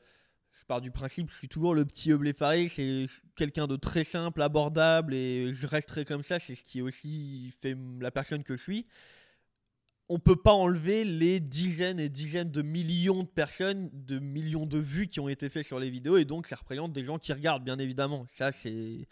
je 0.53 0.65
pars 0.67 0.81
du 0.81 0.91
principe, 0.91 1.31
je 1.31 1.37
suis 1.37 1.49
toujours 1.49 1.75
le 1.75 1.85
petit 1.85 2.11
Eublé 2.11 2.33
Faris, 2.33 2.71
c'est 2.71 3.07
quelqu'un 3.37 3.67
de 3.69 3.77
très 3.77 4.03
simple, 4.03 4.43
abordable, 4.43 5.15
et 5.15 5.55
je 5.55 5.67
resterai 5.67 6.05
comme 6.05 6.23
ça, 6.23 6.39
c'est 6.41 6.55
ce 6.57 6.65
qui 6.65 6.81
aussi 6.83 7.53
fait 7.63 7.77
la 8.01 8.11
personne 8.11 8.43
que 8.43 8.57
je 8.57 8.63
suis 8.63 8.87
on 10.09 10.19
peut 10.19 10.37
pas 10.37 10.53
enlever 10.53 11.05
les 11.05 11.41
dizaines 11.41 11.99
et 11.99 12.09
dizaines 12.11 12.51
de 12.51 12.61
millions 12.63 13.23
de 13.23 13.29
personnes, 13.29 13.89
de 13.93 14.19
millions 14.19 14.67
de 14.67 14.79
vues 14.79 15.07
qui 15.09 15.19
ont 15.21 15.29
été 15.31 15.49
faites 15.49 15.67
sur 15.67 15.79
les 15.81 15.89
vidéos 15.91 16.17
et 16.19 16.25
donc 16.27 16.47
ça 16.47 16.57
représente 16.57 16.93
des 16.93 17.05
gens 17.05 17.19
qui 17.19 17.33
regardent 17.33 17.65
bien 17.65 17.79
évidemment. 17.79 18.27
Ça 18.29 18.53
c'est 18.53 19.09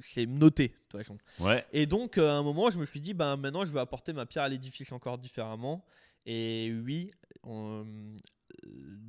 c'est 0.00 0.26
noté 0.26 0.68
de 0.68 0.74
toute 0.88 1.00
façon. 1.00 1.18
Ouais, 1.40 1.66
Et 1.72 1.86
donc 1.86 2.18
euh, 2.18 2.28
à 2.30 2.34
un 2.34 2.42
moment 2.42 2.70
je 2.70 2.78
me 2.78 2.86
suis 2.86 3.00
dit 3.00 3.14
ben 3.14 3.36
maintenant 3.36 3.64
je 3.64 3.72
vais 3.72 3.80
apporter 3.80 4.12
ma 4.12 4.24
pierre 4.26 4.44
à 4.44 4.48
l'édifice 4.48 4.92
encore 4.92 5.18
différemment 5.18 5.84
et 6.24 6.72
oui 6.84 7.10
on- 7.42 7.84
euh, 7.84 8.68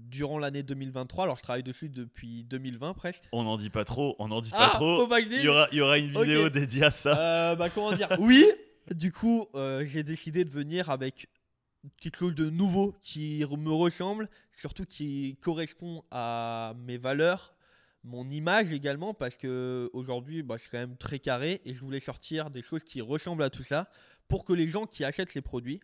durant 0.09 0.39
l'année 0.39 0.63
2023 0.63 1.25
alors 1.25 1.37
je 1.37 1.43
travaille 1.43 1.63
dessus 1.63 1.89
depuis 1.89 2.43
2020 2.45 2.93
presque. 2.93 3.23
on 3.33 3.43
n'en 3.43 3.57
dit 3.57 3.69
pas 3.69 3.85
trop, 3.85 4.15
on 4.19 4.29
n'en 4.29 4.41
dit 4.41 4.49
pas 4.51 4.71
Ah, 4.73 4.75
trop. 4.75 5.05
pas 5.07 5.19
Il 5.19 5.41
y 5.41 5.47
aura, 5.47 5.67
il 5.71 5.77
y 5.77 5.81
aura 5.81 5.97
une 5.97 6.07
vidéo 6.11 6.49
dédiée 6.49 6.83
à 6.85 6.91
ça. 6.91 7.51
Euh, 7.51 7.55
bah 7.55 7.69
comment 7.69 7.91
dire? 7.91 8.07
Oui, 8.19 8.45
du 8.91 9.11
coup, 9.11 9.47
euh, 9.55 9.85
j'ai 9.85 10.03
décidé 10.03 10.43
de 10.43 10.49
venir 10.49 10.89
avec 10.89 11.27
quelque 11.97 12.17
chose 12.17 12.35
de 12.35 12.49
nouveau 12.49 12.95
qui 13.01 13.45
me 13.57 13.71
ressemble, 13.71 14.29
surtout 14.55 14.85
qui 14.85 15.37
correspond 15.41 16.03
à 16.11 16.73
mes 16.77 16.97
valeurs, 16.97 17.55
mon 18.03 18.27
image 18.27 18.71
également, 18.71 19.13
parce 19.13 19.37
que 19.37 19.89
aujourd'hui, 19.93 20.43
bah, 20.43 20.55
je 20.57 20.63
suis 20.63 20.71
quand 20.71 20.77
même 20.79 20.97
très 20.97 21.19
carré 21.19 21.61
et 21.65 21.73
je 21.73 21.79
voulais 21.79 21.99
sortir 21.99 22.49
des 22.49 22.61
choses 22.61 22.83
qui 22.83 23.01
ressemblent 23.01 23.43
à 23.43 23.49
tout 23.49 23.63
ça 23.63 23.89
pour 24.27 24.45
que 24.45 24.53
les 24.53 24.67
gens 24.67 24.85
qui 24.85 25.03
achètent 25.03 25.33
les 25.33 25.41
produits 25.41 25.81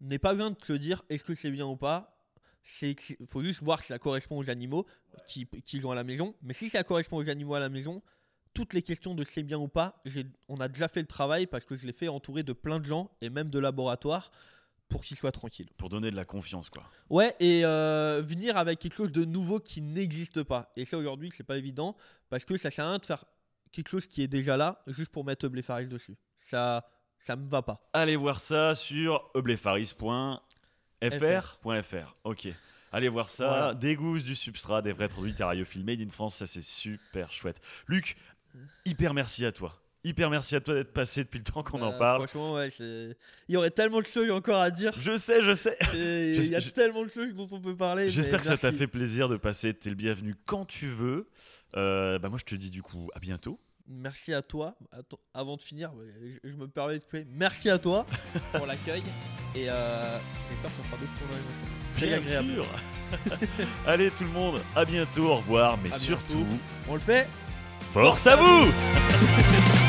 n'aient 0.00 0.18
pas 0.18 0.34
besoin 0.34 0.50
de 0.50 0.64
se 0.64 0.72
dire 0.72 1.02
est-ce 1.08 1.24
que 1.24 1.34
c'est 1.34 1.50
bien 1.50 1.66
ou 1.66 1.76
pas? 1.76 2.18
Il 2.82 2.96
faut 3.28 3.42
juste 3.42 3.62
voir 3.62 3.80
si 3.80 3.88
ça 3.88 3.98
correspond 3.98 4.38
aux 4.38 4.48
animaux 4.48 4.86
qui- 5.26 5.46
qu'ils 5.46 5.86
ont 5.86 5.90
à 5.90 5.94
la 5.94 6.04
maison. 6.04 6.34
Mais 6.42 6.54
si 6.54 6.68
ça 6.68 6.84
correspond 6.84 7.16
aux 7.16 7.28
animaux 7.28 7.54
à 7.54 7.60
la 7.60 7.68
maison, 7.68 8.02
toutes 8.54 8.74
les 8.74 8.82
questions 8.82 9.14
de 9.14 9.24
c'est 9.24 9.42
bien 9.42 9.58
ou 9.58 9.68
pas, 9.68 10.02
on 10.48 10.60
a 10.60 10.68
déjà 10.68 10.88
fait 10.88 11.00
le 11.00 11.06
travail 11.06 11.46
parce 11.46 11.64
que 11.64 11.76
je 11.76 11.86
l'ai 11.86 11.92
fait 11.92 12.08
entouré 12.08 12.42
de 12.42 12.52
plein 12.52 12.78
de 12.78 12.84
gens 12.84 13.10
et 13.20 13.30
même 13.30 13.50
de 13.50 13.58
laboratoires 13.58 14.30
pour 14.88 15.02
qu'ils 15.02 15.16
soient 15.16 15.32
tranquilles. 15.32 15.70
Pour 15.78 15.88
donner 15.88 16.10
de 16.10 16.16
la 16.16 16.24
confiance, 16.24 16.68
quoi. 16.68 16.84
Ouais, 17.08 17.34
et 17.40 17.64
euh, 17.64 18.22
venir 18.24 18.58
avec 18.58 18.78
quelque 18.78 18.94
chose 18.94 19.12
de 19.12 19.24
nouveau 19.24 19.58
qui 19.58 19.80
n'existe 19.80 20.42
pas. 20.42 20.70
Et 20.76 20.84
ça 20.84 20.98
aujourd'hui, 20.98 21.30
c'est 21.34 21.44
pas 21.44 21.56
évident 21.56 21.96
parce 22.28 22.44
que 22.44 22.58
ça 22.58 22.70
sert 22.70 22.84
à 22.84 22.90
rien 22.90 22.98
de 22.98 23.06
faire 23.06 23.24
quelque 23.72 23.88
chose 23.88 24.06
qui 24.06 24.22
est 24.22 24.28
déjà 24.28 24.56
là 24.56 24.82
juste 24.86 25.10
pour 25.10 25.24
mettre 25.24 25.48
Blé 25.48 25.62
Faris 25.62 25.88
dessus. 25.88 26.16
Ça, 26.38 26.86
ça 27.18 27.36
me 27.36 27.48
va 27.48 27.62
pas. 27.62 27.88
Allez 27.94 28.16
voir 28.16 28.38
ça 28.38 28.74
sur 28.74 29.30
eublefaris.fr.fr. 29.34 32.16
Ok. 32.24 32.48
Allez 32.94 33.08
voir 33.08 33.30
ça. 33.30 33.48
Voilà. 33.48 33.74
Des 33.74 33.96
gousses, 33.96 34.22
du 34.22 34.34
substrat, 34.34 34.82
des 34.82 34.92
vrais 34.92 35.08
produits 35.08 35.32
terrariophiles 35.32 35.84
made 35.84 36.02
in 36.02 36.10
France. 36.10 36.36
Ça, 36.36 36.46
c'est 36.46 36.62
super 36.62 37.32
chouette. 37.32 37.58
Luc, 37.86 38.16
hyper 38.84 39.14
merci 39.14 39.44
à 39.44 39.52
toi. 39.52 39.78
Hyper 40.04 40.30
merci 40.30 40.56
à 40.56 40.60
toi 40.60 40.74
d'être 40.74 40.92
passé 40.92 41.22
depuis 41.22 41.38
le 41.38 41.44
temps 41.44 41.62
qu'on 41.62 41.80
en 41.80 41.92
Euh, 41.92 41.98
parle. 41.98 42.22
Franchement, 42.26 42.54
ouais, 42.54 42.70
il 42.80 43.14
y 43.48 43.56
aurait 43.56 43.70
tellement 43.70 44.00
de 44.00 44.06
choses 44.06 44.28
encore 44.32 44.60
à 44.60 44.70
dire. 44.72 44.92
Je 44.98 45.16
sais, 45.16 45.40
je 45.42 45.54
sais. 45.54 45.78
Il 45.94 46.44
y 46.48 46.56
a 46.56 46.58
je- 46.60 46.70
tellement 46.70 47.04
de 47.04 47.08
choses 47.08 47.32
dont 47.34 47.46
on 47.52 47.60
peut 47.60 47.76
parler. 47.76 48.10
J'espère 48.10 48.40
que 48.40 48.46
ça 48.46 48.56
t'a 48.58 48.72
fait 48.72 48.88
plaisir 48.88 49.28
de 49.28 49.36
passer. 49.36 49.72
T'es 49.74 49.90
le 49.90 49.94
bienvenu 49.94 50.34
quand 50.44 50.64
tu 50.64 50.88
veux. 50.88 51.28
Euh, 51.76 52.18
bah 52.18 52.28
moi, 52.30 52.38
je 52.38 52.44
te 52.44 52.56
dis 52.56 52.70
du 52.70 52.82
coup 52.82 53.10
à 53.14 53.20
bientôt. 53.20 53.60
Merci 53.86 54.32
à 54.34 54.42
toi. 54.42 54.74
Attends, 54.90 55.18
avant 55.34 55.56
de 55.56 55.62
finir, 55.62 55.92
bah, 55.92 56.02
je, 56.42 56.50
je 56.50 56.54
me 56.56 56.66
permets 56.66 56.98
de 56.98 57.04
couper. 57.04 57.24
Merci 57.28 57.70
à 57.70 57.78
toi 57.78 58.04
pour 58.52 58.66
l'accueil. 58.66 59.02
Et 59.54 59.68
euh, 59.70 60.18
j'espère 60.50 60.76
qu'on 60.76 60.82
fera 60.84 60.96
d'autres 60.96 61.18
tournages 61.18 61.42
Bien 61.96 62.16
agréable. 62.16 62.54
sûr. 62.54 62.66
Allez 63.86 64.10
tout 64.10 64.24
le 64.24 64.30
monde, 64.30 64.60
à 64.74 64.84
bientôt, 64.84 65.26
au 65.26 65.36
revoir, 65.36 65.78
mais 65.78 65.92
À 65.92 65.96
surtout, 65.98 66.38
bientôt. 66.44 66.56
On 66.88 66.94
le 66.94 67.00
fait 67.00 67.28
force 67.92 68.26
à 68.26 68.36
vous 68.36 69.81